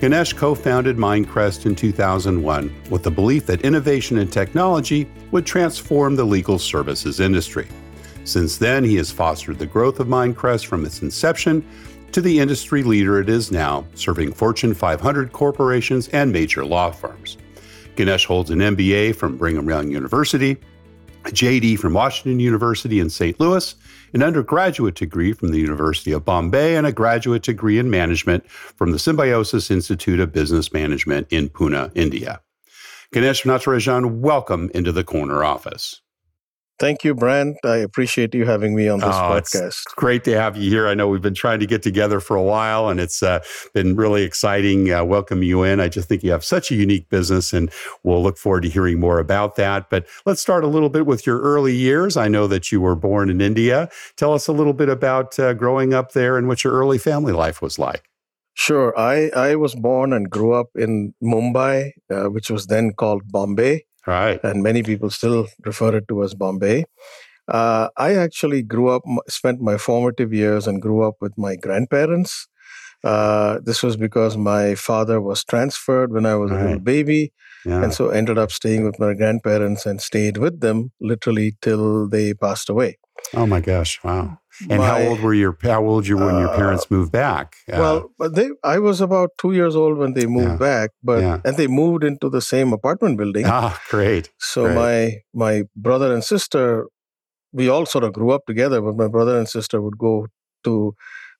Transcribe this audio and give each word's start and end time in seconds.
Ganesh 0.00 0.32
co 0.34 0.54
founded 0.54 0.96
Mindcrest 0.96 1.66
in 1.66 1.74
2001 1.74 2.72
with 2.88 3.02
the 3.02 3.10
belief 3.10 3.46
that 3.46 3.62
innovation 3.62 4.18
and 4.18 4.32
technology 4.32 5.10
would 5.32 5.44
transform 5.44 6.14
the 6.14 6.24
legal 6.24 6.56
services 6.56 7.18
industry. 7.18 7.66
Since 8.22 8.58
then, 8.58 8.84
he 8.84 8.94
has 8.96 9.10
fostered 9.10 9.58
the 9.58 9.66
growth 9.66 9.98
of 9.98 10.06
Mindcrest 10.06 10.66
from 10.66 10.84
its 10.84 11.02
inception 11.02 11.66
to 12.12 12.20
the 12.20 12.38
industry 12.38 12.84
leader 12.84 13.20
it 13.20 13.28
is 13.28 13.50
now, 13.50 13.86
serving 13.94 14.32
Fortune 14.32 14.72
500 14.72 15.32
corporations 15.32 16.06
and 16.08 16.32
major 16.32 16.64
law 16.64 16.92
firms. 16.92 17.36
Ganesh 17.96 18.24
holds 18.24 18.50
an 18.50 18.60
MBA 18.60 19.16
from 19.16 19.36
Brigham 19.36 19.68
Young 19.68 19.90
University, 19.90 20.58
a 21.24 21.30
JD 21.30 21.76
from 21.76 21.94
Washington 21.94 22.38
University 22.38 23.00
in 23.00 23.10
St. 23.10 23.38
Louis, 23.40 23.74
an 24.12 24.22
undergraduate 24.22 24.94
degree 24.94 25.32
from 25.32 25.48
the 25.48 25.58
University 25.58 26.12
of 26.12 26.24
Bombay, 26.24 26.76
and 26.76 26.86
a 26.86 26.92
graduate 26.92 27.42
degree 27.42 27.78
in 27.78 27.90
management 27.90 28.48
from 28.50 28.92
the 28.92 28.98
Symbiosis 28.98 29.70
Institute 29.70 30.20
of 30.20 30.32
Business 30.32 30.72
Management 30.72 31.26
in 31.30 31.48
Pune, 31.48 31.90
India. 31.94 32.40
Ganesh 33.12 33.44
Natarajan, 33.44 34.20
welcome 34.20 34.70
into 34.74 34.92
the 34.92 35.04
corner 35.04 35.42
office. 35.42 36.02
Thank 36.78 37.02
you, 37.02 37.12
Brent. 37.12 37.56
I 37.64 37.78
appreciate 37.78 38.34
you 38.34 38.46
having 38.46 38.76
me 38.76 38.88
on 38.88 39.00
this 39.00 39.08
oh, 39.08 39.10
podcast. 39.10 39.66
It's 39.66 39.84
great 39.96 40.22
to 40.24 40.36
have 40.36 40.56
you 40.56 40.70
here. 40.70 40.86
I 40.86 40.94
know 40.94 41.08
we've 41.08 41.20
been 41.20 41.34
trying 41.34 41.58
to 41.58 41.66
get 41.66 41.82
together 41.82 42.20
for 42.20 42.36
a 42.36 42.42
while, 42.42 42.88
and 42.88 43.00
it's 43.00 43.20
uh, 43.20 43.40
been 43.74 43.96
really 43.96 44.22
exciting 44.22 44.92
uh, 44.92 45.02
welcome 45.04 45.42
you 45.42 45.64
in. 45.64 45.80
I 45.80 45.88
just 45.88 46.08
think 46.08 46.22
you 46.22 46.30
have 46.30 46.44
such 46.44 46.70
a 46.70 46.76
unique 46.76 47.08
business, 47.08 47.52
and 47.52 47.70
we'll 48.04 48.22
look 48.22 48.38
forward 48.38 48.62
to 48.62 48.68
hearing 48.68 49.00
more 49.00 49.18
about 49.18 49.56
that. 49.56 49.90
But 49.90 50.06
let's 50.24 50.40
start 50.40 50.62
a 50.62 50.68
little 50.68 50.88
bit 50.88 51.04
with 51.04 51.26
your 51.26 51.40
early 51.40 51.74
years. 51.74 52.16
I 52.16 52.28
know 52.28 52.46
that 52.46 52.70
you 52.70 52.80
were 52.80 52.94
born 52.94 53.28
in 53.28 53.40
India. 53.40 53.90
Tell 54.16 54.32
us 54.32 54.46
a 54.46 54.52
little 54.52 54.74
bit 54.74 54.88
about 54.88 55.36
uh, 55.38 55.54
growing 55.54 55.94
up 55.94 56.12
there 56.12 56.38
and 56.38 56.46
what 56.46 56.62
your 56.62 56.74
early 56.74 56.98
family 56.98 57.32
life 57.32 57.60
was 57.60 57.80
like. 57.80 58.08
Sure. 58.54 58.92
I, 58.98 59.30
I 59.36 59.54
was 59.54 59.74
born 59.74 60.12
and 60.12 60.28
grew 60.28 60.52
up 60.52 60.70
in 60.74 61.14
Mumbai, 61.22 61.92
uh, 62.10 62.24
which 62.24 62.50
was 62.50 62.66
then 62.66 62.92
called 62.92 63.22
Bombay. 63.30 63.84
Right. 64.08 64.40
And 64.42 64.62
many 64.62 64.82
people 64.82 65.10
still 65.10 65.48
refer 65.66 65.94
it 65.96 66.08
to 66.08 66.22
as 66.22 66.34
Bombay. 66.34 66.86
Uh, 67.46 67.88
I 67.98 68.14
actually 68.14 68.62
grew 68.62 68.88
up, 68.88 69.02
spent 69.28 69.60
my 69.60 69.76
formative 69.76 70.32
years 70.32 70.66
and 70.66 70.80
grew 70.80 71.06
up 71.06 71.16
with 71.20 71.36
my 71.36 71.56
grandparents. 71.56 72.48
Uh, 73.04 73.58
this 73.62 73.82
was 73.82 73.98
because 73.98 74.36
my 74.36 74.74
father 74.74 75.20
was 75.20 75.44
transferred 75.44 76.10
when 76.12 76.24
I 76.24 76.36
was 76.36 76.50
right. 76.50 76.60
a 76.60 76.64
little 76.64 76.80
baby. 76.80 77.32
Yeah. 77.66 77.82
And 77.82 77.92
so 77.92 78.08
ended 78.08 78.38
up 78.38 78.50
staying 78.50 78.84
with 78.84 78.98
my 78.98 79.12
grandparents 79.12 79.84
and 79.84 80.00
stayed 80.00 80.38
with 80.38 80.60
them 80.60 80.92
literally 81.00 81.56
till 81.60 82.08
they 82.08 82.32
passed 82.32 82.70
away. 82.70 82.96
Oh 83.34 83.46
my 83.46 83.60
gosh! 83.60 83.98
Wow. 84.02 84.38
And 84.68 84.78
my, 84.78 84.86
how 84.86 84.98
old 84.98 85.20
were 85.20 85.34
your 85.34 85.56
how 85.62 85.84
old 85.84 86.06
you 86.06 86.16
when 86.16 86.38
your 86.38 86.48
parents 86.48 86.84
uh, 86.84 86.94
moved 86.94 87.12
back? 87.12 87.56
Uh, 87.72 87.78
well, 88.18 88.30
they 88.30 88.50
I 88.64 88.78
was 88.78 89.00
about 89.00 89.30
two 89.38 89.52
years 89.52 89.76
old 89.76 89.98
when 89.98 90.14
they 90.14 90.26
moved 90.26 90.60
yeah, 90.60 90.68
back, 90.70 90.90
but 91.02 91.20
yeah. 91.20 91.40
and 91.44 91.56
they 91.56 91.66
moved 91.66 92.04
into 92.04 92.28
the 92.28 92.40
same 92.40 92.72
apartment 92.72 93.18
building. 93.18 93.46
Ah, 93.58 93.80
great. 93.88 94.30
So 94.38 94.64
great. 94.64 94.74
my 94.74 94.96
my 95.34 95.62
brother 95.74 96.12
and 96.12 96.22
sister, 96.22 96.86
we 97.52 97.68
all 97.68 97.86
sort 97.86 98.04
of 98.04 98.12
grew 98.12 98.30
up 98.30 98.46
together. 98.46 98.80
But 98.80 98.96
my 98.96 99.08
brother 99.08 99.38
and 99.38 99.48
sister 99.48 99.80
would 99.80 99.98
go 99.98 100.26
to 100.64 100.94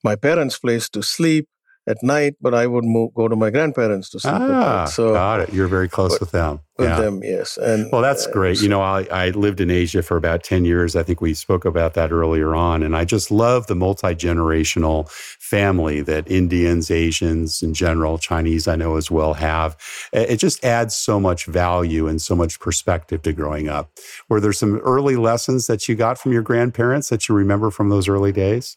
my 0.05 0.17
parents' 0.17 0.59
place 0.59 0.89
to 0.91 1.03
sleep, 1.03 1.49
at 1.89 1.97
night, 2.03 2.35
but 2.41 2.55
I 2.55 2.67
would 2.67 2.85
move, 2.85 3.15
go 3.15 3.29
to 3.29 3.35
my 3.35 3.51
grandparents 3.51 4.11
to 4.11 4.21
sleep. 4.21 4.35
Ah, 4.35 4.85
so 4.85 5.15
got 5.15 5.41
it. 5.41 5.53
You're 5.53 5.69
very 5.69 5.89
close 5.89 6.21
with 6.21 6.31
them. 6.31 6.61
With 6.77 6.89
yeah. 6.89 7.01
them, 7.01 7.21
yes. 7.25 7.57
And 7.57 7.91
well, 7.91 8.03
that's 8.03 8.27
uh, 8.27 8.31
great. 8.31 8.59
So, 8.59 8.63
you 8.63 8.69
know, 8.69 8.83
I, 8.83 9.03
I 9.11 9.31
lived 9.31 9.61
in 9.61 9.71
Asia 9.71 10.03
for 10.03 10.17
about 10.17 10.45
ten 10.45 10.65
years. 10.65 10.95
I 10.95 11.03
think 11.03 11.21
we 11.21 11.35
spoke 11.35 11.65
about 11.65 11.95
that 11.95 12.13
earlier 12.13 12.55
on, 12.55 12.83
and 12.83 12.95
I 12.95 13.05
just 13.05 13.31
love 13.31 13.67
the 13.67 13.75
multi 13.75 14.15
generational 14.15 15.11
family 15.11 16.03
that 16.03 16.31
Indians, 16.31 16.91
Asians 16.91 17.63
in 17.63 17.75
general, 17.75 18.19
Chinese 18.19 18.69
I 18.69 18.77
know 18.77 18.97
as 18.97 19.11
well 19.11 19.35
have. 19.35 19.77
It 20.13 20.37
just 20.37 20.63
adds 20.63 20.95
so 20.95 21.19
much 21.19 21.47
value 21.47 22.07
and 22.07 22.23
so 22.23 22.37
much 22.37 22.61
perspective 22.61 23.23
to 23.23 23.33
growing 23.33 23.69
up. 23.69 23.91
Were 24.29 24.41
there 24.41 24.53
some 24.53 24.77
early 24.79 25.17
lessons 25.17 25.67
that 25.67 25.89
you 25.89 25.97
got 25.97 26.19
from 26.19 26.33
your 26.33 26.43
grandparents 26.43 27.09
that 27.09 27.29
you 27.29 27.35
remember 27.35 27.71
from 27.71 27.89
those 27.89 28.09
early 28.09 28.31
days? 28.31 28.77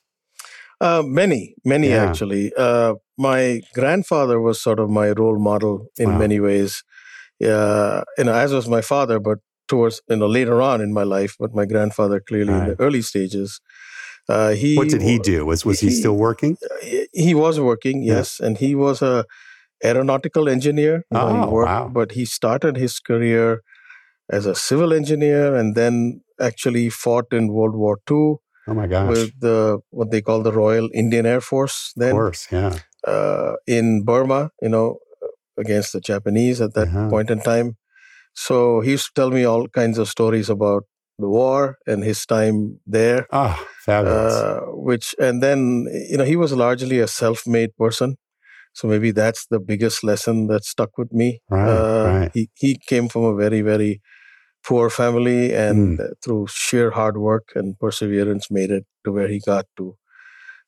Uh, 0.82 1.04
many, 1.06 1.54
many 1.64 1.90
yeah. 1.90 2.04
actually. 2.04 2.52
Uh, 2.58 2.96
my 3.16 3.62
grandfather 3.76 4.42
was 4.42 4.60
sort 4.60 4.80
of 4.80 4.90
my 4.90 5.12
role 5.12 5.38
model 5.38 5.88
in 5.98 6.10
wow. 6.10 6.18
many 6.18 6.40
ways. 6.40 6.84
Uh, 7.44 8.02
you 8.18 8.24
know, 8.24 8.34
as 8.34 8.52
was 8.52 8.68
my 8.68 8.82
father, 8.82 9.20
but 9.20 9.38
towards 9.68 10.02
you 10.10 10.16
know 10.16 10.26
later 10.26 10.60
on 10.60 10.82
in 10.82 10.92
my 10.92 11.04
life. 11.04 11.36
But 11.40 11.54
my 11.54 11.66
grandfather 11.66 12.20
clearly 12.20 12.54
right. 12.54 12.64
in 12.64 12.70
the 12.70 12.84
early 12.84 13.04
stages. 13.04 13.62
Uh, 14.28 14.52
he 14.52 14.76
what 14.76 14.90
did 14.90 15.04
he 15.04 15.20
do? 15.20 15.46
Was 15.46 15.66
was 15.66 15.80
he, 15.82 15.90
he 15.90 15.94
still 15.94 16.18
working? 16.18 16.58
He, 16.82 17.08
he 17.14 17.34
was 17.36 17.60
working, 17.60 18.02
yes, 18.02 18.40
yeah. 18.40 18.48
and 18.48 18.58
he 18.58 18.74
was 18.74 19.02
a 19.04 19.26
aeronautical 19.84 20.50
engineer. 20.50 21.06
Oh, 21.12 21.50
worked, 21.50 21.70
wow. 21.70 21.90
But 21.90 22.14
he 22.14 22.26
started 22.26 22.78
his 22.78 23.00
career 23.00 23.62
as 24.32 24.46
a 24.48 24.56
civil 24.56 24.94
engineer, 24.94 25.56
and 25.56 25.76
then 25.76 26.22
actually 26.40 26.90
fought 26.90 27.32
in 27.32 27.54
World 27.54 27.76
War 27.76 28.00
II 28.10 28.38
Oh 28.68 28.74
my 28.74 28.88
gosh! 28.88 29.10
With 29.10 29.40
the 29.40 29.80
what 29.90 30.12
they 30.12 30.22
call 30.22 30.44
the 30.44 30.52
Royal 30.52 30.90
Indian 30.94 31.26
Air 31.26 31.42
Force. 31.42 31.94
Then, 31.96 32.12
of 32.12 32.16
course, 32.16 32.48
yeah. 32.52 32.78
Uh, 33.06 33.54
in 33.66 34.04
Burma, 34.04 34.52
you 34.62 34.70
know, 34.70 35.00
against 35.58 35.94
the 35.94 36.02
Japanese 36.02 36.62
at 36.62 36.74
that 36.76 36.88
uh-huh. 36.88 37.10
point 37.10 37.30
in 37.30 37.42
time. 37.42 37.78
So 38.34 38.82
he 38.82 38.92
used 38.92 39.08
to 39.08 39.12
tell 39.16 39.32
me 39.32 39.44
all 39.44 39.68
kinds 39.68 39.98
of 39.98 40.08
stories 40.08 40.50
about 40.50 40.84
the 41.18 41.28
war 41.28 41.78
and 41.88 42.04
his 42.04 42.26
time 42.26 42.80
there. 42.86 43.28
Ah, 43.32 43.58
oh, 43.60 43.68
fabulous. 43.86 44.34
Uh, 44.34 44.60
which 44.74 45.16
and 45.20 45.42
then 45.42 45.88
you 46.10 46.18
know 46.18 46.26
he 46.26 46.36
was 46.36 46.54
largely 46.54 47.00
a 47.00 47.08
self-made 47.08 47.76
person. 47.78 48.18
So 48.74 48.88
maybe 48.88 49.12
that's 49.12 49.48
the 49.48 49.60
biggest 49.60 50.04
lesson 50.04 50.48
that 50.48 50.64
stuck 50.64 50.98
with 50.98 51.12
me. 51.12 51.42
Right, 51.50 51.68
uh, 51.68 52.06
right. 52.08 52.32
He 52.34 52.50
he 52.56 52.80
came 52.88 53.10
from 53.10 53.24
a 53.24 53.36
very 53.36 53.62
very 53.62 54.02
poor 54.64 54.90
family 54.90 55.54
and 55.54 56.00
mm. 56.00 56.14
through 56.24 56.48
sheer 56.48 56.92
hard 56.92 57.18
work 57.18 57.52
and 57.56 57.80
perseverance 57.80 58.52
made 58.52 58.72
it 58.72 58.86
to 59.04 59.12
where 59.12 59.28
he 59.28 59.40
got 59.40 59.66
to 59.78 59.96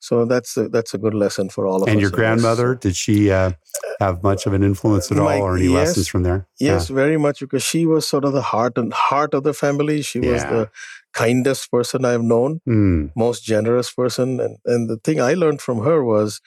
so 0.04 0.26
that's 0.26 0.58
a, 0.58 0.68
that's 0.68 0.94
a 0.94 0.98
good 0.98 1.14
lesson 1.14 1.48
for 1.48 1.66
all 1.66 1.78
of 1.78 1.84
and 1.84 1.92
us. 1.92 1.94
And 1.94 2.02
your 2.02 2.12
grandmother, 2.12 2.76
did 2.76 2.94
she 2.94 3.32
uh, 3.32 3.52
have 4.02 4.22
much 4.22 4.46
of 4.46 4.52
an 4.52 4.62
influence 4.62 5.10
at 5.10 5.16
My, 5.16 5.38
all, 5.38 5.44
or 5.44 5.56
any 5.56 5.68
yes, 5.68 5.88
lessons 5.88 6.10
from 6.10 6.24
there? 6.24 6.46
Yes, 6.60 6.90
yeah. 6.90 6.96
very 6.96 7.16
much, 7.16 7.40
because 7.40 7.64
she 7.64 7.86
was 7.86 8.06
sort 8.06 8.26
of 8.26 8.34
the 8.34 8.42
heart 8.42 8.78
and 8.78 8.92
heart 8.94 9.34
of 9.34 9.44
the 9.44 9.54
family. 9.54 10.02
She 10.02 10.20
yeah. 10.20 10.32
was 10.34 10.44
the 10.44 10.70
kindest 11.14 11.72
person 11.72 12.04
I've 12.04 12.22
known, 12.22 12.60
mm. 12.68 13.12
most 13.16 13.46
generous 13.46 13.94
person, 13.94 14.42
and 14.42 14.58
and 14.66 14.90
the 14.90 14.98
thing 14.98 15.22
I 15.22 15.36
learned 15.36 15.62
from 15.62 15.86
her 15.86 16.04
was 16.04 16.42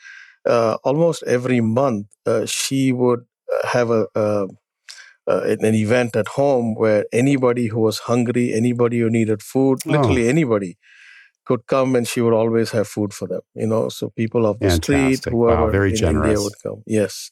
uh, 0.45 0.77
almost 0.85 1.23
every 1.23 1.63
month 1.63 2.09
uh, 2.27 2.45
she 2.45 2.93
would 2.93 3.25
uh, 3.51 3.69
have 3.69 3.89
a, 3.91 4.07
a 4.15 4.49
uh, 5.29 5.43
an 5.45 5.75
event 5.75 6.15
at 6.17 6.29
home 6.29 6.75
where 6.75 7.05
anybody 7.13 7.67
who 7.67 7.81
was 7.81 7.99
hungry, 8.01 8.53
anybody 8.55 9.01
who 9.01 9.11
needed 9.11 9.43
food, 9.43 9.79
literally 9.87 10.27
oh. 10.27 10.31
anybody, 10.31 10.77
could 11.45 11.67
come 11.67 11.95
and 11.97 12.07
she 12.09 12.21
would 12.21 12.33
always 12.35 12.71
have 12.71 12.89
food 12.89 13.13
for 13.15 13.29
them. 13.29 13.41
You 13.55 13.67
know, 13.67 13.89
so 13.89 14.11
people 14.11 14.47
of 14.47 14.59
the 14.61 14.69
Fantastic. 14.71 15.17
street, 15.19 15.33
whoever 15.33 15.65
Wow, 15.67 15.71
very 15.71 15.91
in 15.91 15.97
generous. 15.97 16.27
India 16.29 16.43
would 16.43 16.53
come. 16.63 16.83
Yes. 16.87 17.31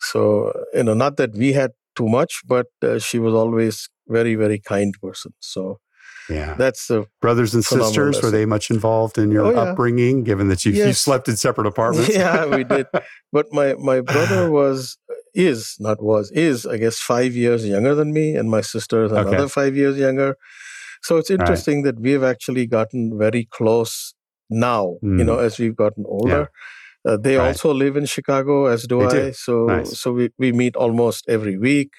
So 0.00 0.52
you 0.74 0.84
know, 0.84 0.94
not 0.94 1.16
that 1.18 1.34
we 1.34 1.52
had 1.52 1.72
too 1.94 2.08
much, 2.08 2.40
but 2.46 2.66
uh, 2.82 2.98
she 2.98 3.18
was 3.18 3.34
always 3.34 3.88
very, 4.08 4.34
very 4.34 4.58
kind 4.58 4.94
person. 5.02 5.32
So 5.40 5.78
Yeah. 6.30 6.54
that's 6.56 6.86
the 6.86 7.06
Brothers 7.20 7.54
and 7.54 7.64
sisters, 7.64 8.22
were 8.22 8.30
they 8.30 8.46
much 8.46 8.70
involved 8.70 9.18
in 9.18 9.30
your 9.30 9.46
Oh, 9.46 9.50
yeah. 9.52 9.60
upbringing, 9.62 10.24
given 10.24 10.48
that 10.48 10.64
you, 10.64 10.72
you 10.72 10.92
slept 10.92 11.28
in 11.28 11.36
separate 11.36 11.66
apartments? 11.74 12.08
yeah 12.14 12.46
we 12.46 12.64
did. 12.64 12.86
But 13.32 13.46
my 13.52 13.74
my 13.74 14.00
brother 14.00 14.50
was 14.60 14.96
is 15.34 15.76
not 15.80 16.02
was 16.02 16.30
is 16.32 16.66
I 16.66 16.76
guess 16.78 16.98
five 16.98 17.34
years 17.34 17.66
younger 17.66 17.94
than 17.94 18.12
me, 18.12 18.34
and 18.36 18.50
my 18.50 18.60
sister 18.60 19.04
is 19.04 19.12
Okay. 19.16 19.20
another 19.20 19.48
five 19.48 19.76
years 19.76 19.98
younger. 19.98 20.36
So 21.02 21.16
it's 21.18 21.30
Right. 21.38 21.40
interesting 21.40 21.82
that 21.82 22.00
we 22.00 22.12
have 22.12 22.22
actually 22.24 22.66
gotten 22.66 23.18
very 23.18 23.46
close 23.50 24.14
now. 24.50 24.98
You 25.16 25.24
know, 25.24 25.38
as 25.38 25.58
we've 25.58 25.76
gotten 25.76 26.04
older. 26.06 26.48
Uh, 27.06 27.16
they 27.16 27.36
Hmm. 27.36 27.42
Right. 27.42 27.48
also 27.48 27.72
live 27.74 27.96
in 27.96 28.06
Chicago, 28.06 28.66
as 28.66 28.86
do 28.86 28.98
They 28.98 29.06
I. 29.06 29.30
do. 29.30 29.32
So 29.32 29.56
Nice. 29.66 29.94
so 29.94 30.12
we, 30.12 30.30
we 30.38 30.52
meet 30.52 30.76
almost 30.76 31.24
every 31.28 31.58
week, 31.58 31.90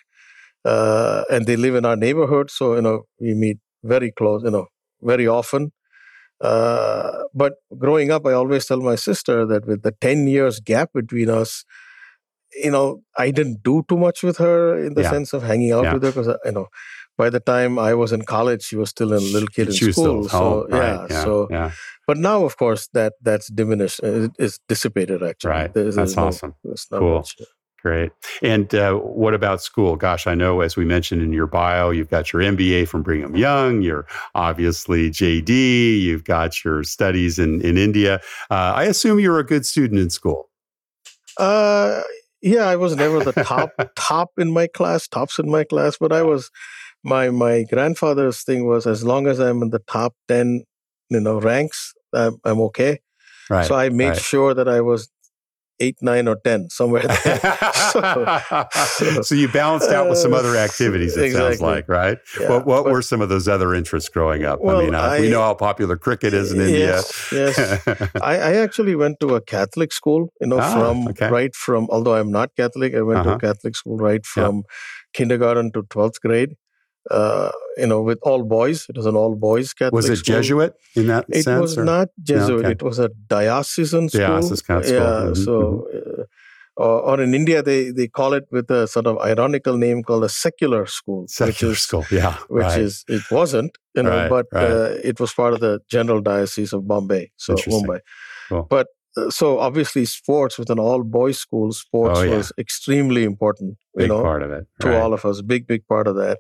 uh, 0.66 1.24
and 1.32 1.46
they 1.46 1.56
live 1.56 1.76
in 1.76 1.86
our 1.86 1.96
neighborhood. 1.96 2.50
So 2.52 2.76
you 2.76 2.82
know 2.82 3.04
we 3.20 3.34
meet 3.34 3.60
very 3.84 4.12
close. 4.12 4.44
You 4.44 4.52
know 4.52 4.68
very 5.02 5.28
often. 5.28 5.72
Uh, 6.42 7.24
but 7.34 7.54
growing 7.78 8.12
up, 8.12 8.26
I 8.26 8.34
always 8.34 8.66
tell 8.66 8.82
my 8.82 8.96
sister 8.96 9.46
that 9.46 9.66
with 9.66 9.84
the 9.84 9.92
ten 10.02 10.28
years 10.28 10.60
gap 10.60 10.90
between 10.94 11.30
us, 11.30 11.64
you 12.62 12.72
know, 12.72 13.02
I 13.18 13.32
didn't 13.32 13.64
do 13.64 13.84
too 13.88 13.98
much 13.98 14.24
with 14.24 14.38
her 14.38 14.78
in 14.78 14.94
the 14.96 15.02
Yeah. 15.04 15.10
sense 15.12 15.34
of 15.34 15.44
hanging 15.44 15.72
out 15.72 15.84
Yeah. 15.86 15.94
with 15.94 16.04
her 16.04 16.12
because 16.12 16.36
you 16.46 16.52
know. 16.52 16.68
By 17.16 17.30
the 17.30 17.40
time 17.40 17.78
I 17.78 17.94
was 17.94 18.12
in 18.12 18.24
college, 18.24 18.64
she 18.64 18.76
was 18.76 18.90
still 18.90 19.14
a 19.14 19.22
little 19.34 19.48
kid 19.48 19.68
in 19.68 19.74
She 19.76 19.86
was 19.86 19.96
school. 19.96 20.28
So 20.28 20.66
right? 20.70 21.06
yeah, 21.12 21.24
so 21.24 21.48
but 22.08 22.18
now, 22.18 22.44
of 22.44 22.58
course, 22.58 22.88
that 22.94 23.14
that's 23.22 23.50
diminished. 23.52 24.00
uh, 24.04 24.24
It 24.24 24.32
is 24.40 24.60
dissipated. 24.68 25.22
Actually, 25.22 25.52
right. 25.52 25.72
There's- 25.76 25.96
That's 25.96 26.16
there's 26.16 26.18
awesome. 26.42 26.56
not 26.92 27.00
Cool. 27.00 27.16
much. 27.18 27.36
Great. 27.84 28.12
And 28.42 28.74
uh, 28.74 28.96
what 28.96 29.36
about 29.36 29.62
school? 29.62 29.96
Gosh, 29.96 30.26
I 30.26 30.34
know 30.34 30.62
as 30.62 30.76
we 30.76 30.86
mentioned 30.86 31.22
in 31.22 31.32
your 31.34 31.46
bio, 31.46 31.92
you've 31.92 32.10
got 32.10 32.34
your 32.34 32.42
MBA 32.42 32.88
from 32.88 33.04
Brigham 33.04 33.36
Young. 33.36 33.84
You're 33.84 34.08
obviously 34.34 35.12
JD. 35.12 36.02
You've 36.02 36.24
got 36.24 36.64
your 36.66 36.84
studies 36.84 37.38
in 37.38 37.62
in 37.62 37.78
India. 37.78 38.22
Uh, 38.50 38.74
I 38.76 38.86
assume 38.86 39.20
you're 39.20 39.38
a 39.38 39.46
good 39.46 39.66
student 39.68 40.00
in 40.02 40.10
school. 40.10 40.50
Uh, 41.38 42.02
yeah, 42.44 42.68
I 42.68 42.76
was 42.76 42.96
never 42.96 43.24
the 43.24 43.32
top 43.44 43.72
top 43.96 44.32
in 44.38 44.52
my 44.52 44.68
class, 44.68 45.08
tops 45.08 45.40
in 45.40 45.50
my 45.50 45.64
class, 45.64 45.98
but 46.00 46.12
I 46.12 46.22
was. 46.22 46.52
My 47.06 47.32
my 47.32 47.64
grandfather's 47.64 48.44
thing 48.44 48.66
was 48.66 48.88
as 48.88 49.04
long 49.04 49.28
as 49.28 49.38
I'm 49.38 49.62
in 49.62 49.72
the 49.72 49.80
top 49.80 50.16
ten, 50.30 50.64
you 51.10 51.20
know, 51.20 51.38
ranks, 51.38 51.94
I'm, 52.14 52.38
I'm 52.46 52.62
okay. 52.62 53.02
Right. 53.50 53.66
So 53.66 53.76
I 53.76 53.90
made 53.90 54.10
right. 54.10 54.18
sure 54.18 54.54
that 54.54 54.70
I 54.70 54.80
was 54.80 55.10
eight, 55.80 55.98
nine, 56.02 56.28
or 56.28 56.38
ten 56.44 56.70
somewhere 56.70 57.04
there. 57.04 57.40
so- 57.92 59.22
so 59.24 59.36
you 59.36 59.48
balanced 59.48 59.90
out 59.92 60.10
with 60.10 60.18
some 60.18 60.34
Uh, 60.34 60.38
other 60.38 60.56
activities. 60.68 61.16
It 61.18 61.34
sounds 61.34 61.62
like, 61.62 61.88
right? 61.90 62.18
Yeah, 62.40 62.50
what 62.50 62.66
what 62.66 62.84
but- 62.84 62.92
were 62.94 63.02
some 63.02 63.22
of 63.22 63.30
those 63.30 63.48
other 63.48 63.74
interests 63.74 64.10
growing 64.10 64.46
up? 64.46 64.60
I 64.62 64.66
Well, 64.66 64.82
mean, 64.84 64.96
uh, 64.96 65.18
we 65.20 65.30
know 65.30 65.42
how 65.42 65.54
popular 65.56 65.98
cricket 65.98 66.34
is 66.34 66.52
in 66.52 66.62
India. 66.62 67.02
Yes, 67.02 67.32
yes. 67.32 67.88
I, 68.22 68.34
I 68.38 68.54
actually 68.66 68.96
went 68.96 69.20
to 69.22 69.36
a 69.36 69.42
Catholic 69.42 69.92
school, 69.94 70.30
you 70.42 70.48
know, 70.48 70.60
Ah, 70.60 70.74
from 70.74 71.08
okay. 71.10 71.30
right 71.30 71.54
from, 71.56 71.88
although 71.90 72.16
I'm 72.16 72.32
not 72.32 72.50
Catholic, 72.56 72.94
I 72.96 73.02
went 73.02 73.24
to 73.24 73.30
Uh-huh. 73.32 73.38
a 73.38 73.40
Catholic 73.40 73.76
school 73.76 73.98
right 73.98 74.26
from 74.26 74.64
kindergarten 75.14 75.72
to 75.74 75.84
12th 75.84 76.20
grade, 76.22 76.56
uh, 77.12 77.52
you 77.78 77.88
know, 77.88 78.02
with 78.02 78.20
all 78.24 78.44
boys. 78.44 78.86
It 78.90 78.96
was 78.98 79.06
an 79.06 79.16
all 79.16 79.36
boys 79.36 79.74
Catholic 79.74 79.94
was 79.94 80.10
it 80.10 80.18
school. 80.18 80.36
Jesuit 80.36 80.74
in 80.96 81.08
that 81.08 81.26
It 81.30 81.44
sense? 81.44 81.58
It 81.58 81.62
was 81.62 81.78
or- 81.78 81.86
not 81.86 82.08
Jesuit. 82.22 82.60
okay. 82.66 82.72
It 82.72 82.84
was 82.84 83.00
a 83.00 83.10
diocesan 83.28 84.10
school. 84.10 84.22
Diocesan 84.28 84.58
school. 84.58 84.82
Yeah. 84.86 85.32
Mhm, 85.32 85.38
So, 85.46 85.88
uh, 85.94 86.24
or, 86.76 87.02
or 87.10 87.22
in 87.22 87.36
India, 87.36 87.62
they, 87.62 87.92
they 87.92 88.08
call 88.08 88.34
it 88.34 88.46
with 88.52 88.72
a 88.72 88.88
sort 88.88 89.06
of 89.06 89.20
ironical 89.20 89.78
name 89.78 90.02
called 90.02 90.24
a 90.24 90.30
secular 90.30 90.86
school, 90.88 91.26
Secular 91.28 91.74
is 91.74 91.80
school. 91.82 92.04
Yeah. 92.12 92.36
which 92.48 92.64
right. 92.64 92.80
is 92.82 93.04
it 93.08 93.22
wasn't 93.30 93.78
you 93.96 94.02
know 94.04 94.10
Right, 94.10 94.30
but 94.30 94.46
right. 94.52 94.72
Uh, 94.72 94.98
it 95.04 95.20
was 95.20 95.34
part 95.34 95.54
of 95.54 95.60
the 95.60 95.80
general 95.90 96.20
diocese 96.22 96.74
of 96.74 96.88
bombay 96.88 97.32
so 97.38 97.54
mumbai 97.54 98.00
Cool. 98.50 98.66
but 98.72 98.88
uh, 99.18 99.30
so 99.30 99.60
obviously 99.60 100.06
sports 100.06 100.58
with 100.58 100.72
an 100.72 100.80
all 100.80 101.04
boys 101.04 101.38
school 101.38 101.72
sports 101.74 102.20
Oh, 102.20 102.24
yeah. 102.24 102.38
was 102.38 102.52
extremely 102.58 103.24
important 103.24 103.78
you 103.96 104.00
big 104.00 104.10
know 104.10 104.24
part 104.24 104.42
of 104.42 104.50
it. 104.52 104.66
to 104.82 104.88
right. 104.88 105.00
all 105.02 105.14
of 105.14 105.26
us 105.26 105.44
big 105.44 105.68
big 105.68 105.86
part 105.88 106.08
of 106.08 106.16
that 106.16 106.40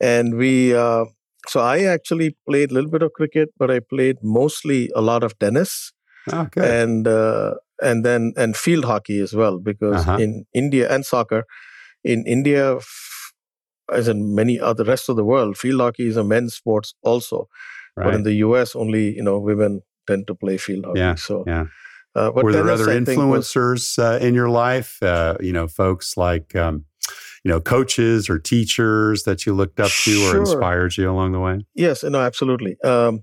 and 0.00 0.36
we 0.36 0.74
uh, 0.74 1.04
so 1.48 1.60
i 1.60 1.80
actually 1.84 2.36
played 2.48 2.70
a 2.70 2.74
little 2.74 2.90
bit 2.90 3.02
of 3.02 3.12
cricket 3.12 3.48
but 3.58 3.70
i 3.70 3.78
played 3.80 4.16
mostly 4.22 4.90
a 4.94 5.00
lot 5.00 5.22
of 5.22 5.38
tennis 5.38 5.92
Oh, 6.32 6.46
good. 6.50 6.64
and 6.64 7.06
uh, 7.06 7.54
and 7.80 8.04
then 8.04 8.32
and 8.36 8.56
field 8.56 8.84
hockey 8.84 9.20
as 9.20 9.32
well 9.32 9.58
because 9.60 10.00
Uh-huh. 10.00 10.16
in 10.18 10.44
India 10.54 10.92
and 10.92 11.04
soccer 11.06 11.44
in 12.02 12.24
India 12.26 12.78
as 13.92 14.08
in 14.08 14.34
many 14.34 14.58
other 14.58 14.84
rest 14.84 15.08
of 15.08 15.16
the 15.16 15.24
world 15.24 15.56
field 15.56 15.80
hockey 15.80 16.06
is 16.08 16.16
a 16.16 16.24
men's 16.24 16.54
sports 16.54 16.94
also 17.02 17.48
but 17.96 18.14
in 18.14 18.22
the 18.24 18.34
US 18.46 18.74
only 18.74 19.14
you 19.14 19.22
know 19.22 19.38
women 19.38 19.80
tend 20.06 20.26
to 20.26 20.34
play 20.34 20.56
field 20.58 20.84
hockey 20.84 20.98
Yeah, 21.00 21.14
so 21.14 21.44
yeah. 21.46 21.66
uh, 22.14 22.30
but 22.32 22.44
Were 22.44 22.52
there 22.52 22.64
tennis, 22.64 22.80
other 22.80 22.90
I 22.90 23.04
think, 23.04 23.22
was- 23.22 23.46
influencers 23.46 23.98
uh, 23.98 24.18
in 24.26 24.34
your 24.34 24.48
life? 24.50 24.98
Uh, 25.02 25.36
you 25.40 25.52
know, 25.52 25.66
folks 25.68 26.16
like, 26.16 26.54
um, 26.56 26.84
you 27.46 27.52
know, 27.52 27.60
coaches 27.60 28.28
or 28.28 28.40
teachers 28.40 29.22
that 29.22 29.46
you 29.46 29.54
looked 29.54 29.78
up 29.78 29.92
to 30.04 30.10
or 30.26 30.36
inspired 30.36 30.96
you 30.96 31.08
along 31.08 31.30
the 31.30 31.38
way? 31.38 31.64
Yes, 31.76 32.02
no, 32.02 32.18
absolutely. 32.20 32.76
Um, 32.82 33.20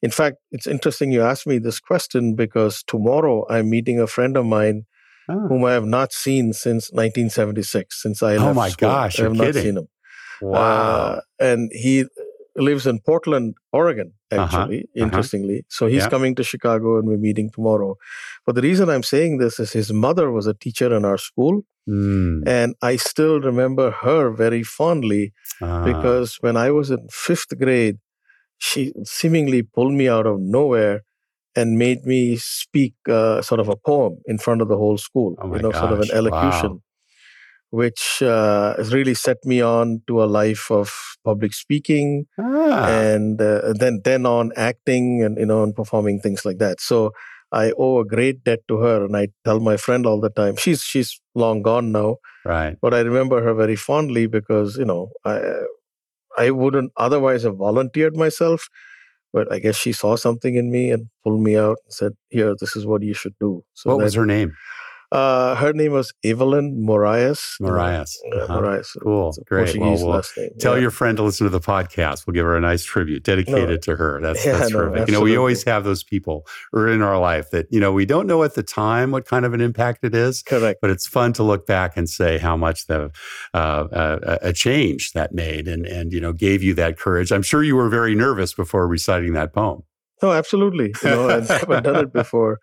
in 0.00 0.10
fact, 0.10 0.36
it's 0.50 0.66
interesting 0.66 1.12
you 1.12 1.22
asked 1.22 1.46
me 1.46 1.58
this 1.58 1.78
question 1.78 2.34
because 2.34 2.82
tomorrow 2.86 3.44
I'm 3.50 3.68
meeting 3.68 4.00
a 4.00 4.06
friend 4.06 4.34
of 4.38 4.46
mine 4.46 4.86
Oh, 5.28 5.48
whom 5.48 5.64
I 5.64 5.72
have 5.72 5.84
not 5.84 6.12
seen 6.12 6.52
since 6.54 6.90
1976, 6.92 8.00
since 8.00 8.22
I 8.22 8.36
left. 8.36 8.42
Oh 8.42 8.46
left 8.46 8.56
my 8.56 8.68
school. 8.70 8.88
gosh, 8.88 9.20
I 9.20 9.22
have 9.24 9.34
not 9.34 9.44
kidding. 9.48 9.62
seen 9.64 9.76
him. 9.78 9.88
wow. 10.40 10.58
Uh, 10.60 11.20
and 11.40 11.70
he 11.74 12.04
lives 12.56 12.86
in 12.86 13.00
Portland, 13.00 13.54
Oregon, 13.72 14.12
Uh-huh, 14.32 14.42
actually, 14.42 14.78
uh-huh. 14.80 15.04
interestingly. 15.04 15.64
So 15.68 15.86
he's 15.86 16.02
Yeah. 16.04 16.10
coming 16.10 16.34
to 16.36 16.42
Chicago 16.44 16.98
and 16.98 17.06
we're 17.08 17.18
meeting 17.28 17.50
tomorrow. 17.50 17.96
But 18.46 18.54
the 18.56 18.62
reason 18.62 18.88
I'm 18.88 19.02
saying 19.02 19.38
this 19.38 19.58
is 19.60 19.72
his 19.72 19.92
mother 19.92 20.30
was 20.30 20.46
a 20.46 20.54
teacher 20.54 20.94
in 20.96 21.04
our 21.04 21.18
school. 21.18 21.62
Mm, 21.88 22.42
And 22.48 22.74
I 22.82 22.96
still 22.96 23.40
remember 23.40 23.90
her 24.04 24.30
very 24.30 24.62
fondly 24.64 25.32
ah, 25.62 25.84
because 25.84 26.38
when 26.40 26.56
I 26.56 26.70
was 26.70 26.90
in 26.90 27.06
fifth 27.10 27.52
grade, 27.58 27.98
she 28.58 28.92
seemingly 29.04 29.62
pulled 29.62 29.92
me 29.92 30.08
out 30.08 30.26
of 30.26 30.40
nowhere 30.40 31.02
and 31.54 31.78
made 31.78 32.04
me 32.04 32.36
speak 32.36 32.94
uh, 33.08 33.40
sort 33.42 33.60
of 33.60 33.68
a 33.68 33.76
poem 33.76 34.18
in 34.26 34.38
front 34.38 34.60
of 34.62 34.68
the 34.68 34.76
whole 34.76 34.98
school, 34.98 35.36
Oh 35.38 35.54
you 35.54 35.62
know, 35.62 35.72
sort 35.72 35.92
of 35.92 36.00
an 36.00 36.10
elocution. 36.12 36.70
wow. 36.72 36.80
Which 37.70 38.22
uh, 38.22 38.76
has 38.76 38.92
really 38.92 39.14
set 39.14 39.38
me 39.44 39.60
on 39.60 40.02
to 40.06 40.22
a 40.22 40.26
life 40.26 40.70
of 40.70 40.92
public 41.24 41.52
speaking 41.52 42.26
ah, 42.38 42.86
and 42.88 43.40
uh, 43.40 43.72
then 43.72 44.00
then 44.04 44.24
on 44.24 44.52
acting 44.56 45.22
and 45.22 45.38
you 45.38 45.46
know 45.46 45.62
and 45.62 45.74
performing 45.74 46.20
things 46.20 46.44
like 46.44 46.58
that. 46.58 46.80
So 46.80 47.12
I 47.52 47.72
owe 47.78 48.00
a 48.00 48.04
great 48.04 48.44
debt 48.44 48.60
to 48.68 48.78
her, 48.78 49.04
and 49.04 49.16
I 49.16 49.28
tell 49.44 49.60
my 49.60 49.76
friend 49.76 50.06
all 50.06 50.20
the 50.20 50.30
time. 50.30 50.56
She's 50.56 50.82
she's 50.82 51.20
long 51.34 51.62
gone 51.62 51.92
now, 51.92 52.16
right. 52.44 52.76
but 52.80 52.94
I 52.94 53.00
remember 53.00 53.42
her 53.42 53.54
very 53.54 53.76
fondly 53.76 54.26
because 54.26 54.76
you 54.76 54.84
know 54.84 55.10
I 55.24 55.40
I 56.38 56.50
wouldn't 56.50 56.92
otherwise 56.96 57.44
have 57.44 57.56
volunteered 57.56 58.16
myself, 58.16 58.68
but 59.32 59.50
I 59.52 59.58
guess 59.58 59.76
she 59.76 59.92
saw 59.92 60.16
something 60.16 60.54
in 60.54 60.70
me 60.70 60.90
and 60.90 61.08
pulled 61.24 61.42
me 61.42 61.56
out 61.56 61.78
and 61.84 61.92
said, 61.92 62.12
"Here, 62.28 62.54
this 62.58 62.76
is 62.76 62.86
what 62.86 63.02
you 63.02 63.14
should 63.14 63.34
do." 63.40 63.64
So 63.74 63.90
what 63.90 64.04
was 64.04 64.14
her 64.14 64.26
name? 64.26 64.54
Uh, 65.12 65.54
her 65.54 65.72
name 65.72 65.92
was 65.92 66.12
Evelyn 66.24 66.84
Moraes. 66.86 67.40
Moraes. 67.60 68.12
Uh, 68.32 68.36
Uh-huh. 68.38 68.60
Moraes. 68.60 68.88
Cool. 69.02 69.32
Great. 69.46 69.76
Well, 69.78 69.92
we'll. 69.92 70.22
Tell 70.58 70.74
yeah. 70.74 70.80
your 70.82 70.90
friend 70.90 71.16
to 71.16 71.22
listen 71.22 71.44
to 71.44 71.50
the 71.50 71.60
podcast. 71.60 72.26
We'll 72.26 72.34
give 72.34 72.44
her 72.44 72.56
a 72.56 72.60
nice 72.60 72.84
tribute 72.84 73.22
dedicated 73.22 73.82
to 73.82 73.96
her. 73.96 74.20
That's, 74.20 74.44
Yeah, 74.46 74.58
that's 74.58 74.72
no, 74.72 74.80
terrific. 74.80 75.08
You 75.08 75.14
know, 75.14 75.20
we 75.20 75.36
always 75.36 75.64
have 75.64 75.84
those 75.84 76.02
people 76.02 76.46
who 76.72 76.80
are 76.80 76.88
in 76.92 77.02
our 77.02 77.18
life 77.18 77.50
that, 77.50 77.66
you 77.70 77.80
know, 77.80 77.92
we 77.92 78.04
don't 78.06 78.26
know 78.26 78.42
at 78.42 78.54
the 78.54 78.62
time 78.62 79.10
what 79.10 79.26
kind 79.26 79.44
of 79.44 79.54
an 79.54 79.60
impact 79.60 80.04
it 80.04 80.14
is, 80.14 80.42
correct. 80.42 80.80
but 80.80 80.90
it's 80.90 81.06
fun 81.06 81.32
to 81.34 81.42
look 81.42 81.66
back 81.66 81.96
and 81.96 82.08
say 82.08 82.38
how 82.38 82.56
much 82.56 82.86
the 82.86 83.10
uh, 83.54 83.56
uh, 83.56 84.38
a 84.42 84.52
change 84.52 85.12
that 85.12 85.32
made 85.32 85.68
and, 85.68 85.86
and, 85.86 86.12
you 86.12 86.20
know, 86.20 86.32
gave 86.32 86.62
you 86.62 86.74
that 86.74 86.98
courage. 86.98 87.32
I'm 87.32 87.42
sure 87.42 87.62
you 87.62 87.76
were 87.76 87.88
very 87.88 88.14
nervous 88.14 88.54
before 88.54 88.86
reciting 88.88 89.32
that 89.34 89.52
poem. 89.54 89.82
No, 90.22 90.32
absolutely. 90.32 90.94
You 91.02 91.10
know, 91.10 91.28
I've 91.28 91.48
never 91.48 91.80
done 91.80 91.96
it 91.96 92.12
before. 92.12 92.58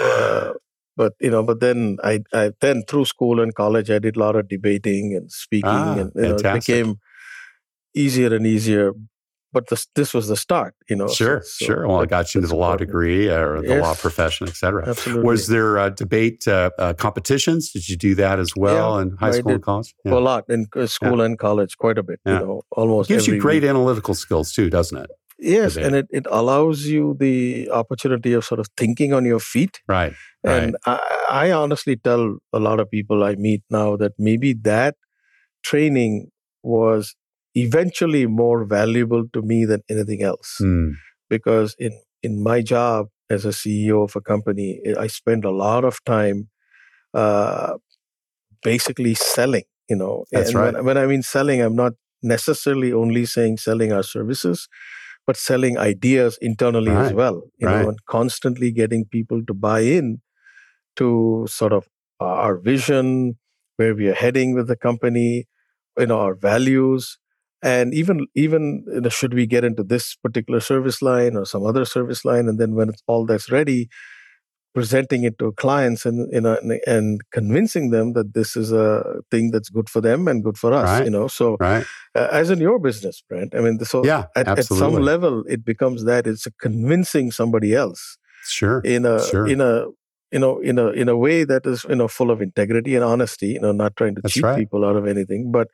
Uh, 0.00 0.52
but 0.96 1.12
you 1.20 1.30
know, 1.30 1.42
but 1.42 1.60
then 1.60 1.98
I, 2.02 2.20
I 2.32 2.52
then 2.60 2.82
through 2.86 3.06
school 3.06 3.40
and 3.40 3.54
college, 3.54 3.90
I 3.90 3.98
did 3.98 4.16
a 4.16 4.20
lot 4.20 4.36
of 4.36 4.48
debating 4.48 5.14
and 5.16 5.30
speaking, 5.30 5.68
Ah, 5.70 5.98
and 5.98 6.12
you 6.14 6.22
know, 6.22 6.36
it 6.36 6.54
became 6.54 6.96
easier 7.94 8.34
and 8.34 8.46
easier. 8.46 8.92
But 9.52 9.66
this 9.68 9.88
this 9.96 10.14
was 10.14 10.28
the 10.28 10.36
start, 10.36 10.76
you 10.88 10.94
know. 10.94 11.08
Sure, 11.08 11.42
so 11.44 11.64
sure. 11.64 11.88
Well, 11.88 11.98
it 11.98 12.02
that- 12.02 12.10
got 12.10 12.34
you 12.34 12.38
into 12.38 12.46
the 12.46 12.54
law 12.54 12.76
degree 12.76 13.28
or 13.28 13.60
the 13.60 13.80
law 13.80 13.94
profession, 13.96 14.46
et 14.46 14.54
cetera. 14.54 14.88
Absolutely. 14.88 15.24
Was 15.24 15.48
there 15.48 15.76
uh, 15.76 15.88
debate 15.88 16.46
uh, 16.46 16.70
uh, 16.78 16.92
competitions? 16.92 17.72
Did 17.72 17.88
you 17.88 17.96
do 17.96 18.14
that 18.14 18.38
as 18.38 18.52
well 18.56 19.00
in 19.00 19.16
high 19.16 19.30
I 19.30 19.30
school 19.32 19.54
and 19.54 19.62
college? 19.62 19.92
Yeah. 20.04 20.12
a 20.12 20.20
lot 20.20 20.44
in 20.48 20.66
uh, 20.76 20.86
school 20.86 21.20
and 21.20 21.36
college, 21.36 21.76
quite 21.78 21.98
a 21.98 22.04
bit. 22.04 22.20
Yeah. 22.24 22.34
You 22.34 22.46
know, 22.46 22.62
almost 22.70 23.08
gives 23.08 23.26
you 23.26 23.40
great 23.40 23.62
week. 23.64 23.70
analytical 23.70 24.14
skills 24.14 24.52
too, 24.52 24.70
doesn't 24.70 24.98
it? 24.98 25.10
Yes, 25.40 25.76
and 25.76 25.94
it, 25.94 26.06
it 26.10 26.26
allows 26.30 26.84
you 26.84 27.16
the 27.18 27.70
opportunity 27.70 28.34
of 28.34 28.44
sort 28.44 28.60
of 28.60 28.66
thinking 28.76 29.14
on 29.14 29.24
your 29.24 29.40
feet. 29.40 29.80
Right. 29.88 30.12
And 30.44 30.76
I, 30.86 30.98
I 31.30 31.50
honestly 31.50 31.96
tell 31.96 32.38
a 32.52 32.58
lot 32.58 32.78
of 32.78 32.90
people 32.90 33.24
I 33.24 33.36
meet 33.36 33.62
now 33.70 33.96
that 33.96 34.12
maybe 34.18 34.52
that 34.64 34.96
training 35.62 36.30
was 36.62 37.14
eventually 37.54 38.26
more 38.26 38.64
valuable 38.64 39.24
to 39.32 39.42
me 39.42 39.64
than 39.64 39.82
anything 39.88 40.22
else. 40.22 40.58
Mm. 40.60 40.92
Because 41.28 41.74
in, 41.78 41.98
in 42.22 42.42
my 42.42 42.60
job 42.62 43.06
as 43.28 43.44
a 43.44 43.50
CEO 43.50 44.04
of 44.04 44.16
a 44.16 44.20
company, 44.20 44.80
I 44.98 45.06
spend 45.06 45.44
a 45.44 45.50
lot 45.50 45.84
of 45.84 46.02
time 46.04 46.48
uh, 47.14 47.74
basically 48.62 49.14
selling. 49.14 49.64
You 49.88 49.96
know, 49.96 50.24
That's 50.30 50.50
and 50.50 50.58
right. 50.58 50.74
when, 50.74 50.84
when 50.84 50.98
I 50.98 51.06
mean 51.06 51.22
selling, 51.22 51.60
I'm 51.60 51.74
not 51.74 51.94
necessarily 52.22 52.92
only 52.92 53.24
saying 53.26 53.56
selling 53.56 53.92
our 53.92 54.04
services, 54.04 54.68
but 55.30 55.36
selling 55.36 55.78
ideas 55.78 56.38
internally 56.42 56.96
as 56.98 57.12
well. 57.14 57.42
You 57.58 57.68
Right. 57.68 57.82
know, 57.82 57.88
and 57.90 57.98
constantly 58.06 58.72
getting 58.72 59.04
people 59.06 59.44
to 59.46 59.54
buy 59.54 59.80
in 59.80 60.20
to 60.96 61.46
sort 61.48 61.72
of 61.72 61.88
our 62.20 62.56
vision, 62.58 63.38
where 63.76 63.94
we 63.94 64.08
are 64.08 64.14
heading 64.14 64.54
with 64.54 64.68
the 64.68 64.76
company, 64.76 65.46
you 65.98 66.06
know, 66.06 66.20
our 66.20 66.34
values, 66.34 67.18
and 67.62 67.94
even 67.94 68.26
even 68.34 68.84
you 68.92 69.00
know, 69.02 69.08
should 69.08 69.34
we 69.34 69.46
get 69.46 69.64
into 69.64 69.84
this 69.84 70.16
particular 70.16 70.60
service 70.60 71.02
line 71.02 71.36
or 71.36 71.44
some 71.46 71.64
other 71.66 71.84
service 71.84 72.24
line, 72.24 72.48
and 72.48 72.58
then 72.58 72.74
when 72.74 72.88
it's 72.90 73.02
all 73.06 73.26
that's 73.26 73.50
ready, 73.50 73.88
presenting 74.74 75.24
it 75.24 75.38
to 75.38 75.52
clients 75.52 76.06
and 76.06 76.32
you 76.32 76.40
know 76.40 76.56
and, 76.62 76.80
and 76.86 77.20
convincing 77.32 77.90
them 77.90 78.12
that 78.12 78.34
this 78.34 78.56
is 78.56 78.70
a 78.72 79.20
thing 79.30 79.50
that's 79.50 79.68
good 79.68 79.88
for 79.88 80.00
them 80.00 80.28
and 80.28 80.44
good 80.44 80.56
for 80.56 80.72
us. 80.72 80.86
Right. 80.88 81.04
You 81.04 81.10
know, 81.10 81.26
so 81.28 81.56
Right. 81.60 81.84
uh, 82.14 82.28
as 82.30 82.50
in 82.50 82.60
your 82.60 82.78
business, 82.78 83.22
Brent. 83.28 83.54
I 83.54 83.60
mean, 83.60 83.78
so 83.84 84.04
Yeah. 84.04 84.24
at, 84.36 84.46
at 84.48 84.64
some 84.64 84.94
level, 84.94 85.44
it 85.48 85.64
becomes 85.64 86.04
that 86.04 86.26
it's 86.26 86.46
a 86.46 86.52
convincing 86.60 87.30
somebody 87.32 87.74
else 87.74 88.16
Sure. 88.44 88.80
in 88.84 89.04
a 89.04 89.16
Sure. 89.26 89.46
in 89.46 89.60
a 89.60 89.86
you 90.32 90.38
know 90.38 90.58
in 90.60 90.78
a 90.78 90.86
in 90.90 91.08
a 91.08 91.16
way 91.16 91.42
that 91.44 91.66
is 91.66 91.84
you 91.88 91.96
know 91.96 92.06
full 92.08 92.30
of 92.30 92.40
integrity 92.40 92.94
and 92.94 93.04
honesty 93.04 93.48
you 93.48 93.60
know 93.60 93.72
not 93.72 93.96
trying 93.96 94.14
to 94.14 94.20
That's 94.22 94.34
cheat 94.34 94.44
right. 94.44 94.56
people 94.58 94.84
out 94.84 94.94
of 94.96 95.06
anything 95.06 95.50
but 95.50 95.66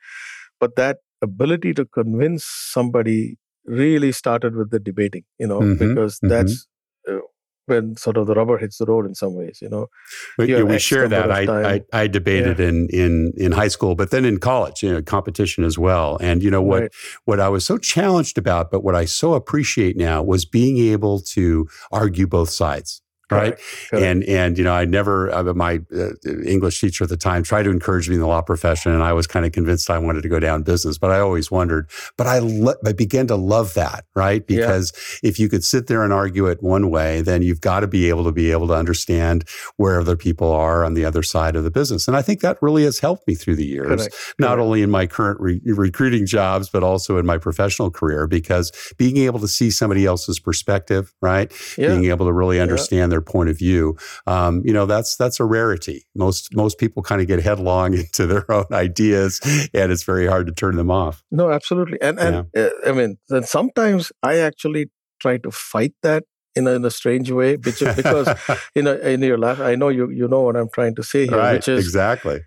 but 0.59 0.75
that 0.77 0.97
ability 1.21 1.73
to 1.75 1.85
convince 1.85 2.43
somebody 2.45 3.37
really 3.65 4.11
started 4.11 4.55
with 4.55 4.71
the 4.71 4.79
debating 4.79 5.23
you 5.37 5.45
know 5.51 5.59
Mhm, 5.61 5.77
because 5.83 6.19
mhm. 6.23 6.29
that's 6.29 6.65
uh, 7.07 7.19
when 7.67 7.95
sort 7.95 8.17
of 8.17 8.27
the 8.27 8.33
rubber 8.33 8.57
hits 8.57 8.77
the 8.79 8.85
road 8.85 9.05
in 9.05 9.13
some 9.15 9.33
ways 9.35 9.59
you 9.61 9.69
know 9.69 9.89
We, 10.37 10.47
you 10.49 10.57
yeah, 10.57 10.63
we 10.63 10.79
share 10.79 11.07
that. 11.07 11.31
I, 11.31 11.41
I. 11.73 11.81
I 11.93 12.07
debated 12.07 12.59
in 12.59 12.87
in 12.89 13.33
in 13.37 13.51
high 13.51 13.67
school, 13.69 13.95
but 13.95 14.09
then 14.11 14.25
in 14.25 14.39
college, 14.39 14.83
you 14.83 14.91
know, 14.91 15.01
competition 15.01 15.63
as 15.63 15.77
well. 15.77 16.17
And 16.21 16.43
you 16.43 16.51
know 16.51 16.61
what 16.61 16.81
Right. 16.81 16.91
what 17.25 17.39
I 17.39 17.49
was 17.49 17.65
so 17.65 17.77
challenged 17.77 18.37
about, 18.37 18.71
but 18.71 18.83
what 18.83 18.95
I 18.95 19.05
so 19.05 19.33
appreciate 19.33 19.95
now 19.97 20.23
was 20.23 20.45
being 20.45 20.77
able 20.93 21.19
to 21.35 21.67
argue 21.91 22.27
both 22.27 22.49
sides. 22.49 23.01
Right. 23.29 23.59
Correct. 23.89 24.05
And, 24.05 24.23
and, 24.23 24.57
you 24.57 24.63
know, 24.63 24.73
I 24.73 24.85
never, 24.85 25.29
uh, 25.31 25.53
my 25.53 25.81
uh, 25.93 26.11
English 26.45 26.79
teacher 26.79 27.03
at 27.03 27.09
the 27.09 27.17
time 27.17 27.43
tried 27.43 27.63
to 27.63 27.71
encourage 27.71 28.07
me 28.07 28.15
in 28.15 28.21
the 28.21 28.27
law 28.27 28.41
profession. 28.41 28.93
And 28.93 29.03
I 29.03 29.13
was 29.13 29.27
kind 29.27 29.45
of 29.45 29.51
convinced 29.51 29.89
I 29.89 29.97
wanted 29.97 30.21
to 30.21 30.29
go 30.29 30.39
down 30.39 30.63
business, 30.63 30.97
but 30.97 31.11
I 31.11 31.19
always 31.19 31.51
wondered, 31.51 31.89
but 32.17 32.25
I, 32.27 32.39
lo- 32.39 32.75
I 32.85 32.93
began 32.93 33.27
to 33.27 33.35
love 33.35 33.73
that. 33.73 34.05
Right. 34.15 34.43
Yeah. 34.47 34.57
Because 34.61 34.93
if 35.23 35.39
you 35.39 35.49
could 35.49 35.63
sit 35.63 35.87
there 35.87 36.03
and 36.03 36.13
argue 36.13 36.47
it 36.47 36.63
one 36.63 36.89
way, 36.89 37.21
then 37.21 37.41
you've 37.41 37.61
got 37.61 37.81
to 37.81 37.87
be 37.87 38.07
able 38.09 38.23
to 38.23 38.31
be 38.31 38.51
able 38.51 38.67
to 38.67 38.73
understand 38.73 39.43
where 39.75 39.99
other 39.99 40.15
people 40.15 40.51
are 40.51 40.85
on 40.85 40.93
the 40.93 41.03
other 41.03 41.23
side 41.23 41.55
of 41.55 41.63
the 41.63 41.71
business. 41.71 42.07
And 42.07 42.15
I 42.15 42.21
think 42.21 42.41
that 42.41 42.57
really 42.61 42.83
has 42.83 42.99
helped 42.99 43.27
me 43.27 43.35
through 43.35 43.57
the 43.57 43.65
years 43.65 43.87
Correct, 43.87 44.35
not 44.39 44.47
correct. 44.47 44.61
only 44.61 44.81
in 44.81 44.89
my 44.89 45.05
current 45.05 45.39
re- 45.41 45.61
recruiting 45.65 46.25
jobs, 46.25 46.69
but 46.69 46.83
also 46.83 47.17
in 47.17 47.25
my 47.25 47.37
professional 47.37 47.91
career, 47.91 48.27
because 48.27 48.71
being 48.97 49.17
able 49.17 49.39
to 49.39 49.47
see 49.47 49.69
somebody 49.69 50.05
else's 50.05 50.39
perspective, 50.39 51.13
right? 51.21 51.51
yeah 51.77 51.89
Being 51.89 52.05
able 52.05 52.25
to 52.25 52.33
really 52.33 52.59
understand 52.59 53.11
their 53.11 53.16
point 53.21 53.49
of 53.49 53.57
view, 53.57 53.97
um, 54.25 54.61
you 54.65 54.73
know, 54.73 54.85
that's 54.85 55.15
that's 55.15 55.39
a 55.39 55.45
rarity. 55.45 56.05
Most 56.15 56.55
most 56.55 56.77
people 56.77 57.03
kind 57.03 57.21
of 57.21 57.27
get 57.27 57.41
headlong 57.41 57.93
into 57.97 58.27
their 58.27 58.49
own 58.51 58.65
ideas, 58.71 59.39
and 59.73 59.91
it's 59.91 60.03
very 60.03 60.27
hard 60.27 60.47
to 60.47 60.53
turn 60.53 60.75
them 60.75 60.91
off. 60.91 61.23
No, 61.31 61.51
absolutely. 61.51 62.01
And 62.01 62.19
and 62.19 62.47
uh, 62.55 62.69
I 62.85 62.91
mean, 62.91 63.17
then 63.29 63.43
sometimes 63.43 64.11
I 64.23 64.37
actually 64.37 64.89
try 65.19 65.37
to 65.37 65.51
fight 65.51 65.93
that 66.03 66.23
in 66.55 66.67
a, 66.67 66.71
in 66.71 66.85
a 66.85 66.91
strange 66.91 67.31
way, 67.31 67.55
because 67.55 68.27
you 68.75 68.81
know, 68.81 68.95
in 68.95 69.21
your 69.21 69.37
life, 69.37 69.59
I 69.59 69.75
know 69.75 69.89
you 69.89 70.09
you 70.09 70.27
know 70.27 70.41
what 70.41 70.55
I'm 70.55 70.69
trying 70.73 70.95
to 70.95 71.03
say 71.03 71.27
here, 71.27 71.37
right? 71.37 71.53
which 71.53 71.67
is 71.67 71.85
exactly. 71.85 72.41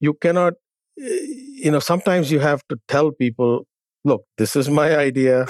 you 0.00 0.14
cannot, 0.14 0.54
uh, 0.54 1.04
you 1.64 1.70
know, 1.70 1.80
sometimes 1.80 2.30
you 2.30 2.38
have 2.38 2.62
to 2.68 2.78
tell 2.88 3.10
people, 3.10 3.66
look, 4.06 4.22
this 4.38 4.54
is 4.56 4.68
my 4.70 4.96
idea, 4.96 5.46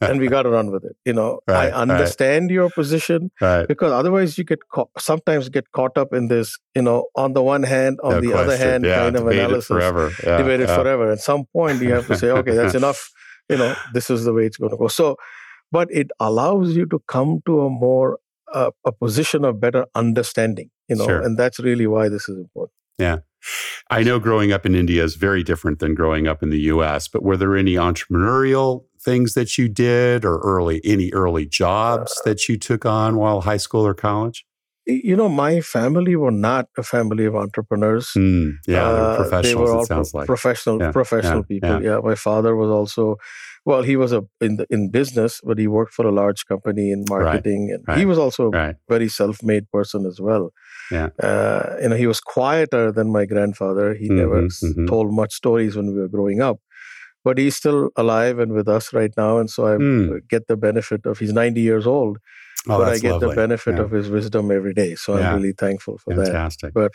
and 0.00 0.20
we 0.20 0.28
got 0.28 0.42
to 0.44 0.50
run 0.50 0.70
with 0.70 0.84
it. 0.84 0.96
You 1.04 1.12
know, 1.18 1.40
Right, 1.48 1.56
I 1.56 1.64
right. 1.64 1.74
understand 1.74 2.50
your 2.50 2.70
position 2.70 3.30
right. 3.40 3.66
because 3.66 3.92
otherwise 3.92 4.38
you 4.38 4.44
get 4.44 4.60
caught, 4.68 4.88
sometimes 4.98 5.48
get 5.48 5.70
caught 5.72 5.98
up 5.98 6.14
in 6.14 6.28
this, 6.28 6.56
you 6.76 6.82
know, 6.82 7.06
on 7.16 7.32
the 7.34 7.42
one 7.42 7.64
hand, 7.64 7.98
on 8.02 8.12
No 8.12 8.20
the 8.20 8.32
other 8.34 8.56
hand, 8.56 8.84
yeah, 8.84 8.96
kind 9.00 9.16
of 9.16 9.26
analysis 9.26 9.66
forever. 9.66 10.10
Yeah, 10.24 10.38
debate 10.38 10.60
it 10.60 10.68
yeah. 10.68 10.76
forever. 10.76 11.10
At 11.12 11.20
some 11.20 11.44
point, 11.52 11.82
you 11.82 11.92
have 11.92 12.06
to 12.06 12.16
say, 12.16 12.30
okay, 12.30 12.54
that's 12.54 12.74
enough. 12.82 13.10
You 13.48 13.58
know, 13.58 13.74
this 13.92 14.10
is 14.10 14.24
the 14.24 14.32
way 14.32 14.46
it's 14.46 14.56
going 14.56 14.70
to 14.70 14.76
go. 14.76 14.88
So, 14.88 15.16
but 15.72 15.88
it 15.90 16.10
allows 16.20 16.76
you 16.76 16.86
to 16.86 17.00
come 17.08 17.40
to 17.46 17.62
a 17.62 17.70
more 17.70 18.18
uh, 18.52 18.70
a 18.84 18.92
position 18.92 19.44
of 19.44 19.60
better 19.60 19.86
understanding. 19.94 20.70
You 20.88 20.96
know, 20.96 21.06
Sure. 21.06 21.20
and 21.22 21.36
that's 21.38 21.58
really 21.58 21.86
why 21.86 22.08
this 22.08 22.28
is 22.28 22.36
important. 22.38 22.74
I 23.90 24.02
know 24.02 24.18
growing 24.18 24.52
up 24.52 24.64
in 24.66 24.74
India 24.74 25.02
is 25.02 25.16
very 25.16 25.42
different 25.42 25.78
than 25.78 25.94
growing 25.94 26.26
up 26.28 26.42
in 26.42 26.50
the 26.50 26.60
US, 26.72 27.08
but 27.08 27.22
were 27.22 27.36
there 27.36 27.56
any 27.56 27.74
entrepreneurial 27.74 28.84
things 29.02 29.34
that 29.34 29.56
you 29.58 29.68
did 29.68 30.24
or 30.24 30.38
early 30.40 30.80
any 30.84 31.10
early 31.12 31.46
jobs 31.46 32.12
Uh, 32.18 32.22
that 32.30 32.48
you 32.48 32.58
took 32.58 32.84
on 32.84 33.16
while 33.16 33.40
high 33.42 33.56
school 33.56 33.86
or 33.86 33.94
college? 33.94 34.44
You 34.86 35.14
know, 35.14 35.28
my 35.28 35.60
family 35.60 36.16
were 36.16 36.30
not 36.32 36.66
a 36.76 36.82
family 36.82 37.24
of 37.24 37.36
entrepreneurs. 37.36 38.10
Hmm, 38.14 38.50
yeah, 38.66 38.92
they 38.92 39.00
were 39.00 39.12
Uh, 39.12 39.16
professionals, 39.16 39.42
they 39.42 39.54
were 39.54 39.70
all 39.72 39.82
it 39.84 39.86
sounds 39.86 40.10
pro- 40.10 40.20
like. 40.20 40.26
professional 40.26 40.78
Yeah, 40.80 40.90
professional 40.92 41.44
yeah, 41.44 41.52
people. 41.54 41.82
Yeah. 41.82 41.98
my 42.02 42.14
father 42.14 42.56
was 42.56 42.70
also, 42.70 43.16
well, 43.64 43.82
he 43.82 43.96
was 43.96 44.12
a 44.12 44.22
in 44.40 44.56
the, 44.56 44.66
in 44.70 44.90
business, 44.90 45.40
but 45.44 45.58
he 45.58 45.66
worked 45.68 45.92
for 45.94 46.06
a 46.06 46.12
large 46.12 46.46
company 46.46 46.90
in 46.90 47.04
marketing, 47.08 47.62
and 47.74 47.98
he 47.98 48.04
was 48.06 48.18
also 48.18 48.46
a 48.46 48.50
Right. 48.50 48.76
very 48.88 49.08
self-made 49.08 49.70
person 49.70 50.06
as 50.06 50.18
well. 50.20 50.50
Yeah. 50.90 51.08
Uh, 51.22 51.76
you 51.82 51.88
know, 51.88 51.96
he 51.96 52.06
was 52.06 52.20
quieter 52.20 52.90
than 52.92 53.12
my 53.12 53.24
grandfather. 53.26 53.94
He 53.94 54.08
never 54.08 54.42
Mhm, 54.42 54.46
s- 54.46 54.62
mhm. 54.64 54.88
told 54.88 55.12
much 55.12 55.32
stories 55.34 55.76
when 55.76 55.86
we 55.94 56.00
were 56.00 56.08
growing 56.08 56.40
up, 56.40 56.58
but 57.24 57.38
he's 57.38 57.56
still 57.56 57.90
alive 57.96 58.38
and 58.38 58.52
with 58.52 58.68
us 58.68 58.92
right 58.92 59.12
now. 59.16 59.38
And 59.38 59.48
so 59.50 59.66
I 59.66 59.76
Hmm. 59.76 60.18
get 60.28 60.46
the 60.48 60.56
benefit 60.56 61.06
of 61.06 61.18
he's 61.18 61.32
90 61.32 61.60
years 61.60 61.86
old, 61.86 62.18
Oh, 62.68 62.78
but 62.78 62.88
I 62.88 62.98
get 62.98 63.12
lovely. 63.12 63.28
the 63.28 63.34
benefit 63.36 63.76
Yeah. 63.76 63.82
of 63.84 63.90
his 63.90 64.08
wisdom 64.10 64.50
every 64.50 64.74
day. 64.74 64.94
So 64.96 65.16
Yeah. 65.16 65.30
I'm 65.30 65.36
really 65.36 65.52
thankful 65.52 65.98
for 65.98 66.14
that. 66.14 66.26
Fantastic. 66.26 66.74
But 66.74 66.92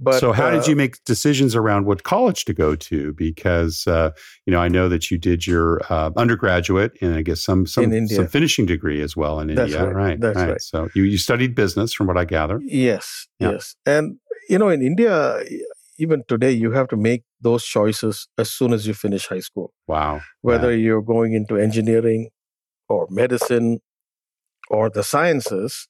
but 0.00 0.18
so, 0.20 0.32
how 0.32 0.50
did 0.50 0.62
uh, 0.62 0.66
you 0.66 0.76
make 0.76 1.02
decisions 1.04 1.54
around 1.54 1.86
what 1.86 2.02
college 2.02 2.44
to 2.46 2.54
go 2.54 2.74
to? 2.76 3.12
Because 3.14 3.86
uh, 3.86 4.10
you 4.46 4.50
know, 4.52 4.58
I 4.60 4.68
know 4.68 4.88
that 4.88 5.10
you 5.10 5.18
did 5.18 5.46
your 5.46 5.80
uh, 5.90 6.10
undergraduate 6.16 6.92
and 7.00 7.14
I 7.14 7.22
guess 7.22 7.40
some 7.40 7.66
some, 7.66 7.92
In 7.92 8.08
some 8.08 8.26
finishing 8.26 8.66
degree 8.66 9.00
as 9.02 9.16
well 9.16 9.40
in 9.40 9.54
That's 9.54 9.72
India. 9.72 9.88
right. 9.92 10.20
That's 10.20 10.36
right. 10.38 10.60
So 10.60 10.88
you 10.94 11.04
you 11.04 11.18
studied 11.18 11.54
business, 11.54 11.92
from 11.94 12.06
what 12.06 12.16
I 12.18 12.24
gather. 12.24 12.60
Yes, 12.64 13.26
Yeah. 13.38 13.52
yes. 13.52 13.76
And, 13.86 14.18
you 14.48 14.58
know, 14.58 14.68
in 14.68 14.82
India, 14.82 15.42
even 15.98 16.24
today, 16.26 16.50
you 16.50 16.72
have 16.72 16.88
to 16.88 16.96
make 16.96 17.22
those 17.40 17.64
choices 17.64 18.26
as 18.36 18.50
soon 18.50 18.72
as 18.72 18.86
you 18.86 18.94
finish 18.94 19.28
high 19.28 19.40
school, 19.40 19.72
Wow. 19.86 20.22
whether 20.42 20.74
you're 20.76 21.02
going 21.02 21.34
into 21.34 21.56
engineering 21.56 22.30
or 22.88 23.06
medicine 23.10 23.78
or 24.70 24.90
the 24.90 25.02
sciences, 25.04 25.88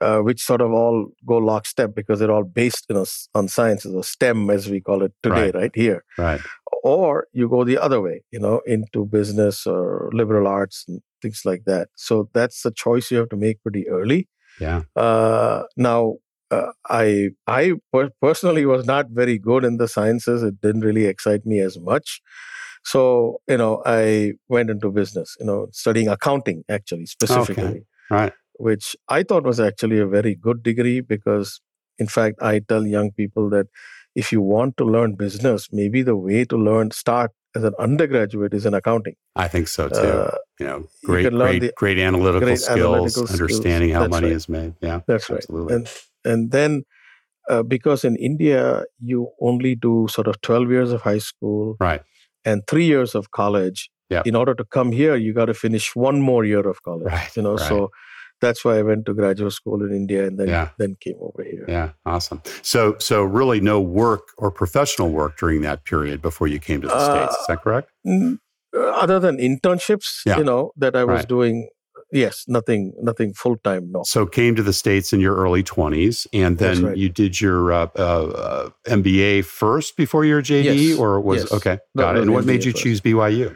uh, 0.00 0.18
which 0.18 0.42
sort 0.42 0.60
of 0.60 0.72
all 0.72 1.06
go 1.26 1.36
lockstep 1.36 1.94
because 1.94 2.18
they're 2.18 2.30
all 2.30 2.44
based 2.44 2.86
you 2.88 2.94
know, 2.96 3.04
on 3.34 3.48
sciences 3.48 3.94
or 3.94 4.02
STEM, 4.04 4.50
as 4.50 4.68
we 4.68 4.80
call 4.80 5.02
it 5.02 5.12
today, 5.22 5.46
Right. 5.46 5.54
right 5.54 5.70
here. 5.74 6.04
Right. 6.18 6.40
Or 6.82 7.26
you 7.32 7.48
go 7.48 7.64
the 7.64 7.78
other 7.78 8.00
way, 8.00 8.22
you 8.30 8.38
know, 8.38 8.60
into 8.66 9.06
business 9.06 9.66
or 9.66 10.10
liberal 10.12 10.46
arts 10.46 10.84
and 10.86 11.00
things 11.22 11.42
like 11.44 11.62
that. 11.66 11.88
So 11.96 12.28
that's 12.34 12.62
the 12.62 12.70
choice 12.72 13.10
you 13.10 13.18
have 13.18 13.30
to 13.30 13.36
make 13.36 13.62
pretty 13.62 13.88
early. 13.88 14.28
Yeah. 14.60 14.82
Uh, 14.94 15.62
now, 15.76 16.16
uh, 16.50 16.72
I 16.88 17.30
I 17.46 17.72
per- 17.92 18.10
personally 18.20 18.66
was 18.66 18.84
not 18.86 19.06
very 19.10 19.38
good 19.38 19.64
in 19.64 19.78
the 19.78 19.88
sciences. 19.88 20.42
It 20.42 20.60
didn't 20.60 20.82
really 20.82 21.06
excite 21.06 21.46
me 21.46 21.60
as 21.60 21.78
much. 21.80 22.20
So 22.84 23.40
you 23.48 23.56
know, 23.56 23.82
I 23.86 24.34
went 24.48 24.68
into 24.70 24.90
business. 24.90 25.36
You 25.40 25.46
know, 25.46 25.68
studying 25.72 26.08
accounting 26.08 26.64
actually 26.68 27.06
specifically, 27.06 27.86
Right. 28.10 28.32
Which 28.58 28.96
I 29.08 29.22
thought 29.22 29.44
was 29.44 29.60
actually 29.60 29.98
a 29.98 30.06
very 30.06 30.34
good 30.34 30.62
degree 30.62 31.00
because, 31.00 31.60
in 31.98 32.06
fact, 32.06 32.36
I 32.42 32.60
tell 32.60 32.86
young 32.86 33.10
people 33.12 33.50
that 33.50 33.66
if 34.14 34.30
you 34.32 34.40
want 34.40 34.76
to 34.76 34.84
learn 34.84 35.14
business, 35.16 35.68
maybe 35.72 36.02
the 36.02 36.16
way 36.16 36.44
to 36.44 36.56
learn 36.56 36.90
start 36.92 37.32
as 37.56 37.64
an 37.64 37.74
undergraduate 37.78 38.54
is 38.54 38.66
in 38.66 38.74
accounting. 38.74 39.14
I 39.36 39.48
think 39.48 39.68
so 39.68 39.88
too. 39.88 39.94
Uh, 39.96 40.36
you 40.60 40.66
know, 40.66 40.78
you 40.78 41.06
great, 41.06 41.32
learn 41.32 41.48
great, 41.50 41.58
the- 41.62 41.72
great 41.76 41.98
analytical 41.98 42.40
great 42.48 42.58
skills, 42.58 42.78
analytical 42.78 43.26
skills. 43.26 43.40
understanding 43.40 43.90
how 43.90 44.00
That's 44.00 44.10
money 44.10 44.26
right. 44.28 44.36
is 44.36 44.48
made. 44.48 44.74
Yeah. 44.80 45.00
That's 45.06 45.28
right. 45.30 45.38
Absolutely. 45.38 45.74
And 45.76 45.88
and 46.24 46.50
then 46.52 46.84
uh, 47.48 47.62
because 47.62 48.04
in 48.04 48.16
India 48.16 48.84
you 49.00 49.30
only 49.40 49.74
do 49.74 50.06
sort 50.10 50.26
of 50.28 50.40
12 50.40 50.70
years 50.70 50.92
of 50.92 51.02
high 51.02 51.18
school 51.18 51.76
Right. 51.80 52.02
and 52.44 52.66
3 52.66 52.84
years 52.86 53.14
of 53.14 53.30
college 53.30 53.90
Yep. 54.10 54.26
in 54.26 54.36
order 54.36 54.54
to 54.54 54.64
come 54.64 54.92
here, 54.92 55.16
you 55.16 55.32
got 55.32 55.46
to 55.46 55.54
finish 55.54 55.96
one 55.96 56.20
more 56.20 56.44
year 56.44 56.68
of 56.68 56.82
college. 56.82 57.06
Right, 57.06 57.34
You 57.36 57.42
know, 57.42 57.54
right. 57.56 57.68
so 57.68 57.90
that's 58.44 58.62
why 58.64 58.74
I 58.78 58.82
went 58.82 59.02
to 59.06 59.14
graduate 59.14 59.52
school 59.60 59.78
in 59.86 59.90
India 60.02 60.20
and 60.28 60.38
then 60.38 60.48
Yeah. 60.54 60.68
then 60.78 60.96
came 61.04 61.18
over 61.28 61.42
here. 61.52 61.64
Yeah, 61.76 61.88
awesome. 62.14 62.40
So, 62.62 62.80
so 63.08 63.16
really, 63.40 63.60
no 63.72 63.78
work 64.04 64.24
or 64.38 64.50
professional 64.62 65.08
work 65.20 65.32
during 65.42 65.60
that 65.68 65.78
period 65.90 66.18
before 66.28 66.46
you 66.54 66.58
came 66.68 66.80
to 66.82 66.88
the 66.88 67.00
states. 67.10 67.34
Is 67.40 67.46
that 67.48 67.60
correct? 67.64 67.88
Mm, 68.06 68.38
uh, 68.76 68.80
Other 69.04 69.18
than 69.24 69.34
internships, 69.38 70.08
Yeah. 70.26 70.38
you 70.38 70.44
know, 70.50 70.62
that 70.82 70.94
I 70.96 71.04
was 71.04 71.20
Right. 71.20 71.28
doing, 71.36 71.68
yes, 72.12 72.44
nothing, 72.56 72.92
nothing 73.10 73.30
full 73.42 73.56
time. 73.68 73.84
No. 73.94 74.00
So, 74.14 74.20
came 74.26 74.54
to 74.60 74.62
the 74.62 74.72
states 74.82 75.12
in 75.14 75.20
your 75.26 75.36
early 75.44 75.62
twenties, 75.62 76.26
and 76.32 76.58
then 76.58 76.76
right. 76.84 76.96
you 77.02 77.08
did 77.22 77.40
your 77.40 77.72
uh, 77.72 77.86
uh, 77.98 78.26
uh, 78.46 78.68
MBA 78.98 79.42
first 79.44 79.96
before 79.96 80.24
your 80.24 80.42
JD, 80.42 80.90
Yes, 80.90 80.98
or 80.98 81.20
was 81.20 81.42
yes. 81.42 81.52
okay? 81.56 81.76
No, 81.94 82.02
Got 82.02 82.10
it. 82.10 82.14
no, 82.18 82.22
And 82.22 82.30
what 82.34 82.44
MBA 82.44 82.52
made 82.52 82.64
you 82.64 82.72
first. 82.72 82.82
choose 82.84 83.00
BYU? 83.00 83.54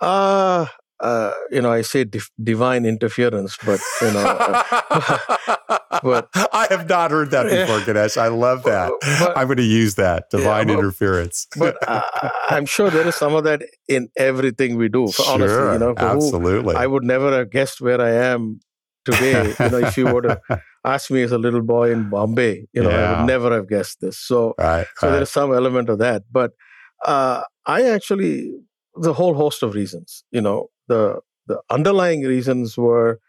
Uh, 0.00 0.66
uh, 1.00 1.32
you 1.50 1.62
know, 1.62 1.70
I 1.70 1.82
say 1.82 2.04
dif- 2.04 2.30
divine 2.42 2.84
interference, 2.84 3.56
but 3.64 3.80
you 4.02 4.12
know, 4.12 4.24
uh, 4.26 5.78
but- 6.02 6.28
I 6.52 6.66
have 6.70 6.88
not 6.88 7.10
heard 7.10 7.30
that 7.30 7.44
before, 7.48 7.80
Ganesh. 7.82 8.16
I 8.16 8.28
love 8.28 8.62
that. 8.64 8.90
but- 9.20 9.36
I'm 9.38 9.46
going 9.46 9.58
to 9.58 9.62
use 9.62 9.94
that 9.96 10.30
divine 10.30 10.66
but- 10.66 10.78
interference. 10.78 11.46
but 11.56 11.76
uh, 11.86 12.02
I'm 12.48 12.66
sure 12.66 12.90
there 12.90 13.06
is 13.06 13.14
some 13.14 13.34
of 13.34 13.44
that 13.44 13.62
in 13.86 14.08
everything 14.16 14.76
we 14.76 14.88
do. 14.88 15.08
For 15.08 15.22
honestly, 15.26 15.48
Sure, 15.48 15.72
you 15.74 15.78
know, 15.78 15.94
for 15.94 16.00
who 16.00 16.16
absolutely. 16.26 16.74
I 16.76 16.86
would 16.86 17.04
never 17.04 17.32
have 17.36 17.50
guessed 17.50 17.80
where 17.80 18.00
I 18.00 18.10
am 18.10 18.60
today. 19.04 19.54
you 19.60 19.68
know, 19.70 19.78
if 19.78 19.96
you 19.96 20.06
were 20.06 20.22
to 20.22 20.40
ask 20.84 21.10
me 21.10 21.22
as 21.22 21.32
a 21.32 21.38
little 21.38 21.62
boy 21.62 21.92
in 21.92 22.08
Bombay, 22.10 22.66
you 22.72 22.82
know, 22.82 22.90
I 22.90 23.18
would 23.20 23.26
never 23.26 23.52
have 23.54 23.68
guessed 23.68 24.00
this. 24.00 24.18
So, 24.18 24.54
right, 24.58 24.86
so 24.96 25.06
right. 25.08 25.16
there's 25.16 25.30
some 25.30 25.52
element 25.52 25.88
of 25.88 25.98
that. 25.98 26.22
But 26.30 26.52
uh, 27.04 27.42
I 27.66 27.82
actually, 27.84 28.52
the 28.96 29.12
whole 29.12 29.34
host 29.34 29.62
of 29.62 29.74
reasons, 29.74 30.24
you 30.32 30.40
know, 30.40 30.68
the 30.88 31.20
the 31.46 31.60
underlying 31.70 32.22
reasons 32.22 32.76
were 32.76 33.20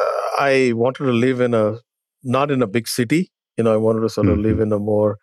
uh, 0.00 0.42
I 0.42 0.72
wanted 0.74 1.04
to 1.06 1.12
live 1.12 1.40
in 1.40 1.54
a 1.54 1.78
not 2.22 2.50
in 2.50 2.62
a 2.62 2.66
big 2.66 2.88
city. 2.88 3.30
You 3.56 3.64
know, 3.64 3.72
I 3.72 3.76
wanted 3.76 4.00
to 4.00 4.08
sort 4.08 4.28
of 4.28 4.38
live 4.38 4.58
in 4.60 4.72
a 4.72 4.78
more, 4.78 5.18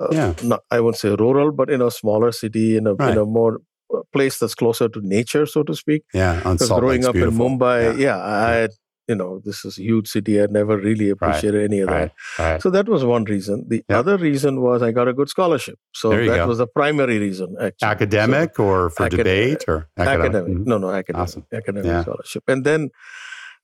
uh, 0.00 0.08
Yeah. 0.12 0.34
not, 0.42 0.60
I 0.70 0.80
won't 0.80 0.96
say 0.96 1.10
rural, 1.14 1.52
but 1.52 1.70
in 1.70 1.80
a 1.82 1.90
smaller 1.90 2.32
city, 2.32 2.76
in 2.76 2.86
a 2.86 2.94
Right. 2.94 3.12
in 3.12 3.18
a 3.18 3.24
more 3.24 3.58
uh, 3.94 4.00
place 4.12 4.38
that's 4.40 4.54
closer 4.54 4.88
to 4.88 5.00
nature, 5.02 5.46
so 5.46 5.62
to 5.62 5.74
speak. 5.74 6.02
yeah, 6.14 6.40
on 6.44 6.56
growing 6.56 6.86
Lake's 7.02 7.06
up 7.06 7.14
beautiful. 7.14 7.46
in 7.46 7.58
Mumbai, 7.58 7.78
Yeah. 7.82 7.92
yeah, 8.06 8.18
I 8.24 8.52
had, 8.62 8.70
you 9.10 9.16
know, 9.20 9.28
this 9.46 9.58
is 9.68 9.76
a 9.78 9.82
huge 9.90 10.08
city. 10.14 10.34
I 10.42 10.46
never 10.56 10.76
really 10.88 11.08
appreciated 11.14 11.62
any 11.68 11.80
of 11.84 11.88
that. 11.94 12.12
Right, 12.38 12.50
right. 12.52 12.62
So 12.64 12.70
that 12.76 12.88
was 12.94 13.04
one 13.12 13.24
reason. 13.34 13.64
The 13.72 13.78
Yep. 13.88 13.98
other 14.02 14.16
reason 14.24 14.60
was 14.66 14.82
I 14.88 14.90
got 14.98 15.08
a 15.12 15.14
good 15.20 15.30
scholarship. 15.34 15.78
So 16.02 16.10
that 16.10 16.26
go. 16.42 16.46
was 16.52 16.58
the 16.64 16.68
primary 16.80 17.18
reason, 17.26 17.56
actually. 17.68 17.88
academic 17.94 18.58
or 18.66 18.78
for 18.98 19.06
acad- 19.06 19.18
debate 19.24 19.64
or 19.72 19.78
So, 19.98 20.04
academic. 20.14 20.52
Mhm. 20.52 20.66
No, 20.74 20.78
no, 20.84 20.90
academic. 21.00 21.22
Awesome. 21.24 21.44
Academic 21.62 21.86
Yeah. 21.92 22.02
scholarship. 22.06 22.44
And 22.56 22.64
then 22.70 22.88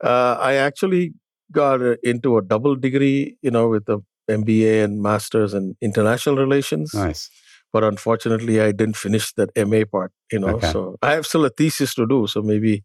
uh, 0.04 0.36
I 0.50 0.54
actually 0.68 1.04
got 1.52 1.80
uh, 1.90 1.96
into 2.12 2.36
a 2.38 2.42
double 2.42 2.76
degree, 2.76 3.38
you 3.40 3.50
know, 3.50 3.68
with 3.74 3.84
the 3.86 3.98
MBA 4.40 4.72
and 4.84 5.00
master's 5.08 5.54
in 5.54 5.74
international 5.90 6.36
relations. 6.44 6.92
Nice. 6.94 7.30
But 7.72 7.84
unfortunately, 7.84 8.60
I 8.60 8.72
didn't 8.72 8.96
finish 8.96 9.32
that 9.34 9.50
MA 9.68 9.82
part, 9.90 10.10
you 10.32 10.38
know. 10.38 10.56
Okay. 10.56 10.70
So 10.72 10.96
I 11.02 11.12
have 11.12 11.26
still 11.26 11.44
a 11.44 11.50
thesis 11.50 11.94
to 11.96 12.06
do. 12.06 12.26
So 12.26 12.40
maybe 12.40 12.84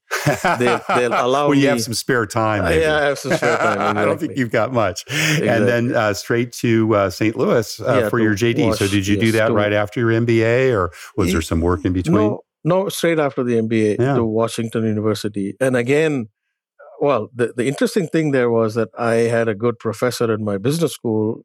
they'll 0.60 0.82
allow 1.14 1.48
well, 1.48 1.54
you 1.54 1.68
have 1.68 1.78
me- 1.78 1.82
some 1.82 1.94
spare 1.94 2.26
time. 2.26 2.66
Uh, 2.66 2.70
Maybe. 2.70 2.82
yeah, 2.82 2.98
I 2.98 3.02
have 3.04 3.20
some 3.20 3.32
spare 3.34 3.58
time, 3.58 3.98
I 3.98 4.04
don't 4.06 4.20
think 4.20 4.38
you've 4.38 4.52
got 4.52 4.74
much. 4.74 5.06
And 5.10 5.68
then 5.68 5.96
uh, 5.96 6.14
straight 6.14 6.52
to 6.54 6.94
uh, 6.96 7.10
St. 7.10 7.36
Louis 7.38 7.80
uh, 7.80 8.00
Yeah, 8.02 8.10
for 8.10 8.20
your 8.20 8.34
JD. 8.34 8.76
so 8.76 8.88
did 8.88 9.08
you 9.08 9.18
do 9.18 9.32
that 9.34 9.52
right 9.54 9.72
after 9.72 10.00
your 10.02 10.10
MBA, 10.10 10.74
or 10.74 10.92
was 11.16 11.32
there 11.32 11.42
some 11.42 11.62
work 11.62 11.86
in 11.86 11.94
between? 11.94 12.16
No, 12.16 12.42
no, 12.64 12.90
straight 12.90 13.20
after 13.20 13.44
the 13.44 13.54
MBA 13.62 13.98
Yeah. 14.00 14.16
to 14.16 14.26
Washington 14.26 14.84
University. 14.84 15.56
And 15.62 15.78
again, 15.78 16.28
well, 17.00 17.30
the, 17.34 17.54
the 17.56 17.66
interesting 17.68 18.08
thing 18.08 18.32
there 18.32 18.50
was 18.50 18.76
that 18.76 18.90
I 18.98 19.14
had 19.36 19.48
a 19.48 19.56
good 19.56 19.80
professor 19.80 20.32
in 20.34 20.44
my 20.44 20.58
business 20.58 20.92
school 20.94 21.44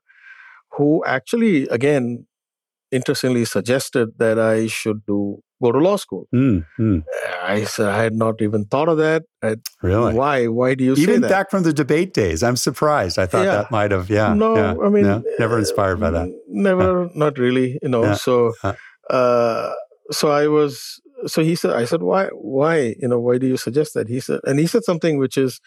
who 0.72 1.02
actually, 1.06 1.66
again, 1.68 2.26
interestingly 2.92 3.44
suggested 3.44 4.11
that 4.18 4.38
I 4.38 4.66
should 4.66 5.05
do 5.07 5.38
go 5.62 5.72
to 5.72 5.79
law 5.79 5.96
school. 5.96 6.29
Mm, 6.35 6.66
mm, 6.79 7.03
I 7.42 7.64
said 7.64 7.88
I 7.88 8.03
had 8.03 8.14
not 8.14 8.42
even 8.42 8.66
thought 8.66 8.88
of 8.88 8.99
that. 8.99 9.22
I, 9.42 9.57
really? 9.83 10.12
Why? 10.14 10.46
Why 10.49 10.75
do 10.75 10.85
you 10.85 10.94
say 10.96 11.03
Even 11.03 11.20
that? 11.22 11.31
back 11.31 11.51
from 11.51 11.62
the 11.62 11.72
debate 11.72 12.12
days, 12.14 12.42
I'm 12.42 12.57
surprised. 12.57 13.18
I 13.18 13.27
thought 13.27 13.44
Yeah. 13.44 13.57
that 13.57 13.70
might 13.70 13.90
have, 13.90 14.11
yeah. 14.11 14.35
no, 14.35 14.55
yeah, 14.55 14.75
I 14.83 14.88
mean, 14.90 15.03
no, 15.05 15.22
never 15.38 15.57
uh, 15.57 15.61
inspired 15.61 15.99
by 16.01 16.11
that. 16.11 16.22
n- 16.22 16.38
Never, 16.49 17.09
not 17.14 17.38
really. 17.38 17.79
You 17.83 17.88
know, 17.88 18.05
Yeah. 18.05 18.14
so, 18.14 18.53
Uh. 18.62 18.75
uh, 19.11 19.72
so 20.11 20.31
I 20.31 20.46
was. 20.49 21.01
So 21.27 21.42
he 21.42 21.55
said, 21.55 21.72
I 21.72 21.87
said, 21.87 22.03
why, 22.03 22.27
why, 22.35 22.94
you 23.01 23.09
know, 23.09 23.18
why 23.18 23.38
do 23.38 23.46
you 23.46 23.57
suggest 23.57 23.94
that? 23.94 24.07
He 24.09 24.20
said, 24.20 24.40
and 24.44 24.59
he 24.61 24.66
said 24.66 24.85
something 24.85 25.16
which 25.16 25.38
is 25.38 25.61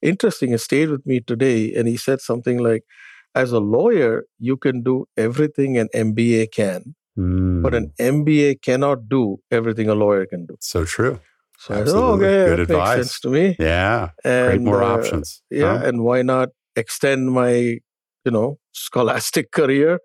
interesting. 0.00 0.52
It 0.52 0.60
stayed 0.60 0.90
with 0.90 1.04
me 1.04 1.18
today, 1.20 1.74
and 1.74 1.88
he 1.88 1.96
said 1.96 2.20
something 2.20 2.58
like, 2.58 2.82
as 3.34 3.52
a 3.52 3.60
lawyer, 3.60 4.24
you 4.38 4.56
can 4.56 4.82
do 4.82 5.06
everything 5.16 5.78
an 5.78 5.88
MBA 5.94 6.50
can, 6.52 6.94
but 7.16 7.72
Mm, 7.72 7.76
an 7.76 7.92
MBA 7.98 8.62
cannot 8.62 9.08
do 9.08 9.38
everything 9.50 9.88
a 9.88 9.94
lawyer 9.94 10.26
can 10.26 10.46
do. 10.46 10.56
so 10.60 10.84
true. 10.84 11.20
So 11.58 11.74
I 11.74 11.84
said, 11.84 11.88
oh, 11.96 12.12
okay, 12.14 12.44
Good 12.44 12.58
that 12.58 12.60
advice. 12.62 12.96
makes 12.96 13.08
sense 13.08 13.20
to 13.20 13.28
me. 13.30 13.56
Yeah. 13.58 14.10
And, 14.24 14.46
Create 14.46 14.62
more 14.62 14.82
uh, 14.82 14.94
options. 14.96 15.42
yeah 15.50 15.78
Huh? 15.78 15.86
and 15.88 16.02
why 16.04 16.22
not 16.22 16.48
extend 16.76 17.30
my 17.32 17.50
you 18.24 18.30
know 18.36 18.58
scholastic 18.72 19.50
career 19.58 20.00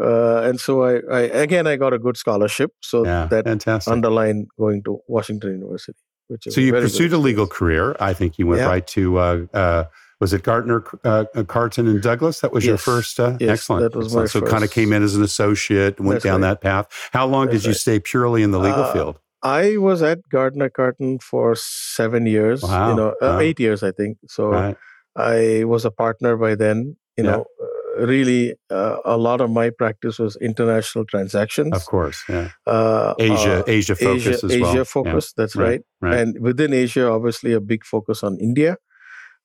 uh, 0.00 0.38
and 0.48 0.60
so 0.60 0.82
I, 0.84 1.00
I 1.10 1.20
again 1.46 1.66
i 1.66 1.76
got 1.76 1.92
a 1.92 1.98
good 1.98 2.16
scholarship 2.16 2.70
so 2.82 3.04
yeah. 3.04 3.26
that 3.30 3.44
Fantastic. 3.44 3.90
underlined 3.92 4.46
going 4.58 4.82
to 4.84 4.98
washington 5.08 5.50
university 5.52 5.98
which 6.28 6.46
is 6.46 6.54
So 6.54 6.60
you 6.60 6.72
pursued 6.72 7.12
a 7.12 7.18
legal 7.18 7.46
career. 7.46 7.96
I 7.98 8.12
think 8.12 8.38
you 8.38 8.46
went 8.46 8.60
Yeah. 8.60 8.68
right 8.68 8.86
to 8.98 9.18
uh, 9.18 9.46
uh, 9.54 9.84
was 10.20 10.32
it 10.32 10.42
Gardner, 10.42 10.84
uh, 11.04 11.24
Carton, 11.46 11.86
and 11.86 12.02
Douglas? 12.02 12.40
That 12.40 12.52
was 12.52 12.64
your 12.64 12.78
first. 12.78 13.20
Uh, 13.20 13.36
Yes, 13.40 13.50
excellent. 13.50 13.82
that 13.92 13.98
was 13.98 14.14
my 14.14 14.22
excellent. 14.24 14.46
So 14.46 14.50
kind 14.50 14.64
of 14.64 14.70
came 14.70 14.92
in 14.92 15.02
as 15.02 15.14
an 15.14 15.22
associate, 15.22 15.98
and 15.98 16.06
went 16.06 16.16
That's 16.16 16.24
down 16.24 16.40
right. 16.42 16.48
that 16.48 16.60
path. 16.62 16.86
How 17.12 17.26
long 17.26 17.46
That's 17.46 17.58
did 17.58 17.64
you 17.66 17.70
right. 17.70 17.76
stay 17.76 17.98
purely 18.00 18.42
in 18.42 18.50
the 18.50 18.58
legal 18.58 18.84
Uh, 18.84 18.92
field? 18.92 19.16
i 19.42 19.76
was 19.76 20.02
at 20.02 20.18
gardner 20.30 20.68
carton 20.70 21.18
for 21.18 21.54
seven 21.54 22.24
years 22.26 22.62
Wow, 22.62 22.88
you 22.90 22.94
know 22.96 23.08
uh, 23.20 23.36
wow. 23.36 23.38
eight 23.38 23.60
years 23.60 23.82
i 23.82 23.92
think 23.92 24.16
so 24.26 24.48
Right. 24.48 24.76
i 25.14 25.62
was 25.72 25.84
a 25.84 25.90
partner 25.90 26.36
by 26.38 26.54
then 26.54 26.96
you 27.18 27.24
Yeah. 27.24 27.30
know 27.30 27.40
uh, 27.64 28.06
really 28.12 28.54
uh, 28.70 28.96
a 29.04 29.16
lot 29.28 29.40
of 29.44 29.50
my 29.50 29.68
practice 29.70 30.18
was 30.18 30.36
international 30.40 31.04
transactions 31.04 31.72
Of 31.76 31.84
course. 31.84 32.18
Yeah. 32.28 32.48
uh, 32.66 33.14
Asia, 33.18 33.60
uh, 33.60 33.64
Asia 33.78 33.94
focus 33.94 34.26
asia, 34.26 34.46
as 34.46 34.60
well. 34.60 34.70
asia 34.70 34.78
Yeah. 34.78 34.84
focus 34.96 35.32
that's 35.36 35.56
Right, 35.56 35.66
right 35.66 35.82
right. 36.10 36.18
and 36.20 36.40
within 36.40 36.72
asia 36.72 37.04
obviously 37.16 37.52
a 37.52 37.60
big 37.60 37.84
focus 37.84 38.22
on 38.22 38.38
india 38.40 38.76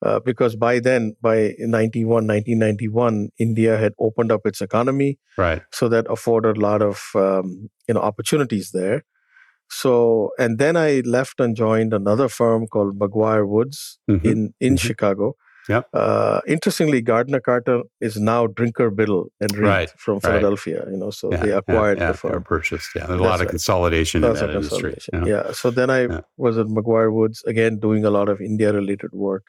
uh, 0.05 0.19
because 0.19 0.55
by 0.55 0.79
then 0.79 1.15
by 1.21 1.53
91 1.59 2.27
1991 2.27 3.29
india 3.39 3.77
had 3.77 3.93
opened 3.99 4.31
up 4.31 4.41
its 4.45 4.61
economy 4.61 5.17
Right. 5.37 5.61
so 5.71 5.89
that 5.89 6.05
afforded 6.09 6.57
a 6.57 6.61
lot 6.69 6.81
of 6.81 7.01
um, 7.15 7.69
you 7.87 7.93
know 7.95 8.01
opportunities 8.01 8.71
there 8.71 9.03
so 9.69 10.31
and 10.37 10.57
then 10.59 10.75
i 10.77 11.01
left 11.05 11.39
and 11.39 11.55
joined 11.55 11.93
another 11.93 12.27
firm 12.39 12.67
called 12.67 12.97
mcguire 12.99 13.47
woods 13.47 13.99
Mhm. 14.09 14.25
in 14.31 14.39
in 14.59 14.73
Mhm. 14.75 14.79
chicago 14.89 15.35
Yep. 15.69 15.87
uh, 15.93 16.39
interestingly 16.53 16.99
gardner 17.09 17.39
carton 17.47 17.83
is 18.07 18.15
now 18.29 18.39
drinker 18.47 18.89
biddle 18.89 19.25
and 19.39 19.51
Reath 19.55 19.67
Right, 19.73 19.89
from 20.05 20.15
right. 20.15 20.23
philadelphia 20.23 20.83
you 20.93 20.97
know 21.01 21.11
so 21.11 21.31
Yeah, 21.31 21.37
they 21.43 21.51
acquired 21.61 21.99
yeah, 21.99 22.11
the 22.11 22.17
firm 22.23 22.43
purchased. 22.43 22.89
Yeah. 22.95 23.05
There's 23.07 23.19
a 23.19 23.23
lot 23.31 23.41
of 23.43 23.47
consolidation 23.55 24.23
in 24.23 24.27
That's 24.29 24.41
a 24.41 24.47
that 24.47 24.55
industry. 24.55 24.95
Yeah. 25.13 25.25
Yeah. 25.33 25.51
So 25.59 25.69
then 25.79 25.89
I 25.97 26.01
Yeah. 26.07 26.21
was 26.45 26.57
at 26.63 26.67
McGuire 26.77 27.11
Woods 27.19 27.43
again, 27.53 27.77
doing 27.87 28.03
a 28.11 28.13
lot 28.17 28.27
of 28.33 28.41
India 28.51 28.73
related 28.79 29.11
work 29.27 29.43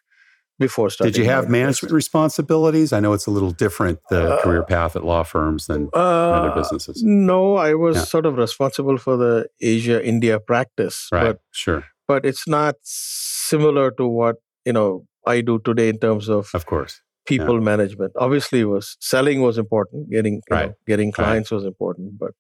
before 0.66 0.88
starting. 0.90 1.12
Did 1.12 1.18
you 1.20 1.27
have 1.35 1.44
management 1.61 1.92
responsibilities? 2.03 2.88
I 2.96 3.01
know 3.05 3.12
it's 3.18 3.29
a 3.33 3.35
little 3.37 3.55
different 3.64 3.98
the 4.14 4.22
Uh, 4.22 4.42
career 4.42 4.62
path 4.75 4.92
at 5.01 5.05
law 5.12 5.22
firms 5.35 5.66
than 5.70 5.81
Uh, 5.94 6.31
other 6.38 6.53
businesses. 6.61 7.03
No, 7.33 7.40
I 7.68 7.70
was 7.87 7.96
Yeah. 7.96 8.05
sort 8.14 8.27
of 8.31 8.35
responsible 8.46 8.98
for 9.07 9.14
the 9.25 9.35
Asia 9.75 9.98
India 10.14 10.37
practice, 10.53 10.96
Right. 11.12 11.25
but 11.27 11.38
sure. 11.64 11.81
but 12.09 12.25
it's 12.31 12.46
not 12.59 12.75
similar 12.83 13.87
to 14.01 14.05
what 14.20 14.37
you 14.70 14.72
know 14.79 14.88
I 15.35 15.37
do 15.51 15.55
today 15.70 15.88
in 15.94 15.98
terms 16.07 16.29
of 16.37 16.51
Of 16.61 16.64
course. 16.72 16.94
people 17.33 17.61
management. 17.72 18.12
Obviously, 18.27 18.61
it 18.66 18.70
was 18.77 18.96
selling 19.12 19.42
was 19.48 19.57
important, 19.64 20.11
getting 20.16 20.40
Right. 20.51 20.68
know, 20.70 20.75
getting 20.92 21.12
clients 21.18 21.51
was 21.57 21.64
important, 21.72 22.18
but 22.25 22.33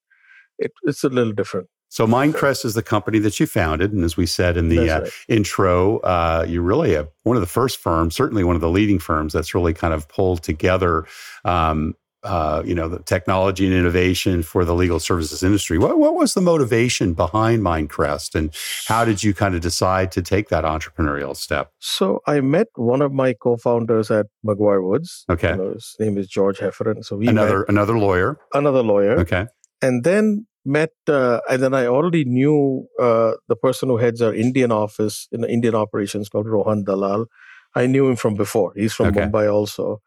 it, 0.58 0.72
it's 0.90 1.04
a 1.04 1.08
little 1.18 1.32
different. 1.42 1.68
So 1.92 2.06
Mindcrest 2.06 2.64
is 2.64 2.72
the 2.72 2.82
company 2.82 3.18
that 3.18 3.38
you 3.38 3.46
founded, 3.46 3.92
and 3.92 4.02
as 4.02 4.16
we 4.16 4.24
said 4.24 4.56
in 4.56 4.70
the 4.70 4.86
That's 4.86 5.08
uh, 5.08 5.10
intro, 5.28 5.98
uh, 5.98 6.46
you're 6.48 6.62
really 6.62 6.94
a, 6.94 7.06
one 7.24 7.36
of 7.36 7.42
the 7.42 7.46
first 7.46 7.76
firms, 7.76 8.14
certainly 8.14 8.44
one 8.44 8.54
of 8.54 8.62
the 8.62 8.70
leading 8.70 8.98
firms 8.98 9.34
that's 9.34 9.54
really 9.54 9.74
kind 9.74 9.92
of 9.92 10.08
pulled 10.08 10.42
together, 10.42 11.04
um, 11.44 11.94
uh, 12.22 12.62
you 12.64 12.74
know, 12.74 12.88
the 12.88 13.00
technology 13.00 13.66
and 13.66 13.74
innovation 13.74 14.42
for 14.42 14.64
the 14.64 14.74
legal 14.74 14.98
services 15.00 15.42
industry. 15.42 15.76
What, 15.76 15.98
what 15.98 16.14
was 16.14 16.32
the 16.32 16.40
motivation 16.40 17.12
behind 17.12 17.60
Mindcrest, 17.60 18.34
and 18.34 18.54
how 18.86 19.04
did 19.04 19.22
you 19.22 19.34
kind 19.34 19.54
of 19.54 19.60
decide 19.60 20.10
to 20.12 20.22
take 20.22 20.48
that 20.48 20.64
entrepreneurial 20.64 21.36
step? 21.36 21.72
So 21.78 22.20
I 22.26 22.40
met 22.40 22.68
one 22.74 23.02
of 23.02 23.12
my 23.12 23.34
co-founders 23.34 24.10
at 24.10 24.28
McGuire 24.46 24.82
Woods. 24.82 25.26
Okay. 25.28 25.50
You 25.50 25.56
know, 25.56 25.72
his 25.74 25.94
name 26.00 26.16
is 26.16 26.26
George 26.26 26.58
Heffernan. 26.58 27.02
So 27.02 27.16
we 27.16 27.26
met 27.26 27.32
Another 27.32 27.64
another 27.64 27.98
lawyer. 27.98 28.38
another 28.54 28.82
lawyer. 28.82 29.20
Okay. 29.20 29.46
And 29.82 30.04
then 30.04 30.46
met, 30.64 30.90
uh, 31.08 31.40
and 31.50 31.62
then 31.62 31.74
I 31.74 31.86
already 31.86 32.24
knew 32.24 32.86
uh, 33.00 33.32
the 33.48 33.56
person 33.56 33.88
who 33.88 33.96
heads 33.98 34.22
our 34.22 34.34
Indian 34.34 34.72
office 34.72 35.28
in 35.32 35.40
the 35.42 35.50
Indian 35.50 35.74
operations 35.74 36.28
called 36.28 36.48
Rohan 36.48 36.84
Dalal. 36.84 37.26
I 37.74 37.86
knew 37.86 38.08
him 38.08 38.16
from 38.16 38.34
before. 38.34 38.72
He's 38.76 38.92
from 38.94 39.08
Okay. 39.08 39.20
Mumbai 39.20 39.52
also. 39.52 40.00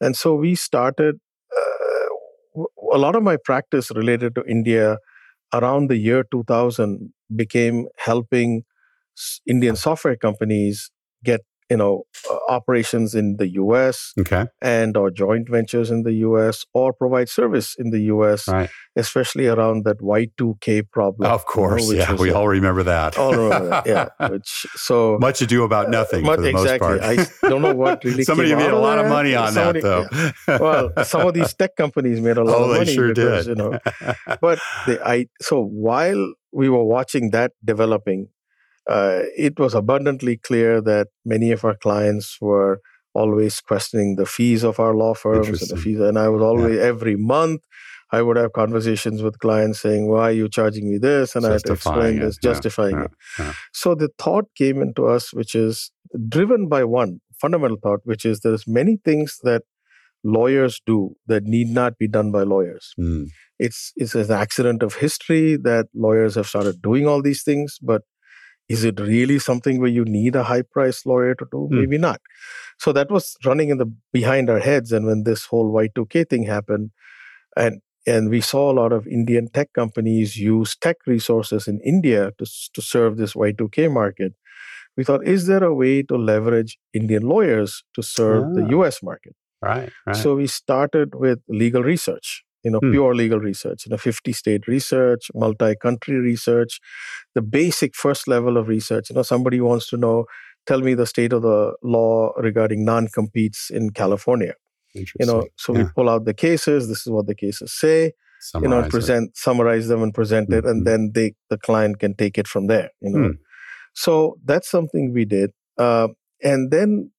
And 0.00 0.16
so 0.16 0.34
we 0.34 0.54
started, 0.54 1.16
uh, 1.56 2.64
a 2.92 2.98
lot 2.98 3.16
of 3.16 3.22
my 3.22 3.36
practice 3.36 3.90
related 3.90 4.34
to 4.36 4.44
India 4.46 4.98
around 5.54 5.88
the 5.90 5.96
year 5.96 6.24
2000 6.30 7.12
became 7.34 7.86
helping 7.98 8.64
Indian 9.46 9.76
software 9.76 10.16
companies 10.16 10.90
get, 11.24 11.40
you 11.70 11.76
know, 11.76 12.02
uh, 12.30 12.36
operations 12.48 13.14
in 13.14 13.36
the 13.38 13.48
US 13.62 14.12
Okay. 14.18 14.46
and 14.60 14.96
or 14.96 15.10
joint 15.10 15.48
ventures 15.48 15.90
in 15.90 16.02
the 16.02 16.12
US 16.28 16.64
or 16.74 16.92
provide 16.92 17.28
service 17.28 17.76
in 17.78 17.90
the 17.90 18.00
US, 18.14 18.48
Right. 18.48 18.68
especially 18.96 19.46
around 19.46 19.84
that 19.84 19.98
Y2K 20.00 20.82
problem. 20.90 21.30
Of 21.30 21.46
course. 21.46 21.88
which 21.88 21.98
yeah. 21.98 22.14
We 22.14 22.30
a- 22.30 22.34
all 22.36 22.48
remember 22.48 22.82
that. 22.82 23.16
all 23.16 23.34
remember 23.34 23.68
that. 23.70 23.86
Yeah. 23.86 24.08
Which 24.30 24.66
so 24.74 25.16
Much 25.20 25.40
ado 25.42 25.62
about 25.64 25.90
nothing 25.90 26.24
Much- 26.24 26.36
for 26.36 26.42
the 26.42 26.52
most 26.52 26.62
exactly. 26.62 26.98
part. 26.98 27.18
I 27.42 27.48
don't 27.48 27.62
know 27.62 27.74
what 27.74 28.02
really 28.04 28.24
Somebody 28.30 28.54
made 28.54 28.70
a 28.70 28.78
lot 28.78 28.98
of 28.98 29.06
money 29.08 29.34
on 29.34 29.52
Somebody- 29.52 29.80
that, 29.80 30.34
though. 30.46 30.58
well, 30.58 31.04
some 31.04 31.26
of 31.28 31.34
these 31.34 31.54
tech 31.54 31.76
companies 31.76 32.20
made 32.20 32.36
a 32.36 32.44
lot 32.44 32.56
oh, 32.58 32.64
of 32.64 32.70
they 32.72 32.78
money 32.78 32.94
sure 32.94 33.08
because 33.14 33.46
did. 33.46 33.58
you 33.58 33.62
know. 33.62 33.78
But 34.40 34.58
the 34.86 34.94
I 35.06 35.26
so 35.40 35.62
while 35.62 36.32
we 36.52 36.68
were 36.68 36.84
watching 36.84 37.30
that 37.30 37.52
developing, 37.64 38.28
uh, 38.88 39.22
it 39.36 39.58
was 39.58 39.74
abundantly 39.74 40.36
clear 40.36 40.80
that 40.80 41.08
many 41.24 41.52
of 41.52 41.64
our 41.64 41.76
clients 41.76 42.38
were 42.40 42.80
always 43.14 43.60
questioning 43.60 44.16
the 44.16 44.26
fees 44.26 44.62
of 44.62 44.78
our 44.78 44.94
law 44.94 45.14
firms 45.14 45.48
and 45.62 45.70
the 45.70 45.76
fees. 45.76 46.00
And 46.00 46.18
I 46.18 46.28
was 46.28 46.42
always 46.42 46.78
every 46.78 47.16
month. 47.16 47.60
I 48.12 48.22
would 48.22 48.36
have 48.36 48.52
conversations 48.52 49.22
with 49.22 49.38
clients 49.38 49.80
saying, 49.80 50.08
"Why 50.08 50.30
are 50.30 50.32
you 50.32 50.48
charging 50.48 50.90
me 50.90 50.98
this?" 50.98 51.36
And 51.36 51.46
I 51.46 51.52
had 51.52 51.64
to 51.64 51.74
explain 51.74 52.16
it, 52.18 52.20
this, 52.20 52.38
justifying 52.38 52.96
yeah, 52.96 53.04
it. 53.04 53.10
yeah. 53.38 53.52
So 53.72 53.94
the 53.94 54.08
thought 54.18 54.46
came 54.56 54.82
into 54.82 55.06
us, 55.06 55.32
which 55.32 55.54
is 55.54 55.92
driven 56.28 56.68
by 56.68 56.82
one 56.84 57.20
fundamental 57.40 57.78
thought, 57.82 58.00
which 58.04 58.24
is 58.24 58.40
there's 58.40 58.66
many 58.66 58.98
things 59.04 59.38
that 59.44 59.62
lawyers 60.24 60.80
do 60.86 61.14
that 61.26 61.44
need 61.44 61.68
not 61.68 61.96
be 61.98 62.08
done 62.08 62.30
by 62.32 62.42
lawyers. 62.42 62.92
Mm, 62.98 63.28
It's 63.58 63.92
it's 63.96 64.14
an 64.14 64.30
accident 64.30 64.82
of 64.82 64.94
history 64.94 65.56
that 65.56 65.86
lawyers 65.94 66.34
have 66.34 66.46
started 66.46 66.82
doing 66.82 67.06
all 67.06 67.22
these 67.22 67.42
things, 67.42 67.78
but 67.80 68.02
is 68.74 68.84
it 68.90 69.00
really 69.00 69.38
something 69.38 69.80
where 69.80 69.94
you 69.98 70.04
need 70.04 70.36
a 70.36 70.44
high 70.50 70.62
priced 70.62 71.04
lawyer 71.12 71.34
to 71.40 71.46
do? 71.52 71.60
Hmm. 71.68 71.80
Maybe 71.80 71.98
not. 71.98 72.20
So 72.78 72.92
that 72.98 73.10
was 73.10 73.36
running 73.44 73.68
in 73.74 73.78
the 73.82 73.88
behind 74.18 74.48
our 74.50 74.60
heads. 74.70 74.92
And 74.92 75.06
when 75.06 75.24
this 75.24 75.46
whole 75.46 75.72
Y2K 75.72 76.28
thing 76.30 76.44
happened, 76.56 76.90
and 77.56 77.80
and 78.06 78.30
we 78.30 78.40
saw 78.40 78.70
a 78.72 78.76
lot 78.82 78.92
of 78.98 79.06
Indian 79.06 79.48
tech 79.56 79.72
companies 79.80 80.36
use 80.38 80.76
tech 80.86 80.96
resources 81.06 81.68
in 81.68 81.80
India 81.94 82.30
to, 82.38 82.46
to 82.74 82.80
serve 82.82 83.18
this 83.18 83.34
Y2K 83.34 83.92
market. 83.92 84.32
We 84.96 85.04
thought, 85.04 85.26
is 85.26 85.46
there 85.46 85.64
a 85.64 85.74
way 85.74 86.02
to 86.04 86.16
leverage 86.16 86.78
Indian 87.00 87.24
lawyers 87.34 87.84
to 87.94 88.02
serve 88.02 88.44
the 88.56 88.64
Ah. 88.64 88.74
US 88.80 89.02
market? 89.02 89.34
right. 89.62 89.90
Right. 90.06 90.16
So 90.16 90.36
we 90.36 90.46
started 90.46 91.14
with 91.24 91.40
legal 91.62 91.82
research, 91.82 92.28
you 92.64 92.70
know, 92.70 92.80
Hmm. 92.82 92.90
pure 92.92 93.14
legal 93.14 93.38
research, 93.38 93.86
you 93.86 93.90
know, 93.90 93.96
50 93.96 94.32
state 94.32 94.66
research, 94.68 95.30
multi 95.34 95.74
country 95.76 96.16
research, 96.16 96.80
the 97.34 97.42
basic 97.42 97.94
first 97.94 98.28
level 98.28 98.56
of 98.56 98.68
research. 98.68 99.10
You 99.10 99.16
know, 99.16 99.22
somebody 99.22 99.60
wants 99.60 99.88
to 99.90 99.96
know, 99.96 100.26
tell 100.66 100.80
me 100.80 100.94
the 100.94 101.06
state 101.06 101.32
of 101.32 101.42
the 101.42 101.74
law 101.82 102.32
regarding 102.36 102.84
non 102.84 103.08
competes 103.08 103.70
in 103.70 103.90
California. 103.90 104.54
You 105.20 105.26
know, 105.26 105.46
so 105.56 105.72
we 105.72 105.84
pull 105.94 106.08
out 106.10 106.24
the 106.24 106.34
cases. 106.34 106.88
This 106.88 107.06
is 107.06 107.10
what 107.12 107.26
the 107.26 107.34
cases 107.34 107.72
say. 107.72 108.12
you 108.54 108.60
know, 108.62 108.68
Summarize 108.80 108.86
it. 108.86 108.90
present, 108.90 109.36
summarize 109.36 109.88
them, 109.88 110.02
and 110.02 110.14
present 110.14 110.50
it, 110.50 110.64
Mhm. 110.64 110.70
and 110.70 110.86
then 110.86 111.10
they 111.14 111.34
the 111.50 111.58
client 111.58 111.98
can 111.98 112.14
take 112.14 112.38
it 112.38 112.48
from 112.48 112.68
there. 112.68 112.88
You 113.02 113.10
know, 113.10 113.24
Hmm. 113.28 113.32
so 113.92 114.38
that's 114.46 114.68
something 114.70 115.12
we 115.12 115.24
did, 115.26 115.50
uh, 115.76 116.08
and 116.42 116.70
then 116.70 117.10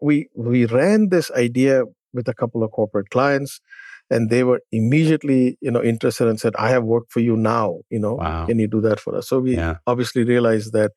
we 0.00 0.28
we 0.34 0.64
ran 0.64 1.10
this 1.10 1.30
idea 1.32 1.84
with 2.14 2.26
a 2.26 2.34
couple 2.34 2.62
of 2.64 2.70
corporate 2.70 3.10
clients, 3.10 3.60
and 4.10 4.30
they 4.30 4.42
were 4.44 4.60
immediately 4.72 5.58
you 5.60 5.70
know 5.70 5.82
interested 5.82 6.28
and 6.28 6.38
said, 6.40 6.54
"I 6.58 6.68
have 6.70 6.84
work 6.84 7.04
for 7.10 7.20
you 7.20 7.36
now. 7.36 7.80
You 7.90 7.98
know, 8.00 8.14
Wow. 8.14 8.46
can 8.46 8.58
you 8.58 8.68
do 8.68 8.80
that 8.82 9.00
for 9.00 9.16
us?" 9.16 9.28
So 9.28 9.40
we 9.40 9.56
Yeah. 9.56 9.76
obviously 9.86 10.24
realized 10.24 10.72
that 10.72 10.92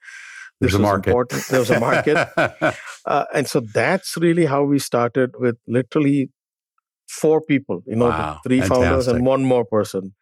this 0.61 0.71
There's 0.71 0.73
a 0.75 0.79
was 0.79 0.87
market. 0.89 1.09
important. 1.09 1.47
There 1.49 1.59
was 1.59 1.69
a 1.69 1.79
market. 1.79 2.17
Uh, 3.05 3.25
and 3.35 3.47
so 3.47 3.59
that's 3.73 4.17
really 4.17 4.45
how 4.45 4.63
we 4.63 4.79
started 4.79 5.29
with 5.37 5.57
literally 5.67 6.31
four 7.07 7.39
people, 7.39 7.83
you 7.85 7.95
know, 7.95 8.07
Wow, 8.09 8.39
three 8.43 8.61
founders 8.61 9.07
and 9.07 9.23
one 9.27 9.43
more 9.45 9.63
person, 9.63 10.15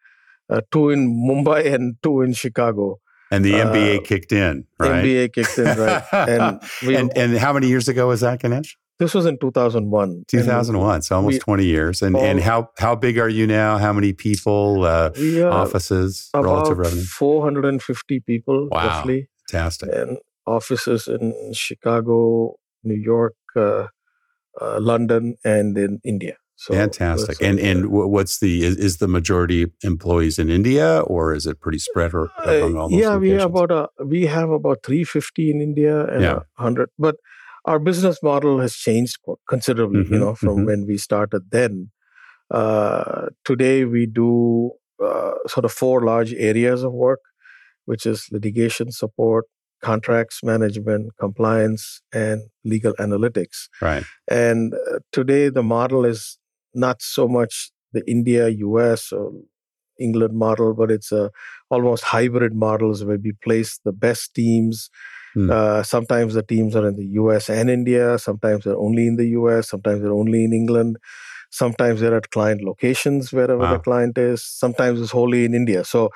uh, 0.50 0.60
two 0.70 0.90
in 0.90 1.08
Mumbai 1.28 1.72
and 1.74 1.96
two 2.02 2.20
in 2.20 2.34
Chicago. 2.34 2.98
and 3.30 3.42
the 3.44 3.52
MBA 3.52 3.98
uh, 3.98 4.02
kicked 4.02 4.32
in, 4.32 4.66
right? 4.78 5.02
MBA 5.02 5.32
kicked 5.32 5.58
in, 5.58 5.76
right? 5.78 6.02
And 6.12 6.60
we, 6.86 6.94
and, 6.94 7.16
and 7.16 7.38
how 7.38 7.52
many 7.54 7.68
years 7.68 7.88
ago 7.88 8.08
was 8.08 8.20
that, 8.20 8.40
Ganesh? 8.40 8.76
This 8.98 9.12
was 9.14 9.26
in 9.26 9.38
2001. 9.38 10.08
And 10.10 10.28
2001, 10.28 11.02
so 11.02 11.16
almost 11.16 11.34
we- 11.34 11.38
20 11.40 11.64
years. 11.66 12.02
And 12.02 12.16
and 12.16 12.40
how 12.40 12.70
how 12.78 12.94
big 12.94 13.18
are 13.18 13.28
you 13.28 13.46
now? 13.46 13.78
How 13.78 13.92
many 13.92 14.12
people, 14.12 14.84
uh, 14.84 15.10
offices, 15.50 16.30
relative 16.34 16.78
revenue? 16.78 17.02
450 17.04 18.20
people, 18.20 18.68
Wow. 18.70 18.86
roughly, 18.86 19.28
Fantastic. 19.50 19.88
and 19.92 20.18
offices 20.46 21.08
in 21.08 21.32
Chicago, 21.52 22.56
New 22.82 22.94
York, 23.12 23.34
uh, 23.56 23.86
uh, 24.60 24.78
London, 24.80 25.36
and 25.44 25.76
in 25.78 26.00
India. 26.04 26.36
So 26.56 26.72
Fantastic. 26.74 27.42
uh, 27.42 27.46
And 27.46 27.58
and 27.58 27.86
what's 27.90 28.38
the 28.38 28.62
is, 28.64 28.76
is 28.76 28.98
the 28.98 29.08
majority 29.08 29.66
employees 29.82 30.38
in 30.38 30.48
India 30.50 31.00
or 31.00 31.34
is 31.34 31.46
it 31.46 31.58
pretty 31.60 31.78
spread 31.80 32.14
or, 32.14 32.28
Uh, 32.46 32.50
among 32.58 32.76
all 32.78 32.88
those 32.88 33.00
yeah, 33.00 33.16
we 33.16 33.30
have 33.30 33.50
about 33.50 33.70
a, 33.72 33.88
we 34.04 34.26
have 34.26 34.50
about 34.50 34.78
350 34.86 35.50
in 35.50 35.60
India 35.60 36.06
and 36.06 36.22
Yeah. 36.22 36.36
a 36.36 36.62
100. 36.62 36.90
But 36.96 37.16
our 37.64 37.78
business 37.78 38.22
model 38.22 38.60
has 38.60 38.74
changed 38.74 39.18
considerably, 39.48 40.04
you 40.10 40.18
Mhm, 40.18 40.20
know, 40.20 40.34
from 40.34 40.56
mhm. 40.58 40.66
when 40.66 40.86
we 40.86 40.98
started 40.98 41.50
then. 41.50 41.90
Uh, 42.50 43.28
today 43.44 43.84
we 43.84 44.06
do 44.06 44.72
uh, 45.02 45.34
sort 45.48 45.64
of 45.64 45.72
four 45.72 46.02
large 46.04 46.32
areas 46.34 46.82
of 46.82 46.92
work, 46.92 47.20
which 47.86 48.06
is 48.06 48.28
litigation 48.30 48.90
support, 48.92 49.46
contracts 49.82 50.42
management, 50.42 51.12
compliance, 51.18 52.02
and 52.12 52.42
legal 52.64 52.92
analytics. 52.94 53.68
right. 53.80 54.04
And 54.28 54.74
uh, 54.74 54.98
today 55.12 55.48
the 55.48 55.62
model 55.62 56.04
is 56.04 56.38
not 56.74 57.02
so 57.02 57.28
much 57.28 57.70
the 57.92 58.02
India, 58.10 58.48
US, 58.48 59.12
or 59.12 59.32
England 59.98 60.34
model, 60.34 60.74
but 60.74 60.90
it's 60.90 61.12
a 61.12 61.30
almost 61.70 62.04
hybrid 62.04 62.54
models 62.54 63.04
where 63.04 63.18
we 63.18 63.32
place 63.42 63.78
the 63.84 63.92
best 63.92 64.34
teams. 64.34 64.90
Hmm. 65.34 65.50
Uh, 65.50 65.82
sometimes 65.82 66.34
the 66.34 66.42
teams 66.42 66.76
are 66.76 66.86
in 66.86 66.96
the 66.96 67.06
US 67.22 67.48
and 67.50 67.68
India. 67.70 68.18
Sometimes 68.18 68.64
they're 68.64 68.76
only 68.76 69.06
in 69.06 69.16
the 69.16 69.28
US. 69.30 69.68
Sometimes 69.68 70.02
they're 70.02 70.12
only 70.12 70.44
in 70.44 70.52
England. 70.52 70.96
Sometimes 71.50 72.00
they're 72.00 72.16
at 72.16 72.30
client 72.30 72.62
locations 72.62 73.32
wherever 73.32 73.58
Wow. 73.58 73.72
the 73.74 73.78
client 73.78 74.18
is. 74.18 74.44
Sometimes 74.44 75.00
it's 75.00 75.12
wholly 75.12 75.44
in 75.44 75.54
India. 75.54 75.84
So 75.84 76.10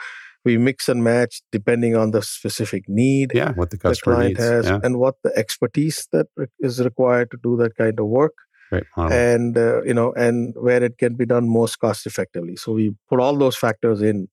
we 0.44 0.56
mix 0.56 0.88
and 0.88 1.02
match 1.04 1.42
depending 1.52 1.96
on 1.96 2.10
the 2.12 2.22
specific 2.22 2.84
need 2.88 3.32
Yeah, 3.34 3.52
what 3.54 3.70
the 3.70 3.76
the 3.76 3.94
client 3.96 4.28
needs. 4.30 4.40
has 4.40 4.66
yeah, 4.66 4.80
and 4.82 4.98
what 4.98 5.16
the 5.22 5.32
expertise 5.36 6.06
that 6.12 6.26
is 6.60 6.80
required 6.80 7.30
to 7.32 7.38
do 7.42 7.56
that 7.58 7.74
kind 7.76 7.98
of 8.00 8.06
work 8.06 8.34
great 8.70 8.84
model. 8.96 9.16
and 9.16 9.56
uh, 9.56 9.82
you 9.82 9.94
know 9.94 10.12
and 10.14 10.54
where 10.56 10.82
it 10.82 10.98
can 10.98 11.14
be 11.14 11.26
done 11.26 11.48
most 11.48 11.76
cost 11.78 12.06
effectively 12.06 12.56
so 12.56 12.72
we 12.72 12.94
put 13.08 13.20
all 13.20 13.36
those 13.36 13.56
factors 13.56 14.00
in 14.02 14.28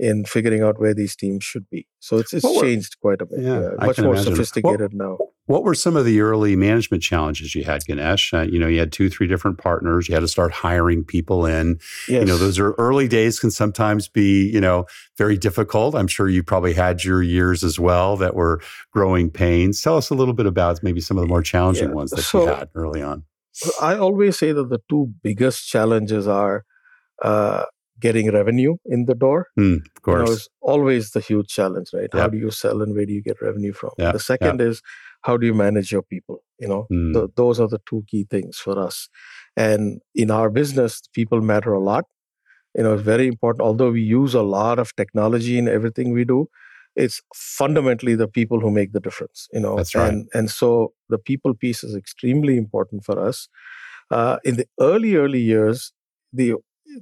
in 0.00 0.24
figuring 0.24 0.62
out 0.62 0.78
where 0.80 0.94
these 0.94 1.16
teams 1.16 1.42
should 1.42 1.68
be 1.70 1.86
so 1.98 2.18
it's, 2.18 2.32
it's 2.32 2.44
were- 2.44 2.60
changed 2.62 2.96
quite 3.00 3.20
a 3.20 3.26
bit 3.26 3.40
Yeah, 3.40 3.58
uh, 3.80 3.86
much 3.86 3.98
more 3.98 4.14
imagine. 4.14 4.32
sophisticated 4.34 4.92
now 4.94 5.18
What 5.46 5.64
were 5.64 5.74
some 5.74 5.96
of 5.96 6.04
the 6.04 6.20
early 6.20 6.54
management 6.56 7.02
challenges 7.02 7.54
you 7.54 7.64
had, 7.64 7.82
Ganesh? 7.86 8.34
Uh, 8.34 8.42
you 8.42 8.58
know, 8.60 8.68
you 8.68 8.78
had 8.78 8.92
two, 8.92 9.08
three 9.08 9.26
different 9.26 9.56
partners. 9.56 10.06
You 10.06 10.14
had 10.14 10.20
to 10.20 10.28
start 10.28 10.52
hiring 10.52 11.04
people 11.04 11.46
in. 11.46 11.78
yes 12.06 12.20
You 12.20 12.26
know, 12.26 12.36
those 12.36 12.58
are 12.58 12.72
early 12.86 13.08
days 13.08 13.40
can 13.40 13.50
sometimes 13.50 14.08
be, 14.08 14.46
you 14.54 14.60
know, 14.60 14.84
very 15.16 15.38
difficult. 15.38 15.94
I'm 15.94 16.06
sure 16.06 16.28
you 16.28 16.42
probably 16.42 16.74
had 16.74 17.02
your 17.02 17.22
years 17.22 17.64
as 17.64 17.76
well 17.80 18.18
that 18.18 18.34
were 18.34 18.60
growing 18.92 19.30
pains. 19.30 19.80
Tell 19.80 19.96
us 19.96 20.10
a 20.10 20.14
little 20.14 20.34
bit 20.34 20.44
about 20.46 20.82
maybe 20.82 21.00
some 21.00 21.16
of 21.18 21.22
the 21.24 21.28
more 21.34 21.42
challenging 21.42 21.88
Yeah, 21.88 21.94
ones 22.00 22.10
that 22.10 22.22
so- 22.22 22.42
you 22.42 22.54
had 22.54 22.68
early 22.74 23.00
on. 23.02 23.24
I 23.80 23.96
always 23.96 24.38
say 24.38 24.52
that 24.52 24.68
the 24.70 24.80
two 24.88 25.10
biggest 25.22 25.66
challenges 25.68 26.26
are 26.28 26.64
uh, 27.22 27.64
getting 28.00 28.30
revenue 28.30 28.76
in 28.86 29.06
the 29.06 29.14
door 29.14 29.48
Hmm, 29.56 29.74
of 29.74 29.80
you 30.06 30.14
know, 30.18 30.28
course. 30.28 30.30
is 30.30 30.48
always 30.60 31.10
the 31.10 31.20
huge 31.20 31.48
challenge, 31.48 31.88
right? 31.92 32.12
How 32.12 32.28
do 32.28 32.38
you 32.38 32.50
sell 32.50 32.80
and 32.82 32.94
where 32.94 33.04
do 33.06 33.12
you 33.12 33.22
get 33.22 33.42
revenue 33.42 33.72
from? 33.72 33.90
Yeah, 33.98 34.12
The 34.12 34.20
second 34.20 34.60
is 34.60 34.82
how 35.22 35.36
do 35.36 35.46
you 35.46 35.54
manage 35.54 35.90
your 35.90 36.02
people? 36.02 36.42
You 36.60 36.68
know, 36.68 36.86
Hmm. 36.90 37.12
Th- 37.14 37.30
those 37.40 37.58
are 37.60 37.66
the 37.68 37.80
two 37.90 38.04
key 38.12 38.24
things 38.30 38.58
for 38.58 38.78
us. 38.78 39.08
And 39.56 40.00
in 40.14 40.30
our 40.30 40.48
business, 40.50 41.00
people 41.12 41.40
matter 41.40 41.72
a 41.72 41.80
lot. 41.80 42.04
You 42.76 42.84
know, 42.84 42.94
it's 42.94 43.02
very 43.02 43.26
important. 43.26 43.62
Although 43.62 43.90
we 43.90 44.02
use 44.02 44.34
a 44.34 44.42
lot 44.42 44.78
of 44.78 44.94
technology 44.96 45.58
in 45.58 45.68
everything 45.68 46.12
we 46.12 46.24
do, 46.24 46.48
it's 46.98 47.20
fundamentally 47.34 48.14
the 48.14 48.28
people 48.28 48.60
who 48.60 48.70
make 48.70 48.92
the 48.92 49.00
difference. 49.00 49.48
You 49.52 49.60
know, 49.60 49.76
That's 49.76 49.94
right. 49.94 50.08
and 50.08 50.28
and 50.34 50.50
so 50.50 50.92
the 51.08 51.18
people 51.18 51.54
piece 51.54 51.84
is 51.84 51.96
extremely 51.96 52.56
important 52.56 53.04
for 53.04 53.18
us. 53.18 53.48
Uh, 54.10 54.38
in 54.44 54.56
the 54.56 54.66
early 54.80 55.16
early 55.16 55.40
years, 55.40 55.92
the 56.32 56.54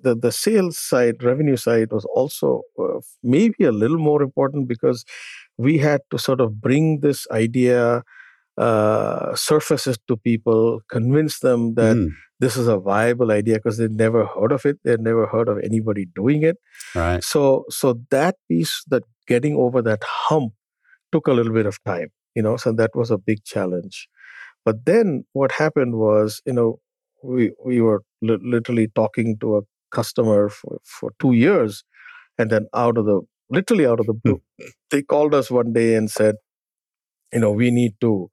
the, 0.02 0.14
the 0.14 0.32
sales 0.32 0.78
side, 0.78 1.22
revenue 1.22 1.56
side 1.56 1.92
was 1.92 2.04
also 2.14 2.62
uh, 2.78 3.00
maybe 3.22 3.64
a 3.64 3.72
little 3.72 3.98
more 3.98 4.22
important 4.22 4.68
because 4.68 5.04
we 5.56 5.78
had 5.78 6.00
to 6.10 6.18
sort 6.18 6.40
of 6.40 6.60
bring 6.60 7.00
this 7.00 7.26
idea 7.30 8.02
uh, 8.58 9.34
surfaces 9.34 9.98
to 10.08 10.16
people, 10.16 10.80
convince 10.88 11.40
them 11.40 11.74
that 11.74 11.96
mm. 11.96 12.08
this 12.40 12.56
is 12.56 12.66
a 12.66 12.78
viable 12.78 13.30
idea 13.30 13.56
because 13.56 13.78
they'd 13.78 13.90
never 13.92 14.26
heard 14.26 14.52
of 14.52 14.64
it, 14.64 14.78
they'd 14.84 15.00
never 15.00 15.26
heard 15.26 15.48
of 15.48 15.58
anybody 15.62 16.06
doing 16.14 16.42
it. 16.42 16.56
Right. 16.94 17.22
So, 17.22 17.64
so 17.68 18.00
that 18.10 18.36
piece, 18.48 18.82
that 18.88 19.02
getting 19.26 19.56
over 19.56 19.82
that 19.82 20.02
hump, 20.04 20.52
took 21.12 21.26
a 21.26 21.32
little 21.32 21.52
bit 21.52 21.66
of 21.66 21.82
time. 21.84 22.08
You 22.34 22.42
know, 22.42 22.56
so 22.56 22.72
that 22.72 22.94
was 22.94 23.10
a 23.10 23.18
big 23.18 23.44
challenge. 23.44 24.08
But 24.64 24.84
then 24.84 25.24
what 25.32 25.52
happened 25.52 25.94
was, 25.96 26.42
you 26.44 26.52
know, 26.52 26.80
we 27.22 27.52
we 27.64 27.80
were 27.80 28.02
li- 28.22 28.38
literally 28.42 28.88
talking 28.94 29.38
to 29.40 29.56
a 29.56 29.60
customer 29.90 30.48
for, 30.48 30.78
for 30.84 31.12
two 31.20 31.32
years, 31.32 31.84
and 32.38 32.50
then 32.50 32.66
out 32.74 32.98
of 32.98 33.06
the 33.06 33.20
literally 33.50 33.86
out 33.86 34.00
of 34.00 34.06
the 34.06 34.14
blue, 34.14 34.42
they 34.90 35.02
called 35.02 35.34
us 35.34 35.50
one 35.50 35.72
day 35.72 35.94
and 35.94 36.10
said, 36.10 36.34
you 37.32 37.40
know, 37.40 37.52
we 37.52 37.70
need 37.70 37.92
to 38.00 38.30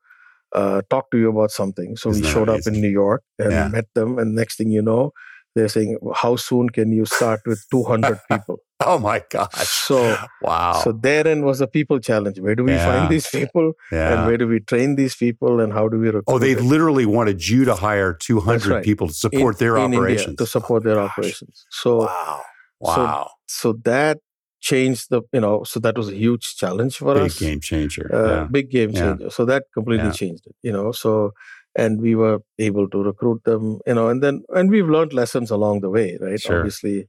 uh, 0.54 0.82
talk 0.90 1.10
to 1.12 1.18
you 1.18 1.30
about 1.30 1.52
something. 1.52 1.96
So 1.96 2.10
Isn't 2.10 2.24
we 2.26 2.30
showed 2.30 2.50
amazing? 2.50 2.74
up 2.74 2.76
in 2.76 2.82
New 2.82 2.90
York 2.90 3.24
and 3.40 3.52
yeah. 3.52 3.68
met 3.68 3.86
them, 3.96 4.20
and 4.20 4.36
next 4.36 4.58
thing 4.58 4.72
you 4.72 4.82
know, 4.82 5.12
they're 5.56 5.68
saying, 5.70 5.98
"How 6.16 6.36
soon 6.36 6.70
can 6.70 6.92
you 6.92 7.06
start 7.06 7.42
with 7.46 7.64
200 7.72 8.20
people?" 8.32 8.58
oh 8.88 9.00
my 9.00 9.24
gosh! 9.30 9.68
So 9.68 10.18
wow. 10.42 10.74
So 10.84 10.92
therein 10.92 11.44
was 11.46 11.60
the 11.60 11.68
people 11.68 12.00
challenge. 12.00 12.40
Where 12.40 12.56
do 12.56 12.64
we 12.64 12.74
yeah. 12.74 12.86
find 12.86 13.12
these 13.12 13.28
people? 13.28 13.74
Yeah. 13.92 14.14
And 14.14 14.28
where 14.28 14.38
do 14.38 14.48
we 14.48 14.60
train 14.60 14.96
these 14.96 15.16
people? 15.16 15.60
And 15.60 15.74
how 15.74 15.88
do 15.88 16.00
we 16.00 16.08
recruit? 16.08 16.24
Oh, 16.28 16.40
they 16.40 16.54
them? 16.54 16.68
literally 16.68 17.06
wanted 17.06 17.48
you 17.48 17.66
to 17.66 17.76
hire 17.76 18.14
200 18.14 18.68
right. 18.68 18.84
people 18.84 19.08
to 19.08 19.14
support 19.14 19.56
in, 19.56 19.60
their 19.60 19.78
in 19.78 19.94
operations. 19.94 20.28
India, 20.30 20.38
to 20.38 20.46
support 20.46 20.84
oh 20.84 20.86
their 20.86 20.96
gosh. 20.96 21.12
operations. 21.12 21.66
So 21.70 21.98
wow, 22.00 22.42
wow. 22.80 23.30
So, 23.48 23.72
so 23.72 23.80
that 23.84 24.20
changed 24.64 25.10
the 25.10 25.22
you 25.34 25.42
know 25.42 25.64
so 25.66 25.78
that 25.80 25.98
was 25.98 26.10
a 26.10 26.16
huge 26.16 26.56
challenge 26.56 26.96
for 26.96 27.14
big 27.16 27.24
us 27.24 27.38
Big 27.38 27.48
game 27.50 27.60
changer 27.60 28.10
uh, 28.14 28.28
yeah. 28.30 28.48
big 28.50 28.72
game 28.72 28.94
changer 28.94 29.30
so 29.30 29.44
that 29.44 29.64
completely 29.74 30.12
changed 30.12 30.48
it 30.48 30.56
you 30.64 30.72
know 30.72 30.94
so 30.94 31.34
and 31.76 32.02
we 32.02 32.16
were 32.16 32.40
able 32.60 32.88
to 32.88 33.04
recruit 33.04 33.44
them 33.44 33.80
you 33.86 33.94
know 33.94 34.08
and 34.08 34.24
then 34.24 34.42
and 34.50 34.70
we've 34.70 34.88
learned 34.88 35.12
lessons 35.12 35.52
along 35.52 35.82
the 35.82 35.90
way 35.90 36.18
right 36.22 36.40
sure. 36.40 36.60
obviously 36.60 37.08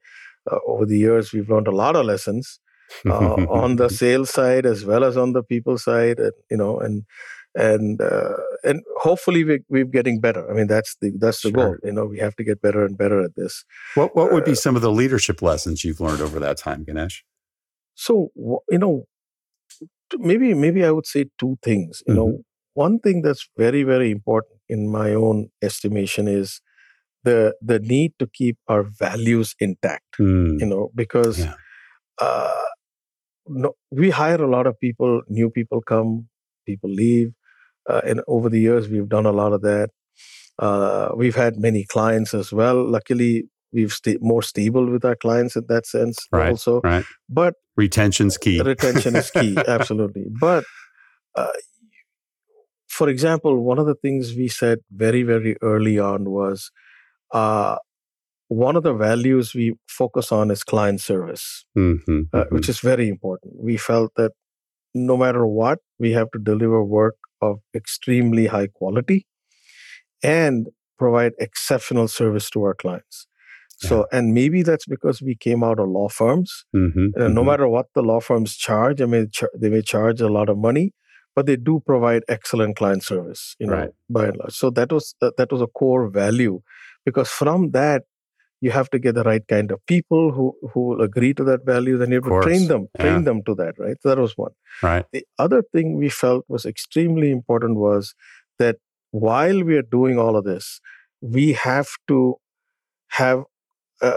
uh, 0.50 0.58
over 0.66 0.86
the 0.86 0.98
years 0.98 1.32
we've 1.32 1.50
learned 1.50 1.68
a 1.68 1.76
lot 1.82 1.96
of 1.96 2.06
lessons 2.06 2.58
uh, 3.06 3.34
on 3.50 3.76
the 3.76 3.88
sales 3.88 4.30
side 4.30 4.66
as 4.66 4.84
well 4.84 5.04
as 5.04 5.16
on 5.16 5.32
the 5.32 5.42
people 5.42 5.78
side 5.78 6.18
and 6.18 6.32
you 6.50 6.56
know 6.56 6.78
and 6.78 7.04
and 7.54 8.00
uh, 8.00 8.36
and 8.64 8.82
hopefully 8.98 9.44
we, 9.44 9.60
we're 9.68 9.84
getting 9.84 10.20
better 10.20 10.50
i 10.50 10.54
mean 10.54 10.66
that's 10.66 10.96
the 11.00 11.12
that's 11.18 11.42
the 11.42 11.50
sure. 11.50 11.52
goal 11.52 11.76
you 11.84 11.92
know 11.92 12.04
we 12.04 12.18
have 12.18 12.34
to 12.36 12.44
get 12.44 12.60
better 12.60 12.84
and 12.84 12.98
better 12.98 13.22
at 13.22 13.34
this 13.36 13.64
what 13.94 14.14
what 14.16 14.32
would 14.32 14.44
be 14.44 14.52
uh, 14.52 14.56
some 14.56 14.76
of 14.76 14.82
the 14.82 14.90
leadership 14.90 15.40
lessons 15.40 15.84
you've 15.84 16.00
learned 16.00 16.20
over 16.20 16.40
that 16.40 16.56
time 16.56 16.84
ganesh 16.84 17.24
so 17.94 18.30
you 18.70 18.78
know 18.78 19.04
maybe 20.18 20.52
maybe 20.52 20.84
i 20.84 20.90
would 20.90 21.06
say 21.06 21.26
two 21.38 21.56
things 21.62 22.02
you 22.06 22.14
mm-hmm. 22.14 22.22
know 22.22 22.38
one 22.74 22.98
thing 22.98 23.22
that's 23.22 23.48
very 23.56 23.84
very 23.84 24.10
important 24.10 24.58
in 24.68 24.90
my 24.90 25.14
own 25.14 25.48
estimation 25.62 26.26
is 26.26 26.60
the 27.24 27.54
the 27.60 27.78
need 27.78 28.12
to 28.18 28.26
keep 28.26 28.58
our 28.68 28.82
values 28.82 29.54
intact 29.58 30.18
mm. 30.18 30.60
you 30.60 30.66
know 30.66 30.90
because 30.94 31.40
yeah. 31.40 31.54
uh, 32.20 32.68
no, 33.46 33.72
we 33.90 34.10
hire 34.10 34.42
a 34.42 34.50
lot 34.50 34.66
of 34.66 34.78
people 34.80 35.22
new 35.28 35.50
people 35.50 35.80
come 35.82 36.28
people 36.66 36.90
leave 36.90 37.32
uh, 37.88 38.00
and 38.04 38.20
over 38.26 38.48
the 38.48 38.60
years 38.60 38.88
we've 38.88 39.08
done 39.08 39.26
a 39.26 39.32
lot 39.32 39.52
of 39.52 39.62
that. 39.62 39.90
Uh, 40.58 41.08
we've 41.16 41.34
had 41.34 41.56
many 41.56 41.84
clients 41.84 42.32
as 42.32 42.52
well. 42.52 42.82
Luckily 42.88 43.44
we've 43.72 43.92
stayed 43.92 44.22
more 44.22 44.42
stable 44.42 44.88
with 44.88 45.04
our 45.04 45.16
clients 45.16 45.56
in 45.56 45.64
that 45.68 45.84
sense 45.84 46.16
right, 46.30 46.50
also. 46.50 46.80
right. 46.82 47.04
But 47.28 47.54
retention's 47.76 48.38
key. 48.38 48.60
retention 48.62 49.16
is 49.16 49.30
key 49.30 49.56
absolutely. 49.68 50.26
But 50.40 50.64
uh, 51.34 51.48
for 52.88 53.08
example, 53.08 53.64
one 53.64 53.80
of 53.80 53.86
the 53.86 53.96
things 53.96 54.34
we 54.36 54.46
said 54.46 54.78
very, 54.92 55.24
very 55.24 55.56
early 55.60 55.98
on 55.98 56.30
was 56.30 56.70
uh, 57.34 57.76
one 58.48 58.76
of 58.76 58.82
the 58.84 58.94
values 58.94 59.54
we 59.54 59.74
focus 59.88 60.30
on 60.30 60.50
is 60.50 60.62
client 60.62 61.00
service, 61.00 61.66
mm-hmm, 61.76 62.20
uh, 62.32 62.44
mm-hmm. 62.44 62.54
which 62.54 62.68
is 62.68 62.80
very 62.80 63.08
important. 63.08 63.54
We 63.58 63.76
felt 63.76 64.12
that 64.16 64.32
no 64.94 65.16
matter 65.16 65.46
what, 65.46 65.80
we 65.98 66.12
have 66.12 66.30
to 66.30 66.38
deliver 66.38 66.82
work 66.82 67.16
of 67.42 67.58
extremely 67.74 68.46
high 68.46 68.68
quality 68.68 69.26
and 70.22 70.68
provide 70.98 71.32
exceptional 71.38 72.08
service 72.08 72.48
to 72.50 72.62
our 72.62 72.74
clients. 72.74 73.26
So, 73.78 74.06
and 74.12 74.32
maybe 74.32 74.62
that's 74.62 74.86
because 74.86 75.20
we 75.20 75.34
came 75.34 75.62
out 75.62 75.78
of 75.78 75.88
law 75.88 76.08
firms. 76.08 76.64
Mm-hmm, 76.74 77.08
no 77.16 77.26
mm-hmm. 77.26 77.46
matter 77.46 77.68
what 77.68 77.86
the 77.94 78.02
law 78.02 78.20
firms 78.20 78.56
charge, 78.56 79.02
I 79.02 79.04
mean, 79.04 79.30
they 79.58 79.68
may 79.68 79.82
charge 79.82 80.22
a 80.22 80.28
lot 80.28 80.48
of 80.48 80.56
money, 80.56 80.94
but 81.34 81.46
they 81.46 81.56
do 81.56 81.82
provide 81.84 82.22
excellent 82.28 82.76
client 82.76 83.02
service 83.02 83.56
you 83.58 83.66
know 83.66 83.74
right. 83.74 83.90
by 84.08 84.26
and 84.26 84.36
large 84.36 84.52
so 84.52 84.70
that 84.70 84.92
was 84.92 85.14
uh, 85.22 85.30
that 85.36 85.50
was 85.50 85.60
a 85.60 85.66
core 85.66 86.08
value 86.08 86.60
because 87.04 87.30
from 87.30 87.70
that 87.72 88.02
you 88.60 88.70
have 88.70 88.88
to 88.90 88.98
get 88.98 89.14
the 89.14 89.22
right 89.24 89.46
kind 89.48 89.70
of 89.70 89.84
people 89.86 90.32
who 90.32 90.54
who 90.72 90.86
will 90.88 91.02
agree 91.02 91.32
to 91.34 91.44
that 91.44 91.64
value 91.64 91.96
then 91.98 92.10
you 92.10 92.20
have 92.20 92.30
to 92.30 92.40
train 92.42 92.66
them 92.68 92.86
train 92.98 93.14
yeah. 93.14 93.20
them 93.28 93.42
to 93.44 93.54
that 93.54 93.74
right 93.78 93.96
so 94.00 94.08
that 94.08 94.18
was 94.18 94.36
one 94.36 94.52
right 94.82 95.06
the 95.12 95.24
other 95.38 95.62
thing 95.72 95.96
we 95.96 96.08
felt 96.08 96.44
was 96.48 96.64
extremely 96.64 97.30
important 97.30 97.76
was 97.76 98.14
that 98.58 98.76
while 99.10 99.62
we 99.62 99.76
are 99.76 99.88
doing 99.96 100.18
all 100.18 100.36
of 100.36 100.44
this 100.44 100.80
we 101.20 101.52
have 101.52 101.88
to 102.08 102.36
have 103.08 103.44
a, 104.02 104.10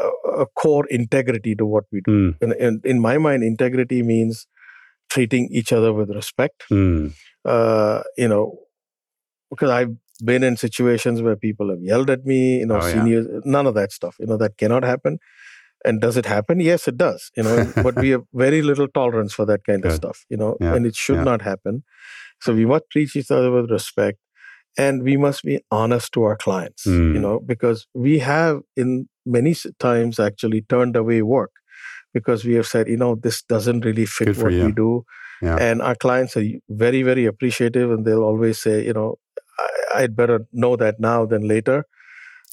a 0.44 0.46
core 0.56 0.86
integrity 0.88 1.56
to 1.56 1.66
what 1.66 1.84
we 1.92 2.02
do 2.06 2.12
mm. 2.12 2.38
and, 2.42 2.54
and 2.54 2.86
in 2.86 3.00
my 3.00 3.18
mind 3.18 3.44
integrity 3.44 4.02
means 4.02 4.48
treating 5.10 5.50
each 5.52 5.72
other 5.72 5.94
with 5.94 6.10
respect. 6.10 6.64
Mm. 6.72 7.14
Uh, 7.46 8.02
you 8.18 8.28
know, 8.28 8.60
because 9.50 9.70
I've 9.70 9.96
been 10.24 10.44
in 10.44 10.58
situations 10.58 11.22
where 11.22 11.36
people 11.36 11.70
have 11.70 11.82
yelled 11.82 12.10
at 12.10 12.26
me, 12.26 12.60
you 12.60 12.66
know, 12.66 12.78
oh, 12.78 12.92
seniors, 12.92 13.28
yeah. 13.32 13.40
none 13.46 13.68
of 13.68 13.76
that 13.76 13.92
stuff. 13.92 14.16
You 14.20 14.28
know, 14.28 14.38
that 14.38 14.58
cannot 14.58 14.84
happen. 14.84 15.20
And 15.86 16.02
does 16.02 16.18
it 16.18 16.26
happen? 16.26 16.60
Yes, 16.60 16.88
it 16.88 16.98
does. 16.98 17.32
You 17.36 17.44
know, 17.44 17.72
but 17.84 17.96
we 17.96 18.10
have 18.10 18.24
very 18.34 18.62
little 18.62 18.88
tolerance 18.88 19.34
for 19.34 19.46
that 19.46 19.64
kind 19.64 19.82
Good. 19.82 19.92
of 19.92 19.96
stuff. 19.96 20.26
You 20.30 20.38
know, 20.38 20.58
yeah. 20.60 20.74
and 20.74 20.86
it 20.86 20.96
should 20.96 21.18
yeah. 21.18 21.24
not 21.24 21.42
happen. 21.42 21.84
So 22.42 22.54
we 22.54 22.66
must 22.66 22.84
treat 22.92 23.16
each 23.16 23.32
other 23.32 23.52
with 23.52 23.72
respect, 23.72 24.20
and 24.78 25.04
we 25.04 25.18
must 25.18 25.44
be 25.44 25.62
honest 25.72 26.12
to 26.14 26.24
our 26.24 26.36
clients. 26.36 26.86
Mm. 26.86 27.14
You 27.14 27.20
know, 27.20 27.40
because 27.40 27.88
we 27.94 28.20
have 28.20 28.62
in 28.76 29.08
many 29.26 29.56
times 29.80 30.20
actually 30.20 30.62
turned 30.62 30.96
away 30.96 31.22
work 31.22 31.52
because 32.14 32.44
we 32.46 32.54
have 32.56 32.66
said, 32.66 32.88
you 32.88 32.98
know, 32.98 33.16
this 33.16 33.44
doesn't 33.44 33.86
really 33.86 34.06
fit 34.06 34.38
what 34.38 34.54
you. 34.54 34.66
we 34.66 34.72
do. 34.72 35.04
Yeah. 35.42 35.58
And 35.58 35.82
our 35.82 35.96
clients 35.96 36.36
are 36.36 36.46
very, 36.70 37.04
very 37.04 37.26
appreciative, 37.26 37.92
and 37.92 38.06
they'll 38.06 38.24
always 38.24 38.60
say, 38.60 38.86
you 38.86 38.94
know, 38.94 39.18
I, 39.94 40.02
would 40.02 40.16
better 40.16 40.48
know 40.54 40.76
that 40.76 41.00
now 41.00 41.26
than 41.26 41.48
later. 41.48 41.86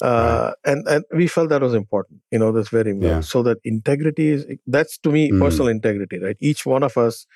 Uh, 0.03 0.53
right. 0.64 0.73
and 0.73 0.88
and 0.88 1.05
we 1.12 1.29
felt 1.29 1.51
that 1.51 1.62
was 1.62 1.73
important 1.73 2.21
you 2.33 2.37
know 2.37 2.51
that's 2.51 2.69
very 2.69 2.90
important 2.90 3.14
yeah. 3.14 3.21
so 3.21 3.45
that 3.45 3.59
integrity 3.62 4.31
is 4.31 4.45
that's 4.67 4.99
to 4.99 5.12
me 5.12 5.31
mm. 5.31 5.38
personal 5.38 5.69
integrity 5.69 6.19
right 6.19 6.37
each 6.40 6.67
one 6.67 6.83
of 6.83 6.99
us 6.99 7.29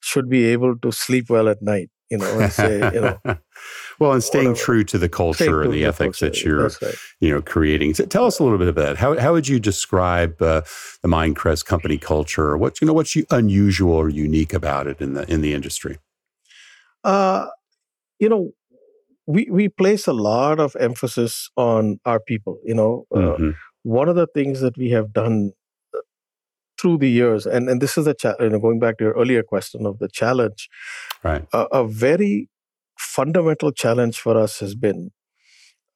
should 0.00 0.28
be 0.28 0.44
able 0.44 0.76
to 0.76 0.92
sleep 0.92 1.30
well 1.30 1.48
at 1.48 1.62
night 1.62 1.88
you 2.10 2.18
know, 2.18 2.38
and 2.38 2.52
say, 2.52 2.76
you 2.94 3.00
know. 3.00 3.18
well, 3.98 4.12
and 4.12 4.22
staying 4.22 4.48
whatever. 4.48 4.64
true 4.64 4.84
to 4.84 4.98
the 4.98 5.08
culture 5.08 5.62
and 5.62 5.72
the, 5.72 5.84
ethics 5.84 6.20
culture. 6.20 6.34
that 6.34 6.44
you're, 6.44 6.68
right. 6.68 6.94
you 7.20 7.30
know, 7.30 7.42
creating. 7.42 7.94
So 7.94 8.04
tell 8.06 8.26
us 8.26 8.38
a 8.38 8.44
little 8.44 8.58
bit 8.58 8.68
about 8.68 8.86
that. 8.86 8.96
How, 8.98 9.18
how 9.18 9.32
would 9.32 9.48
you 9.48 9.58
describe 9.58 10.40
uh, 10.40 10.62
the 11.02 11.08
Mindcrest 11.08 11.64
company 11.64 11.98
culture? 11.98 12.56
What's, 12.56 12.80
you 12.80 12.86
know, 12.86 12.92
what's 12.92 13.16
unusual 13.30 13.94
or 13.94 14.08
unique 14.08 14.52
about 14.52 14.86
it 14.86 15.00
in 15.00 15.14
the, 15.14 15.30
in 15.30 15.40
the 15.40 15.54
industry? 15.54 15.98
Uh, 17.02 17.48
you 18.18 18.28
know, 18.28 18.52
we, 19.26 19.48
we 19.50 19.68
place 19.68 20.06
a 20.06 20.12
lot 20.12 20.60
of 20.60 20.76
emphasis 20.78 21.50
on 21.56 21.98
our 22.04 22.20
people, 22.20 22.58
you 22.64 22.74
know. 22.74 23.06
Uh, 23.14 23.18
mm-hmm. 23.18 23.50
One 23.82 24.08
of 24.08 24.16
the 24.16 24.26
things 24.26 24.60
that 24.60 24.76
we 24.76 24.90
have 24.90 25.12
done 25.12 25.52
through 26.80 26.98
the 26.98 27.10
years, 27.10 27.46
and, 27.46 27.68
and 27.68 27.80
this 27.80 27.96
is 27.96 28.06
a 28.06 28.14
cha- 28.14 28.34
you 28.40 28.50
know, 28.50 28.58
going 28.58 28.78
back 28.78 28.98
to 28.98 29.04
your 29.04 29.14
earlier 29.14 29.42
question 29.42 29.86
of 29.86 29.98
the 29.98 30.08
challenge, 30.08 30.68
right? 31.22 31.46
A, 31.52 31.66
a 31.72 31.86
very 31.86 32.48
fundamental 32.98 33.72
challenge 33.72 34.18
for 34.18 34.36
us 34.36 34.60
has 34.60 34.74
been 34.74 35.10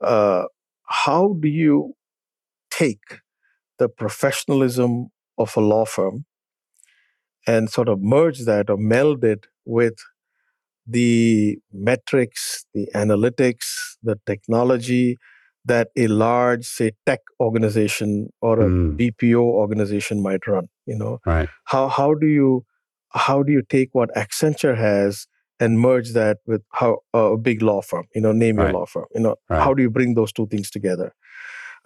uh, 0.00 0.44
how 0.86 1.36
do 1.40 1.48
you 1.48 1.94
take 2.70 3.20
the 3.78 3.88
professionalism 3.88 5.08
of 5.36 5.56
a 5.56 5.60
law 5.60 5.84
firm 5.84 6.24
and 7.46 7.70
sort 7.70 7.88
of 7.88 8.00
merge 8.00 8.44
that 8.44 8.68
or 8.68 8.76
meld 8.76 9.24
it 9.24 9.46
with 9.64 9.94
the 10.88 11.58
metrics, 11.72 12.64
the 12.74 12.88
analytics, 12.94 13.66
the 14.02 14.16
technology, 14.26 15.16
that 15.64 15.88
a 15.96 16.06
large, 16.06 16.64
say, 16.64 16.92
tech 17.06 17.20
organization 17.40 18.30
or 18.40 18.60
a 18.60 18.68
mm. 18.68 18.96
BPO 18.96 19.40
organization 19.40 20.22
might 20.22 20.46
run. 20.46 20.68
You 20.86 20.96
know, 20.96 21.18
right? 21.26 21.48
How 21.64 21.88
how 21.88 22.14
do 22.14 22.26
you 22.26 22.64
how 23.10 23.42
do 23.42 23.52
you 23.52 23.62
take 23.68 23.90
what 23.92 24.10
Accenture 24.14 24.76
has 24.76 25.26
and 25.60 25.80
merge 25.80 26.12
that 26.12 26.38
with 26.46 26.62
how 26.72 26.98
a 27.12 27.36
big 27.36 27.62
law 27.62 27.82
firm? 27.82 28.06
You 28.14 28.22
know, 28.22 28.32
name 28.32 28.56
right. 28.56 28.64
your 28.64 28.72
law 28.72 28.86
firm. 28.86 29.06
You 29.14 29.20
know, 29.20 29.36
right. 29.48 29.62
how 29.62 29.74
do 29.74 29.82
you 29.82 29.90
bring 29.90 30.14
those 30.14 30.32
two 30.32 30.46
things 30.46 30.70
together? 30.70 31.12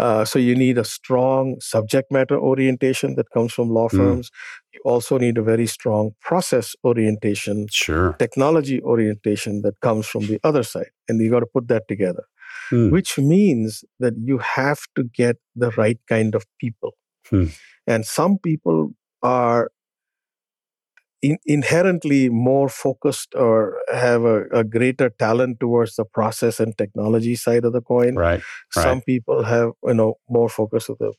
Uh, 0.03 0.25
so 0.25 0.37
you 0.49 0.55
need 0.57 0.79
a 0.79 0.85
strong 0.85 1.43
subject 1.61 2.11
matter 2.17 2.37
orientation 2.51 3.15
that 3.19 3.29
comes 3.37 3.53
from 3.57 3.69
law 3.79 3.89
Mm. 3.89 3.97
firms. 3.99 4.31
You 4.75 4.81
also 4.93 5.19
need 5.25 5.37
a 5.39 5.43
very 5.53 5.67
strong 5.77 6.05
process 6.29 6.75
orientation, 6.91 7.67
Sure. 7.71 8.09
technology 8.25 8.79
orientation 8.83 9.63
that 9.63 9.77
comes 9.87 10.05
from 10.13 10.23
the 10.31 10.39
other 10.49 10.65
side. 10.73 10.91
And 11.09 11.21
you 11.21 11.31
got 11.37 11.45
to 11.47 11.53
put 11.57 11.69
that 11.69 11.85
together, 11.93 12.25
Hmm. 12.71 12.89
which 12.97 13.11
means 13.35 13.85
that 14.03 14.15
you 14.31 14.39
have 14.39 14.81
to 14.97 15.05
get 15.23 15.37
the 15.65 15.71
right 15.83 16.01
kind 16.15 16.35
of 16.39 16.43
people. 16.65 16.93
Hmm. 17.31 17.47
And 17.87 18.05
some 18.19 18.39
people 18.49 18.79
are 19.23 19.71
in, 21.23 21.39
inherently 21.47 22.29
more 22.29 22.69
focused 22.69 23.35
or 23.35 23.79
have 23.93 24.23
a, 24.25 24.45
a 24.61 24.65
greater 24.65 25.09
talent 25.11 25.61
towards 25.61 25.95
the 25.97 26.05
process 26.05 26.59
and 26.61 26.77
technology 26.77 27.35
side 27.37 27.65
of 27.65 27.73
the 27.73 27.81
coin 27.81 28.17
Right. 28.17 28.43
some 28.73 29.01
people 29.03 29.45
have 29.45 29.71
you 29.85 29.95
know 29.95 30.15
more 30.29 30.49
focus 30.49 30.89
of 30.89 30.99
the 30.99 31.13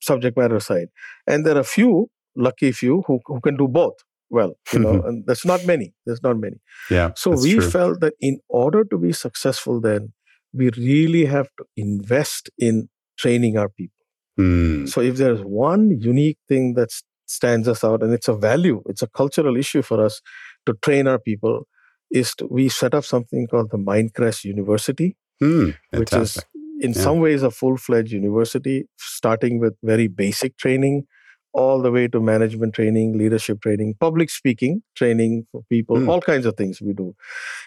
subject 0.00 0.36
matter 0.36 0.60
side 0.60 0.88
and 1.26 1.44
there 1.44 1.56
are 1.56 1.60
a 1.60 1.64
few 1.78 2.08
lucky 2.36 2.70
few 2.72 3.02
who, 3.06 3.18
who 3.26 3.40
can 3.40 3.56
do 3.56 3.66
both 3.66 3.94
well 4.30 4.52
you 4.72 4.78
know 4.78 5.02
and 5.06 5.24
that's 5.26 5.44
not 5.44 5.64
many 5.66 5.92
there's 6.06 6.22
not 6.22 6.38
many 6.38 6.58
Yeah. 6.90 7.10
so 7.16 7.30
we 7.32 7.54
true. 7.54 7.70
felt 7.70 8.00
that 8.00 8.14
in 8.20 8.38
order 8.48 8.84
to 8.84 8.96
be 8.98 9.12
successful 9.12 9.80
then 9.80 10.12
we 10.52 10.70
really 10.76 11.24
have 11.26 11.48
to 11.58 11.64
invest 11.76 12.48
in 12.58 12.88
training 13.18 13.56
our 13.58 13.68
people 13.68 13.94
Hmm. 14.40 14.86
so 14.86 15.00
if 15.00 15.16
there's 15.16 15.40
one 15.42 15.90
unique 16.00 16.38
thing 16.50 16.74
that 16.74 16.90
s- 16.96 17.02
stands 17.28 17.68
us 17.68 17.84
out 17.84 18.02
and 18.02 18.12
it's 18.12 18.28
a 18.28 18.34
value 18.34 18.82
it's 18.86 19.02
a 19.02 19.08
cultural 19.08 19.56
issue 19.56 19.82
for 19.82 20.02
us 20.04 20.20
to 20.66 20.74
train 20.82 21.06
our 21.06 21.18
people 21.18 21.66
is 22.10 22.34
to, 22.34 22.46
we 22.50 22.68
set 22.68 22.94
up 22.94 23.04
something 23.04 23.46
called 23.46 23.70
the 23.70 23.78
mindcrest 23.78 24.44
university 24.44 25.16
Hmm. 25.40 25.70
which 25.92 26.12
is 26.12 26.38
in 26.80 26.92
Yeah. 26.94 27.02
some 27.02 27.20
ways 27.20 27.42
a 27.42 27.50
full-fledged 27.50 28.12
university 28.12 28.76
starting 28.98 29.58
with 29.60 29.74
very 29.82 30.08
basic 30.08 30.56
training 30.56 31.06
all 31.52 31.82
the 31.82 31.90
way 31.92 32.08
to 32.08 32.20
management 32.20 32.74
training 32.74 33.16
leadership 33.18 33.60
training 33.60 33.94
public 34.00 34.30
speaking 34.30 34.82
training 35.02 35.46
for 35.52 35.62
people 35.68 35.98
Hmm. 36.00 36.08
all 36.08 36.20
kinds 36.20 36.46
of 36.46 36.56
things 36.56 36.80
we 36.80 36.92
do 37.02 37.14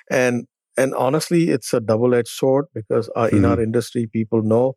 and 0.10 0.48
and 0.78 0.94
honestly 0.96 1.50
it's 1.50 1.74
a 1.74 1.80
double-edged 1.80 2.30
sword 2.30 2.66
because 2.74 3.10
uh, 3.16 3.30
in 3.32 3.40
Hmm. 3.40 3.46
our 3.52 3.62
industry 3.62 4.08
people 4.08 4.42
know 4.54 4.76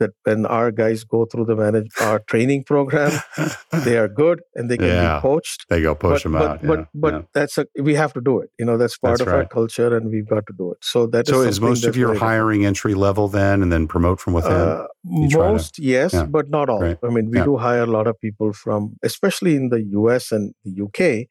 that 0.00 0.10
when 0.24 0.44
our 0.46 0.70
guys 0.72 1.04
go 1.04 1.24
through 1.24 1.44
the 1.50 1.56
manage 1.56 1.88
our 2.00 2.18
training 2.32 2.64
program 2.64 3.12
they 3.84 3.96
are 3.96 4.08
good 4.08 4.38
and 4.54 4.70
they 4.70 4.76
can 4.76 4.86
Yeah. 4.88 5.16
be 5.18 5.22
coached 5.22 5.66
they 5.68 5.80
go 5.82 5.94
push 5.94 6.22
but, 6.22 6.22
them 6.24 6.32
but, 6.32 6.50
out. 6.50 6.62
but, 6.70 6.78
yeah, 6.80 6.84
but 7.04 7.14
yeah. 7.14 7.22
that's 7.34 7.58
a, 7.58 7.66
we 7.88 7.94
have 8.02 8.12
to 8.18 8.20
do 8.30 8.40
it 8.40 8.50
you 8.58 8.64
know 8.64 8.76
that's 8.76 8.96
part 8.98 9.18
That's 9.18 9.28
of 9.28 9.34
our 9.38 9.46
culture 9.46 9.96
and 9.96 10.10
we've 10.10 10.28
got 10.28 10.44
to 10.50 10.54
do 10.62 10.72
it 10.72 10.78
so 10.92 11.06
that 11.14 11.28
So 11.28 11.40
is 11.42 11.56
is 11.56 11.60
most 11.60 11.84
of 11.84 11.96
your 11.96 12.14
hiring 12.14 12.64
entry 12.66 12.94
level 12.94 13.28
then, 13.28 13.62
and 13.62 13.70
then 13.72 13.86
promote 13.86 14.18
from 14.20 14.32
within? 14.34 14.52
Uh, 14.52 14.86
try 15.28 15.28
to- 15.28 15.38
most, 15.52 15.78
yes, 15.78 16.14
but 16.36 16.48
not 16.56 16.68
all. 16.68 16.80
Right. 16.80 16.98
I 17.02 17.08
mean, 17.16 17.30
we 17.30 17.40
do 17.42 17.56
hire 17.56 17.82
a 17.82 17.92
lot 17.98 18.06
of 18.06 18.14
people 18.20 18.52
from, 18.52 18.96
especially 19.02 19.56
in 19.56 19.68
the 19.74 19.82
US 20.00 20.32
and 20.32 20.54
the 20.64 20.72
UK. 20.84 21.28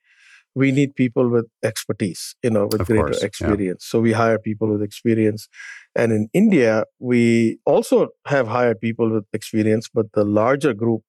We 0.56 0.72
need 0.72 0.96
people 0.96 1.30
with 1.30 1.46
expertise, 1.64 2.36
you 2.44 2.50
know, 2.50 2.66
with 2.72 2.82
Of 2.82 2.88
greater 2.88 3.04
course, 3.04 3.20
yeah. 3.22 3.26
experience. 3.28 3.86
So 3.86 4.00
we 4.00 4.12
hire 4.14 4.40
people 4.40 4.68
with 4.72 4.82
experience. 4.82 5.48
And 5.96 6.12
in 6.12 6.30
India, 6.34 6.86
we 7.00 7.60
also 7.66 8.10
have 8.26 8.48
hired 8.48 8.80
people 8.82 9.10
with 9.12 9.26
experience, 9.34 9.90
but 9.94 10.08
the 10.14 10.24
larger 10.24 10.74
group 10.74 11.04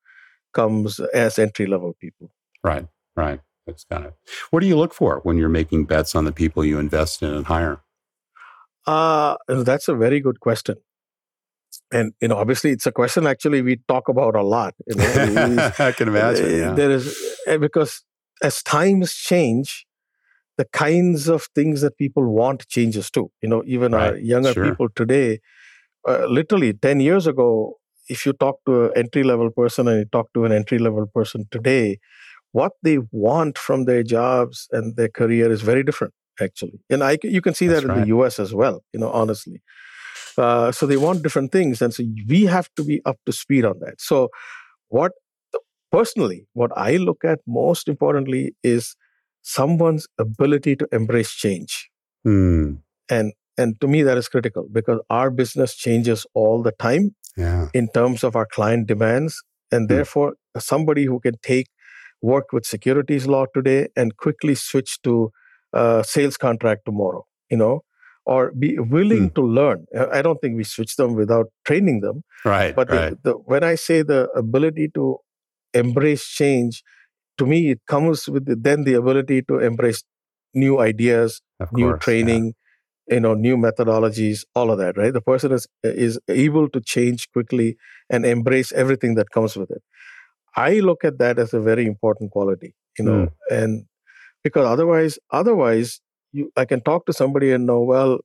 comes 0.53 1.01
as 1.15 1.39
entry 1.39 1.67
level 1.67 1.95
people. 2.01 2.31
right. 2.63 2.87
Right. 3.17 3.41
That's 3.67 3.85
kind 3.85 4.07
of. 4.07 4.13
What 4.51 4.61
do 4.61 4.67
you 4.67 4.77
look 4.77 4.95
for 4.95 5.21
when 5.25 5.37
you're 5.37 5.49
making 5.49 5.85
bets 5.87 6.15
on 6.15 6.25
the 6.25 6.33
people 6.33 6.65
you 6.65 6.79
invest 6.79 7.23
in 7.23 7.33
and 7.35 7.47
hire? 7.47 7.81
Uh, 8.87 9.37
that's 9.49 9.89
a 9.89 9.95
very 9.95 10.21
good 10.21 10.41
question. 10.41 10.77
And 11.93 12.13
you 12.21 12.29
know, 12.29 12.37
obviously, 12.37 12.71
it's 12.71 12.87
a 12.87 12.93
question 12.93 13.27
actually 13.27 13.63
we 13.63 13.77
talk 13.89 14.09
about 14.09 14.35
a 14.37 14.43
lot. 14.43 14.75
You 14.87 14.97
know, 14.97 15.71
I 15.79 15.93
can 15.93 16.09
imagine. 16.09 16.47
Uh, 16.47 16.49
Yeah. 16.49 16.73
There 16.75 16.91
is 16.91 17.17
uh, 17.49 17.59
because 17.59 18.03
as 18.43 18.63
times 18.63 19.15
change, 19.15 19.87
the 20.57 20.65
kinds 20.67 21.29
of 21.29 21.49
things 21.55 21.81
that 21.81 21.97
people 21.97 22.33
want 22.33 22.67
changes 22.69 23.11
too. 23.11 23.31
You 23.43 23.49
know, 23.49 23.63
even 23.67 23.95
our 23.95 24.17
younger 24.17 24.53
sure. 24.53 24.65
people 24.65 24.89
today, 24.95 25.41
uh, 26.09 26.27
literally 26.27 26.73
ten 26.73 27.01
years 27.01 27.27
ago, 27.27 27.75
if 28.09 28.27
you 28.27 28.33
talk 28.33 28.57
to 28.67 28.87
an 28.87 28.93
entry 28.97 29.23
level 29.23 29.51
person 29.51 29.89
and 29.89 29.99
you 29.99 30.05
talk 30.07 30.33
to 30.35 30.45
an 30.45 30.53
entry 30.53 30.79
level 30.79 31.07
person 31.07 31.47
today, 31.51 31.99
what 32.53 32.73
they 32.83 32.99
want 33.13 33.59
from 33.59 33.85
their 33.85 34.03
jobs 34.03 34.69
and 34.73 34.97
their 34.97 35.09
career 35.09 35.51
is 35.51 35.63
very 35.63 35.83
different 35.83 36.13
actually 36.41 36.81
and 36.89 37.05
I, 37.05 37.19
you 37.23 37.41
can 37.41 37.55
see 37.55 37.67
That's 37.67 37.83
that 37.83 37.91
in 37.91 37.99
right. 37.99 38.07
the 38.07 38.15
us 38.17 38.39
as 38.39 38.55
well 38.55 38.83
you 38.93 39.01
know 39.01 39.11
honestly 39.11 39.63
uh, 40.39 40.73
so 40.73 40.87
they 40.87 40.97
want 40.97 41.23
different 41.23 41.53
things 41.53 41.83
and 41.83 41.93
so 41.93 42.05
we 42.29 42.45
have 42.47 42.69
to 42.77 42.85
be 42.85 43.03
up 43.05 43.19
to 43.27 43.33
speed 43.33 43.65
on 43.65 43.79
that 43.81 44.01
so 44.01 44.31
what 44.89 45.13
personally 45.91 46.47
what 46.53 46.71
i 46.77 46.97
look 46.97 47.25
at 47.25 47.41
most 47.47 47.89
importantly 47.89 48.55
is 48.63 48.95
someone's 49.43 50.07
ability 50.19 50.77
to 50.77 50.89
embrace 50.93 51.33
change 51.45 51.89
Hmm. 52.25 52.73
and 53.09 53.33
and 53.57 53.81
to 53.81 53.89
me 53.93 54.03
that 54.03 54.19
is 54.19 54.29
critical 54.29 54.67
because 54.79 55.01
our 55.19 55.31
business 55.31 55.75
changes 55.75 56.27
all 56.35 56.63
the 56.63 56.73
time 56.87 57.15
Yeah. 57.37 57.69
in 57.81 57.87
terms 57.97 58.23
of 58.29 58.37
our 58.41 58.47
client 58.57 58.87
demands 58.93 59.37
and 59.73 59.83
Hmm. 59.89 59.95
therefore 59.95 60.29
somebody 60.59 61.05
who 61.11 61.19
can 61.27 61.37
take 61.49 61.69
work 62.33 62.53
with 62.57 62.67
securities 62.71 63.27
law 63.35 63.45
today 63.55 63.79
and 63.97 64.17
quickly 64.25 64.55
switch 64.55 64.93
to 65.09 65.15
uh, 65.73 66.03
sales 66.03 66.37
contract 66.45 66.85
tomorrow 66.91 67.25
you 67.51 67.57
know 67.63 67.73
or 68.27 68.41
be 68.65 68.71
willing 68.97 69.27
Hmm. 69.29 69.35
to 69.41 69.43
learn 69.61 69.87
Uh, 70.01 70.07
i 70.19 70.23
don't 70.27 70.41
think 70.45 70.57
we 70.63 70.65
switch 70.75 70.95
them 71.01 71.15
without 71.23 71.47
training 71.71 72.01
them 72.07 72.23
Right. 72.45 72.75
but 72.81 72.91
right. 72.91 73.11
the, 73.25 73.31
the, 73.31 73.35
when 73.55 73.65
i 73.73 73.75
say 73.87 73.99
the 74.13 74.21
ability 74.45 74.89
to 75.01 75.05
embrace 75.75 76.27
change 76.27 76.83
to 77.39 77.47
me 77.47 77.71
it 77.71 77.81
comes 77.87 78.29
with 78.29 78.47
the, 78.47 78.57
then 78.57 78.85
the 78.85 78.95
ability 78.95 79.43
to 79.43 79.59
embrace 79.59 80.03
new 80.55 80.81
ideas 80.81 81.41
of 81.61 81.73
new 81.73 81.91
course, 81.91 81.95
yeah. 81.95 82.05
training 82.05 82.55
you 83.09 83.21
know 83.21 83.35
new 83.35 83.57
methodologies 83.57 84.45
all 84.55 84.71
of 84.71 84.79
that 84.79 84.97
right? 84.97 85.13
The 85.13 85.21
person 85.21 85.53
is 85.53 85.67
is 85.83 86.19
able 86.29 86.69
to 86.71 86.81
change 86.81 87.31
quickly 87.33 87.77
and 88.09 88.27
embrace 88.27 88.73
everything 88.73 89.15
that 89.15 89.31
comes 89.31 89.57
with 89.57 89.71
it. 89.71 89.83
I 90.57 90.81
look 90.81 91.05
at 91.05 91.19
that 91.19 91.39
as 91.39 91.55
a 91.55 91.61
very 91.61 91.87
important 91.87 92.33
quality 92.33 92.75
you 92.99 93.05
know 93.05 93.27
mm. 93.27 93.33
and 93.51 93.87
because 94.43 94.67
otherwise 94.67 95.19
otherwise 95.31 96.01
you 96.33 96.51
i 96.57 96.65
can 96.65 96.81
talk 96.81 97.07
to 97.07 97.13
somebody 97.13 97.53
and 97.53 97.67
know 97.67 97.81
well 97.81 98.19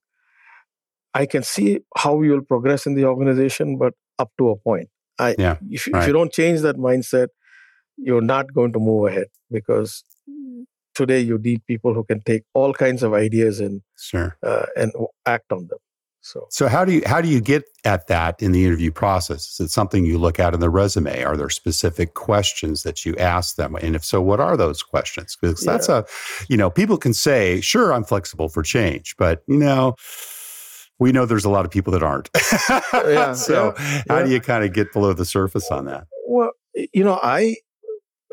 i 1.13 1.25
can 1.25 1.43
see 1.43 1.79
how 1.97 2.21
you'll 2.21 2.47
progress 2.53 2.86
in 2.86 2.95
the 2.95 3.05
organization 3.05 3.77
but 3.77 3.93
up 4.19 4.31
to 4.38 4.49
a 4.49 4.55
point 4.55 4.89
i 5.19 5.36
Yeah, 5.38 5.58
if, 5.69 5.88
you- 5.88 5.93
if 5.95 6.08
you 6.08 6.13
don't 6.13 6.32
change 6.32 6.62
that 6.62 6.78
mindset 6.78 7.28
you're 7.97 8.21
not 8.21 8.54
going 8.54 8.73
to 8.73 8.80
move 8.80 9.08
ahead 9.08 9.28
because 9.51 10.04
today 10.93 11.19
you 11.19 11.38
need 11.38 11.65
people 11.65 11.93
who 11.93 12.04
can 12.04 12.21
take 12.21 12.43
all 12.54 12.73
kinds 12.73 13.04
of 13.04 13.13
ideas 13.13 13.60
and 13.60 13.82
Sure. 13.97 14.38
uh, 14.43 14.65
and 14.75 14.91
act 15.25 15.51
on 15.51 15.67
them. 15.67 15.80
So 16.21 16.47
So 16.49 16.67
how 16.67 16.84
do 16.86 16.91
you 16.91 17.04
how 17.06 17.21
do 17.21 17.28
you 17.30 17.39
get 17.39 17.63
at 17.86 18.08
that 18.08 18.41
in 18.41 18.51
the 18.51 18.65
interview 18.65 18.91
process? 18.91 19.41
Is 19.51 19.60
it 19.67 19.69
something 19.69 20.06
you 20.06 20.17
look 20.17 20.39
at 20.39 20.54
in 20.56 20.60
the 20.60 20.69
resume? 20.71 21.23
Are 21.23 21.38
there 21.38 21.49
specific 21.51 22.15
questions 22.15 22.82
that 22.84 23.06
you 23.06 23.15
ask 23.17 23.56
them? 23.58 23.75
And 23.75 23.95
if 23.95 24.04
so, 24.04 24.21
what 24.21 24.39
are 24.39 24.58
those 24.58 24.82
questions? 24.84 25.38
Because 25.39 25.62
that's 25.62 25.88
a, 25.88 26.04
you 26.49 26.58
know, 26.58 26.69
people 26.71 26.97
can 26.97 27.13
say, 27.13 27.62
"Sure, 27.62 27.93
I'm 27.93 28.04
flexible 28.04 28.49
for 28.49 28.63
change," 28.63 29.15
but 29.17 29.43
you 29.47 29.58
know, 29.60 29.95
we 30.99 31.12
know 31.12 31.25
there's 31.25 31.45
a 31.45 31.49
lot 31.49 31.65
of 31.65 31.71
people 31.71 31.91
that 31.93 32.03
aren't. 32.03 32.29
Yeah, 32.93 33.34
so 33.47 33.73
yeah, 33.77 34.01
how 34.08 34.23
do 34.23 34.31
you 34.31 34.39
kind 34.39 34.63
of 34.63 34.73
get 34.73 34.91
below 34.93 35.13
the 35.13 35.25
surface 35.25 35.69
on 35.71 35.86
that? 35.86 36.08
well, 36.27 36.51
you 36.93 37.03
know, 37.03 37.19
I 37.21 37.55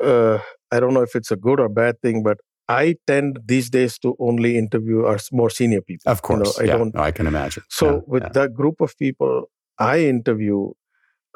uh, 0.03 0.38
I 0.70 0.81
don't 0.81 0.94
know 0.94 1.03
if 1.03 1.14
it's 1.14 1.31
a 1.31 1.37
good 1.37 1.61
or 1.61 1.68
bad 1.68 2.01
thing, 2.01 2.22
but 2.22 2.38
I 2.68 2.96
tend 3.07 3.40
these 3.44 3.68
days 3.70 3.98
to 4.01 4.16
only 4.18 4.57
interview 4.57 5.05
our 5.05 5.18
more 5.33 5.51
senior 5.51 5.83
people. 5.83 6.11
Of 6.11 6.22
You 6.29 6.37
know, 6.37 6.44
course, 6.44 6.59
I 6.59 6.66
don't. 6.66 6.94
no, 6.94 7.03
I 7.03 7.11
can 7.11 7.27
imagine. 7.27 7.64
So 7.68 8.03
with 8.07 8.33
that 8.33 8.55
group 8.55 8.81
of 8.81 8.96
people 8.98 9.51
I 9.79 10.01
interview, 10.01 10.70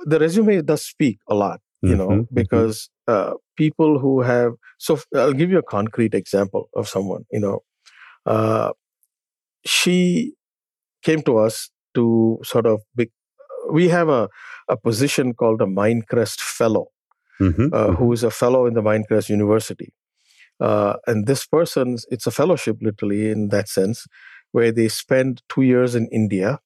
the 0.05 0.19
resume 0.19 0.63
does 0.63 0.85
speak 0.87 1.19
a 1.29 1.35
lot. 1.35 1.61
You 1.83 1.95
Mhm, 1.95 1.99
know, 1.99 2.09
mhm. 2.09 2.27
because 2.33 2.89
uh, 3.07 3.35
people 3.57 3.99
who 3.99 4.23
have. 4.23 4.53
So 4.79 4.99
I'll 5.15 5.33
give 5.35 5.51
you 5.51 5.59
a 5.59 5.63
concrete 5.63 6.15
example 6.15 6.69
of 6.75 6.89
someone. 6.89 7.25
You 7.31 7.41
know, 7.41 7.61
uh, 8.25 8.73
she 9.65 10.33
came 11.09 11.23
to 11.29 11.39
us 11.47 11.71
to 11.95 12.05
sort 12.53 12.67
of 12.73 12.83
be, 13.01 13.11
we 13.79 13.89
have 13.89 14.09
a, 14.09 14.29
a 14.69 14.77
position 14.89 15.33
called 15.41 15.61
a 15.63 15.71
Mindcrest 15.81 16.41
Fellow, 16.59 16.87
Mhm, 17.47 17.69
uh, 17.79 17.93
who 17.99 18.07
is 18.17 18.23
a 18.25 18.31
fellow 18.43 18.61
in 18.69 18.75
the 18.75 18.85
Mindcrest 18.91 19.29
University. 19.39 19.89
Uh, 20.69 20.95
and 21.07 21.27
this 21.31 21.43
person's, 21.57 22.07
it's 22.11 22.27
a 22.27 22.31
fellowship 22.41 22.77
literally 22.81 23.23
in 23.35 23.49
that 23.55 23.69
sense, 23.79 24.07
where 24.53 24.73
they 24.79 24.89
spend 24.89 25.43
two 25.55 25.63
years 25.73 25.95
in 25.95 26.09
India 26.23 26.59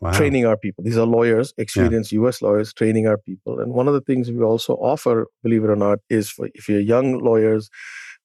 Wow. 0.00 0.12
training 0.18 0.44
our 0.44 0.56
people. 0.64 0.84
These 0.84 0.98
are 1.02 1.06
lawyers, 1.06 1.54
experienced 1.56 2.12
US 2.12 2.42
lawyers, 2.42 2.72
training 2.80 3.06
our 3.06 3.16
people. 3.28 3.58
And 3.60 3.72
one 3.72 3.88
of 3.88 3.94
the 3.94 4.04
things 4.08 4.30
we 4.30 4.42
also 4.42 4.74
offer, 4.74 5.16
believe 5.42 5.64
it 5.64 5.70
or 5.70 5.76
not, 5.76 5.98
is 6.10 6.30
for 6.30 6.48
if 6.54 6.68
you're 6.68 6.80
young 6.94 7.08
lawyers 7.28 7.70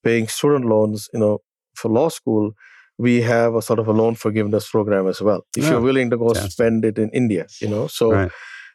paying 0.03 0.28
student 0.28 0.65
loans, 0.65 1.07
you 1.13 1.20
know, 1.20 1.39
for 1.76 1.89
law 1.99 2.09
school, 2.09 2.51
we 3.00 3.22
have 3.22 3.56
a 3.56 3.62
sort 3.62 3.80
of 3.80 3.88
a 3.88 3.93
loan 3.93 4.16
forgiveness 4.16 4.70
program 4.70 5.08
as 5.08 5.22
well. 5.22 5.41
If 5.58 5.66
Oh, 5.66 5.70
you're 5.72 5.82
willing 5.82 6.10
to 6.12 6.18
go 6.18 6.28
fantastic. 6.28 6.52
spend 6.52 6.84
it 6.86 7.00
in 7.00 7.10
India, 7.12 7.47
you 7.62 7.70
know, 7.70 7.88
so 7.88 8.12
Right. 8.12 8.32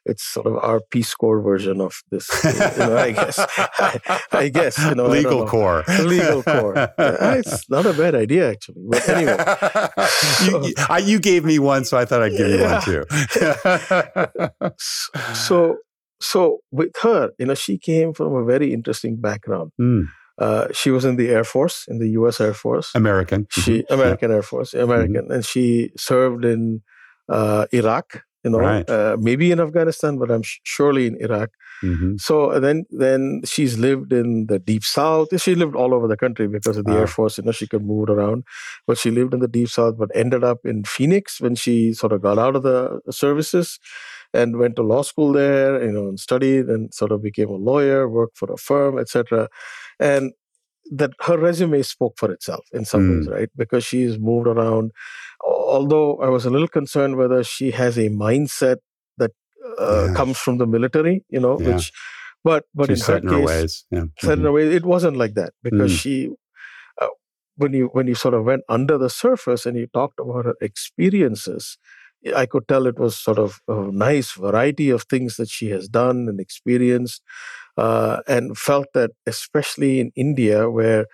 it's 0.07 0.25
sort 0.25 0.47
of 0.47 0.57
our 0.57 0.81
Peace 0.91 1.15
Corps 1.15 1.43
version 1.43 1.81
of 1.81 1.93
this. 2.11 2.27
You 2.45 2.79
know, 2.87 2.97
I 3.09 3.13
guess. 3.13 3.39
I, 3.39 4.21
I, 4.33 4.49
guess 4.49 4.79
you 4.79 4.95
know. 4.95 5.09
Legal 5.09 5.47
Corps. 5.47 5.85
Legal 6.01 6.43
Corps. 6.43 6.89
it's 6.99 7.69
not 7.69 7.85
a 7.87 7.93
bad 7.93 8.15
idea 8.15 8.51
actually. 8.51 8.83
But 8.89 9.07
anyway, 9.09 9.37
so, 10.09 10.65
you, 10.65 10.75
I, 10.89 10.99
you, 11.05 11.19
gave 11.21 11.45
me 11.45 11.59
one, 11.59 11.85
so 11.85 11.99
I 11.99 12.05
thought 12.07 12.23
I'd 12.23 12.33
give 12.37 12.49
you 12.49 12.63
one 12.65 12.81
too. 12.83 13.05
so 15.35 15.79
so 16.21 16.59
with 16.71 16.91
her, 17.03 17.31
you 17.39 17.47
know, 17.47 17.55
she 17.55 17.77
came 17.79 18.15
from 18.15 18.35
a 18.35 18.45
very 18.45 18.73
interesting 18.73 19.21
background. 19.21 19.73
Mm. 19.81 20.05
Uh, 20.39 20.67
she 20.73 20.91
was 20.91 21.05
in 21.05 21.17
the 21.17 21.29
Air 21.29 21.45
Force, 21.45 21.85
in 21.89 21.99
the 21.99 22.09
U.S. 22.11 22.41
Air 22.41 22.55
Force. 22.55 22.91
American. 22.95 23.47
She 23.51 23.83
mm-hmm. 23.83 23.95
American 23.95 24.31
yeah. 24.31 24.37
Air 24.37 24.43
Force, 24.43 24.75
American, 24.75 25.25
mm-hmm. 25.25 25.33
and 25.33 25.45
she 25.45 25.93
served 25.97 26.45
in 26.45 26.83
uh, 27.29 27.67
Iraq. 27.73 28.25
You 28.43 28.51
know, 28.51 28.59
right. 28.59 28.89
uh, 28.91 29.17
maybe 29.19 29.51
in 29.53 29.59
Afghanistan, 29.59 30.19
but 30.19 30.31
I'm 30.31 30.43
sh- 30.43 30.59
surely 30.65 31.07
in 31.07 31.17
Iraq. 31.17 31.49
Mm-hmm. 31.83 32.17
So 32.19 32.61
then, 32.61 32.85
then 32.91 33.41
she's 33.47 33.79
lived 33.79 34.13
in 34.13 34.47
the 34.49 34.59
deep 34.59 34.85
south. 34.85 35.29
She 35.41 35.55
lived 35.55 35.75
all 35.75 35.95
over 35.95 36.07
the 36.07 36.17
country 36.17 36.47
because 36.47 36.77
of 36.77 36.85
the 36.85 36.93
Air 36.93 37.07
Force. 37.07 37.39
You 37.39 37.45
know, 37.45 37.53
she 37.53 37.67
could 37.67 37.83
move 37.83 38.11
around, 38.11 38.45
but 38.87 38.99
she 38.99 39.11
lived 39.11 39.33
in 39.33 39.41
the 39.41 39.49
deep 39.49 39.69
south. 39.69 39.97
But 39.97 40.11
ended 40.15 40.45
up 40.45 40.59
in 40.65 40.85
Phoenix 40.85 41.41
when 41.41 41.55
she 41.55 41.95
sort 41.95 42.13
of 42.13 42.21
got 42.21 42.39
out 42.39 42.55
of 42.55 42.65
the 42.65 43.01
services 43.11 43.79
and 44.35 44.59
went 44.59 44.77
to 44.77 44.83
law 44.83 45.03
school 45.03 45.33
there. 45.33 45.83
You 45.83 45.93
know, 45.93 46.09
and 46.09 46.21
studied 46.21 46.67
and 46.67 46.93
sort 46.93 47.13
of 47.13 47.23
became 47.23 47.49
a 47.49 47.57
lawyer, 47.57 48.09
worked 48.09 48.37
for 48.37 48.53
a 48.53 48.59
firm, 48.59 48.99
etc. 48.99 49.49
And 50.01 50.33
that 50.91 51.13
her 51.23 51.39
resume 51.39 51.83
spoke 51.83 52.15
for 52.19 52.31
itself 52.31 52.65
in 52.73 52.85
some 52.85 53.03
mm. 53.03 53.19
ways, 53.19 53.29
right? 53.29 53.49
Because 53.57 53.85
she's 53.85 54.19
moved 54.19 54.47
around. 54.47 54.93
Although 55.45 56.19
I 56.19 56.29
was 56.29 56.45
a 56.45 56.51
little 56.51 56.69
concerned 56.69 57.17
whether 57.17 57.43
she 57.43 57.71
has 57.71 57.97
a 57.97 58.09
mindset 58.09 58.77
that 59.19 59.33
uh, 59.79 60.07
yeah. 60.09 60.15
comes 60.15 60.39
from 60.39 60.59
the 60.59 60.67
military, 60.67 61.25
you 61.29 61.41
know, 61.41 61.59
yeah. 61.59 61.75
which, 61.75 61.93
but 62.43 62.65
but 62.75 62.89
she's 62.89 63.09
in 63.09 63.27
her 63.27 63.39
case, 63.39 63.47
ways. 63.47 63.87
Yeah. 63.91 64.05
set 64.19 64.31
mm-hmm. 64.31 64.41
in 64.41 64.45
her 64.45 64.53
way, 64.53 64.69
it 64.75 64.85
wasn't 64.85 65.17
like 65.17 65.35
that 65.35 65.53
because 65.63 65.93
mm. 65.93 65.99
she. 65.99 66.31
Uh, 67.01 67.09
when 67.57 67.73
you 67.73 67.89
when 67.93 68.07
you 68.07 68.15
sort 68.15 68.35
of 68.35 68.45
went 68.45 68.63
under 68.69 68.99
the 68.99 69.09
surface 69.09 69.65
and 69.65 69.77
you 69.77 69.87
talked 69.87 70.19
about 70.19 70.45
her 70.45 70.55
experiences, 70.61 71.79
I 72.35 72.47
could 72.47 72.67
tell 72.69 72.87
it 72.87 72.99
was 72.99 73.17
sort 73.17 73.39
of 73.39 73.61
a 73.69 73.91
nice 73.93 74.33
variety 74.33 74.91
of 74.91 75.03
things 75.03 75.37
that 75.37 75.49
she 75.49 75.71
has 75.71 75.89
done 75.89 76.29
and 76.29 76.41
experienced, 76.41 77.23
uh, 77.77 78.21
and 78.27 78.57
felt 78.57 78.87
that, 78.95 79.11
especially 79.27 80.01
in 80.01 80.13
India, 80.17 80.71
where 80.71 81.07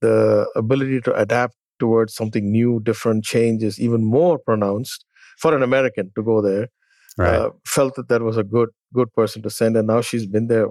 the 0.00 0.46
ability 0.54 1.00
to 1.02 1.14
adapt 1.14 1.54
towards 1.78 2.14
something 2.14 2.50
new, 2.50 2.80
different, 2.80 3.24
change 3.24 3.62
is 3.62 3.80
even 3.80 4.04
more 4.04 4.38
pronounced 4.38 5.04
for 5.38 5.56
an 5.56 5.62
American 5.62 6.10
to 6.14 6.22
go 6.22 6.40
there. 6.40 6.68
Right. 7.16 7.34
Uh, 7.34 7.50
felt 7.64 7.94
that 7.94 8.08
that 8.08 8.22
was 8.22 8.36
a 8.36 8.44
good 8.44 8.70
good 8.92 9.12
person 9.12 9.42
to 9.42 9.50
send, 9.50 9.76
and 9.76 9.86
now 9.86 10.00
she's 10.00 10.26
been 10.26 10.48
there 10.48 10.68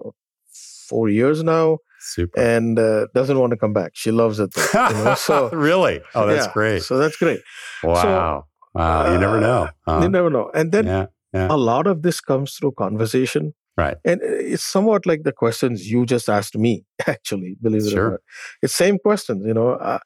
four 0.88 1.10
years 1.10 1.44
now. 1.44 1.78
Super. 2.00 2.40
And 2.40 2.78
uh, 2.78 3.08
doesn't 3.14 3.40
want 3.40 3.52
to 3.52 3.58
come 3.58 3.72
back. 3.72 3.92
She 3.94 4.12
loves 4.12 4.40
it 4.40 4.54
there. 4.54 4.92
You 4.92 5.04
know? 5.04 5.16
So 5.18 5.50
really, 5.52 6.02
oh, 6.16 6.28
that's 6.28 6.48
yeah, 6.48 6.54
great. 6.54 6.84
So 6.84 6.98
that's 6.98 7.16
great. 7.16 7.40
Wow. 7.82 8.02
So, 8.02 8.46
Wow, 8.74 9.14
you 9.14 9.20
never 9.20 9.40
know. 9.40 9.70
Uh, 9.88 10.00
you 10.04 10.10
never 10.10 10.30
know. 10.30 10.50
And 10.54 10.72
then 10.72 10.88
yeah, 10.88 11.06
yeah. 11.34 11.48
a 11.50 11.58
lot 11.58 11.88
of 11.88 12.02
this 12.02 12.20
comes 12.22 12.56
through 12.56 12.74
conversation. 12.74 13.54
Right. 13.76 13.98
And 14.06 14.22
it's 14.24 14.64
somewhat 14.64 15.06
like 15.06 15.24
the 15.24 15.32
questions 15.32 15.90
you 15.90 16.06
just 16.06 16.30
asked 16.30 16.56
me, 16.56 16.86
actually, 17.08 17.58
believe 17.62 17.86
it 17.86 17.92
sure. 17.92 18.06
or 18.06 18.12
not. 18.12 18.20
It's 18.62 18.78
the 18.78 18.84
same 18.86 19.00
questions, 19.00 19.46
you 19.46 19.54
know. 19.54 19.72
Uh, 19.72 20.00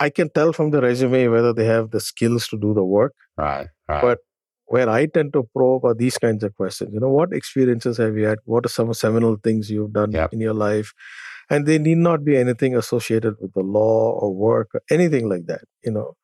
I 0.00 0.10
can 0.10 0.30
tell 0.30 0.52
from 0.52 0.70
the 0.70 0.80
resume 0.80 1.28
whether 1.28 1.52
they 1.52 1.66
have 1.66 1.90
the 1.90 2.00
skills 2.00 2.48
to 2.48 2.58
do 2.58 2.72
the 2.72 2.84
work. 2.84 3.14
Right. 3.36 3.66
right. 3.88 4.00
But 4.00 4.18
where 4.66 4.88
I 4.88 5.06
tend 5.06 5.32
to 5.32 5.48
probe 5.54 5.84
are 5.84 5.94
these 5.94 6.18
kinds 6.18 6.44
of 6.44 6.54
questions. 6.54 6.90
You 6.92 7.00
know, 7.00 7.08
what 7.08 7.32
experiences 7.32 7.96
have 7.96 8.16
you 8.16 8.26
had? 8.26 8.38
What 8.44 8.66
are 8.66 8.70
some 8.70 8.92
seminal 8.94 9.36
things 9.42 9.70
you've 9.70 9.92
done 9.92 10.12
yep. 10.12 10.32
in 10.32 10.40
your 10.40 10.54
life? 10.54 10.92
And 11.50 11.66
they 11.66 11.78
need 11.78 11.98
not 11.98 12.24
be 12.24 12.36
anything 12.36 12.76
associated 12.76 13.34
with 13.40 13.54
the 13.54 13.62
law 13.62 14.18
or 14.20 14.34
work 14.34 14.68
or 14.74 14.82
anything 14.90 15.28
like 15.28 15.46
that. 15.46 15.62
You 15.82 15.92
know, 15.92 16.16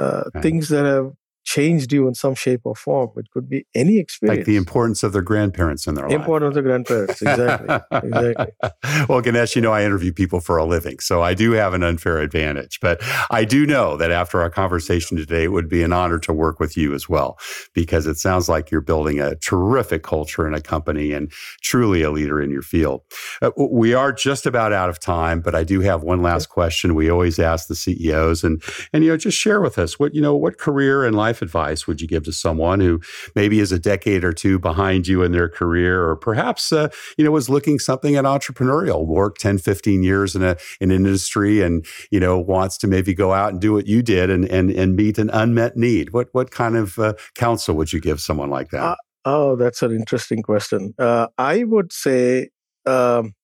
uh, 0.00 0.30
things 0.40 0.68
that 0.70 0.84
have 0.84 1.12
changed 1.44 1.92
you 1.92 2.06
in 2.06 2.14
some 2.14 2.34
shape 2.34 2.60
or 2.64 2.74
form. 2.74 3.10
It 3.16 3.30
could 3.30 3.48
be 3.48 3.66
any 3.74 3.98
experience. 3.98 4.38
Like 4.38 4.46
the 4.46 4.56
importance 4.56 5.02
of 5.02 5.12
their 5.12 5.22
grandparents 5.22 5.86
in 5.86 5.94
their 5.94 6.08
life. 6.08 6.14
Importance 6.14 6.48
of 6.50 6.54
the 6.54 6.62
grandparents, 6.62 7.22
exactly. 7.22 7.78
exactly. 7.92 8.46
Well, 9.08 9.20
Ganesh, 9.20 9.56
you 9.56 9.62
know, 9.62 9.72
I 9.72 9.84
interview 9.84 10.12
people 10.12 10.40
for 10.40 10.56
a 10.56 10.64
living, 10.64 10.98
so 11.00 11.22
I 11.22 11.34
do 11.34 11.52
have 11.52 11.74
an 11.74 11.82
unfair 11.82 12.18
advantage. 12.18 12.78
But 12.80 13.00
I 13.30 13.44
do 13.44 13.66
know 13.66 13.96
that 13.96 14.10
after 14.10 14.40
our 14.40 14.50
conversation 14.50 15.16
today, 15.16 15.44
it 15.44 15.52
would 15.52 15.68
be 15.68 15.82
an 15.82 15.92
honor 15.92 16.18
to 16.20 16.32
work 16.32 16.60
with 16.60 16.76
you 16.76 16.94
as 16.94 17.08
well, 17.08 17.38
because 17.74 18.06
it 18.06 18.16
sounds 18.16 18.48
like 18.48 18.70
you're 18.70 18.80
building 18.80 19.20
a 19.20 19.36
terrific 19.36 20.02
culture 20.02 20.46
in 20.46 20.54
a 20.54 20.60
company 20.60 21.12
and 21.12 21.32
truly 21.62 22.02
a 22.02 22.10
leader 22.10 22.40
in 22.40 22.50
your 22.50 22.62
field. 22.62 23.02
Uh, 23.42 23.50
we 23.56 23.94
are 23.94 24.12
just 24.12 24.46
about 24.46 24.72
out 24.72 24.88
of 24.88 25.00
time, 25.00 25.40
but 25.40 25.54
I 25.54 25.64
do 25.64 25.80
have 25.80 26.02
one 26.02 26.22
last 26.22 26.48
question. 26.48 26.94
We 26.94 27.10
always 27.10 27.38
ask 27.38 27.68
the 27.68 27.74
CEOs, 27.74 28.44
and 28.44 28.62
and 28.92 29.04
you 29.04 29.10
know, 29.10 29.16
just 29.16 29.38
share 29.38 29.60
with 29.60 29.78
us 29.78 29.98
what 29.98 30.14
you 30.14 30.20
know, 30.20 30.36
what 30.36 30.58
career 30.58 31.04
and 31.04 31.16
life 31.16 31.29
advice 31.42 31.86
would 31.86 32.00
you 32.00 32.08
give 32.08 32.24
to 32.24 32.32
someone 32.32 32.80
who 32.80 33.00
maybe 33.34 33.60
is 33.60 33.72
a 33.72 33.78
decade 33.78 34.24
or 34.24 34.32
two 34.32 34.58
behind 34.58 35.06
you 35.06 35.22
in 35.22 35.32
their 35.32 35.48
career, 35.48 36.06
or 36.06 36.16
perhaps 36.16 36.72
uh, 36.72 36.88
you 37.16 37.24
know 37.24 37.30
was 37.30 37.48
looking 37.48 37.78
something 37.78 38.16
at 38.16 38.24
entrepreneurial, 38.24 39.06
work 39.06 39.38
10, 39.38 39.58
15 39.58 40.02
years 40.02 40.34
in 40.34 40.42
a 40.42 40.56
in 40.80 40.90
an 40.90 40.96
industry, 40.96 41.62
and 41.62 41.86
you 42.10 42.20
know 42.20 42.38
wants 42.38 42.76
to 42.78 42.86
maybe 42.86 43.14
go 43.14 43.32
out 43.32 43.52
and 43.52 43.60
do 43.60 43.72
what 43.72 43.86
you 43.86 44.02
did 44.02 44.30
and 44.30 44.44
and 44.46 44.70
and 44.70 44.96
meet 44.96 45.18
an 45.18 45.30
unmet 45.30 45.76
need? 45.76 46.12
What 46.12 46.28
what 46.32 46.50
kind 46.50 46.76
of 46.76 46.98
uh, 46.98 47.14
counsel 47.34 47.74
would 47.76 47.92
you 47.92 48.00
give 48.00 48.20
someone 48.20 48.50
like 48.50 48.70
that? 48.70 48.82
Uh, 48.82 48.96
oh, 49.24 49.56
that's 49.56 49.82
an 49.82 49.92
interesting 49.92 50.42
question. 50.42 50.94
Uh, 50.98 51.28
I 51.38 51.64
would 51.64 51.92
say. 51.92 52.50
Um, 52.86 53.34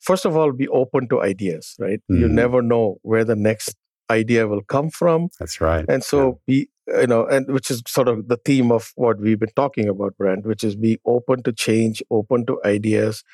first 0.00 0.24
of 0.24 0.36
all, 0.36 0.52
be 0.52 0.68
open 0.68 1.08
to 1.08 1.22
ideas, 1.22 1.76
right? 1.78 2.00
Mm. 2.10 2.20
You 2.20 2.28
never 2.28 2.62
know 2.62 2.96
where 3.02 3.24
the 3.24 3.36
next 3.36 3.76
idea 4.10 4.46
will 4.46 4.62
come 4.62 4.90
from. 4.90 5.28
That's 5.38 5.60
right. 5.60 5.84
And 5.88 6.04
so 6.04 6.20
yeah. 6.26 6.32
be 6.46 6.68
you 7.00 7.06
know, 7.06 7.26
and 7.26 7.46
which 7.52 7.70
is 7.70 7.82
sort 7.86 8.08
of 8.08 8.28
the 8.28 8.36
theme 8.36 8.70
of 8.72 8.92
what 8.96 9.18
we've 9.18 9.38
been 9.40 9.52
talking 9.56 9.88
about, 9.88 10.16
Brent, 10.16 10.46
which 10.46 10.64
is 10.64 10.76
be 10.76 10.98
open 11.06 11.42
to 11.44 11.52
change, 11.52 12.02
open 12.10 12.46
to 12.46 12.60
ideas, 12.64 13.24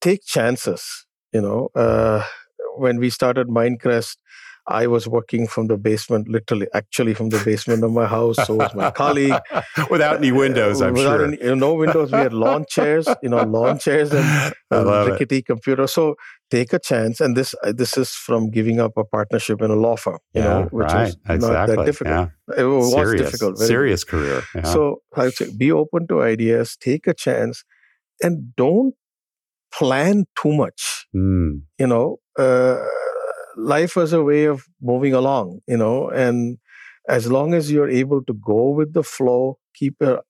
take 0.00 0.24
chances. 0.24 1.06
You 1.32 1.42
know, 1.42 1.68
uh, 1.74 2.22
when 2.76 2.98
we 2.98 3.10
started 3.10 3.48
Mindcrest, 3.48 4.16
I 4.68 4.86
was 4.86 5.08
working 5.08 5.46
from 5.46 5.66
the 5.66 5.76
basement, 5.78 6.28
literally, 6.28 6.66
actually 6.74 7.14
from 7.14 7.30
the 7.30 7.42
basement 7.42 7.82
of 7.82 7.92
my 7.92 8.06
house. 8.06 8.36
So 8.46 8.54
was 8.54 8.74
my 8.74 8.90
colleague. 9.02 9.34
Without 9.90 10.16
any 10.18 10.30
windows, 10.30 10.82
I'm 10.82 10.92
Without 10.92 11.18
sure. 11.18 11.26
Any, 11.26 11.38
you 11.38 11.48
know, 11.48 11.54
no 11.54 11.74
windows. 11.74 12.12
We 12.12 12.18
had 12.18 12.34
lawn 12.34 12.66
chairs, 12.68 13.08
you 13.22 13.30
know, 13.30 13.42
lawn 13.44 13.78
chairs 13.78 14.12
and 14.12 14.52
um, 14.70 15.10
rickety 15.10 15.42
computer. 15.42 15.86
So 15.86 16.16
take 16.50 16.72
a 16.72 16.78
chance. 16.78 17.20
And 17.20 17.36
this 17.36 17.54
uh, 17.64 17.72
this 17.72 17.96
is 17.96 18.10
from 18.10 18.50
giving 18.50 18.78
up 18.78 18.92
a 18.96 19.04
partnership 19.04 19.62
in 19.62 19.70
a 19.70 19.76
law 19.76 19.96
firm, 19.96 20.18
you 20.34 20.42
yeah, 20.42 20.48
know, 20.48 20.62
which 20.70 20.92
right. 20.92 21.08
is 21.08 21.16
not 21.26 21.66
that 21.68 21.84
difficult. 21.86 22.30
Yeah. 22.48 22.56
It 22.56 22.64
was 22.64 22.92
serious, 22.92 23.22
difficult. 23.22 23.58
serious 23.58 24.04
career. 24.04 24.42
Yeah. 24.54 24.62
So 24.62 25.02
I 25.16 25.24
would 25.24 25.34
say 25.34 25.50
be 25.56 25.72
open 25.72 26.06
to 26.08 26.22
ideas, 26.22 26.76
take 26.78 27.06
a 27.06 27.14
chance, 27.14 27.64
and 28.22 28.54
don't 28.56 28.94
plan 29.72 30.24
too 30.40 30.52
much. 30.52 31.06
Mm. 31.14 31.62
You 31.78 31.86
know, 31.86 32.18
uh, 32.38 32.84
life 33.58 33.96
as 33.96 34.12
a 34.12 34.22
way 34.22 34.44
of 34.44 34.64
moving 34.80 35.12
along, 35.12 35.60
you 35.66 35.76
know, 35.76 36.08
and 36.08 36.58
as 37.08 37.30
long 37.30 37.54
as 37.54 37.72
you're 37.72 37.88
able 37.88 38.22
to 38.24 38.34
go 38.34 38.70
with 38.70 38.92
the 38.92 39.02
flow, 39.02 39.58
keep 39.74 39.96
your 40.00 40.22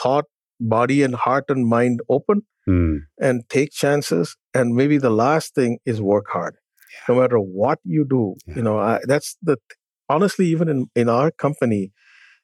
thought, 0.00 0.24
body, 0.60 1.02
and 1.02 1.14
heart 1.14 1.44
and 1.48 1.66
mind 1.66 2.00
open, 2.08 2.42
mm. 2.68 2.98
and 3.20 3.48
take 3.48 3.70
chances. 3.70 4.36
And 4.54 4.74
maybe 4.74 4.98
the 4.98 5.10
last 5.10 5.54
thing 5.54 5.78
is 5.84 6.00
work 6.00 6.26
hard. 6.28 6.56
Yeah. 7.08 7.14
No 7.14 7.20
matter 7.20 7.38
what 7.38 7.78
you 7.84 8.06
do, 8.08 8.34
yeah. 8.46 8.56
you 8.56 8.62
know, 8.62 8.78
I, 8.78 9.00
that's 9.04 9.36
the 9.42 9.58
honestly, 10.08 10.46
even 10.46 10.68
in, 10.68 10.86
in 10.96 11.08
our 11.08 11.30
company, 11.30 11.92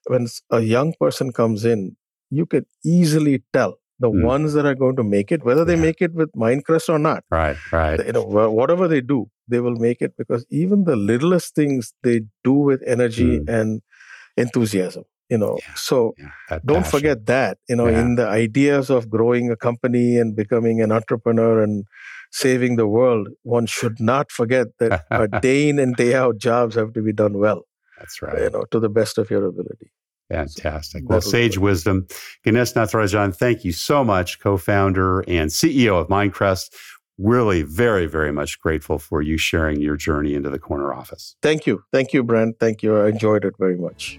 when 0.07 0.27
a 0.51 0.61
young 0.61 0.95
person 1.01 1.33
comes 1.33 1.65
in, 1.65 1.97
you 2.31 2.47
can 2.47 2.67
easily 2.85 3.43
tell 3.53 3.79
the 3.99 4.11
mm. 4.11 4.23
ones 4.23 4.55
that 4.55 4.67
are 4.67 4.75
going 4.75 4.97
to 4.97 5.05
make 5.05 5.31
it, 5.31 5.45
whether 5.45 5.65
they 5.65 5.77
yeah. 5.77 5.83
make 5.83 6.03
it 6.03 6.15
with 6.15 6.33
Mindcrest 6.33 6.89
or 6.89 6.99
not. 6.99 7.25
Right, 7.31 7.57
right. 7.73 8.05
You 8.05 8.13
know, 8.13 8.25
whatever 8.25 8.89
they 8.89 9.01
do, 9.01 9.31
they 9.49 9.61
will 9.61 9.77
make 9.77 10.03
it 10.03 10.17
because 10.17 10.45
even 10.51 10.85
the 10.85 10.97
littlest 10.97 11.55
things 11.55 11.95
they 12.03 12.23
do 12.43 12.53
with 12.53 12.83
energy 12.87 13.41
mm. 13.41 13.49
and 13.49 13.83
enthusiasm. 14.37 15.05
You 15.31 15.39
know, 15.39 15.59
yeah. 15.59 15.75
so 15.75 16.15
yeah, 16.19 16.59
don't 16.67 16.83
passion. 16.83 16.91
forget 16.91 17.27
that. 17.27 17.57
You 17.67 17.77
know, 17.77 17.87
in 17.87 18.17
the 18.17 18.29
ideas 18.29 18.91
of 18.91 19.09
growing 19.09 19.51
a 19.51 19.57
company 19.57 20.19
and 20.19 20.37
becoming 20.37 20.83
an 20.83 20.93
entrepreneur 20.93 21.63
and 21.63 21.87
saving 22.31 22.77
the 22.77 22.87
world, 22.87 23.29
one 23.43 23.65
should 23.65 23.99
not 23.99 24.31
forget 24.31 24.67
that 24.81 25.41
day 25.43 25.71
in 25.71 25.79
and 25.79 25.97
day 25.97 26.15
out 26.15 26.37
jobs 26.37 26.75
have 26.75 26.93
to 26.93 27.01
be 27.01 27.13
done 27.13 27.39
well. 27.39 27.63
That's 27.99 28.21
right. 28.21 28.43
You 28.43 28.51
know, 28.51 28.65
to 28.71 28.79
the 28.79 28.91
best 28.91 29.17
of 29.17 29.31
your 29.31 29.47
ability. 29.47 29.91
Fantastic. 30.35 31.05
Well, 31.07 31.21
Sage 31.21 31.59
Wisdom. 31.59 32.07
Ganesh 32.45 32.73
Natarajan, 32.73 33.35
thank 33.35 33.65
you 33.65 33.73
so 33.73 34.05
much, 34.05 34.41
co 34.41 34.57
founder 34.57 35.21
and 35.21 35.51
CEO 35.51 36.01
of 36.01 36.09
Mindcrest. 36.09 36.75
Really, 37.17 37.63
very, 37.63 38.07
very 38.07 38.33
much 38.33 38.59
grateful 38.59 38.99
for 38.99 39.23
you 39.23 39.39
sharing 39.39 39.81
your 39.81 39.97
journey 39.97 40.35
into 40.35 40.51
the 40.51 40.59
corner 40.59 40.93
office. 40.93 41.37
Thank 41.43 41.67
you. 41.67 41.85
Thank 41.93 42.13
you, 42.13 42.25
Brent. 42.25 42.59
Thank 42.59 42.83
you. 42.83 42.97
I 42.97 43.09
enjoyed 43.09 43.45
it 43.45 43.55
very 43.57 43.77
much. 43.77 44.19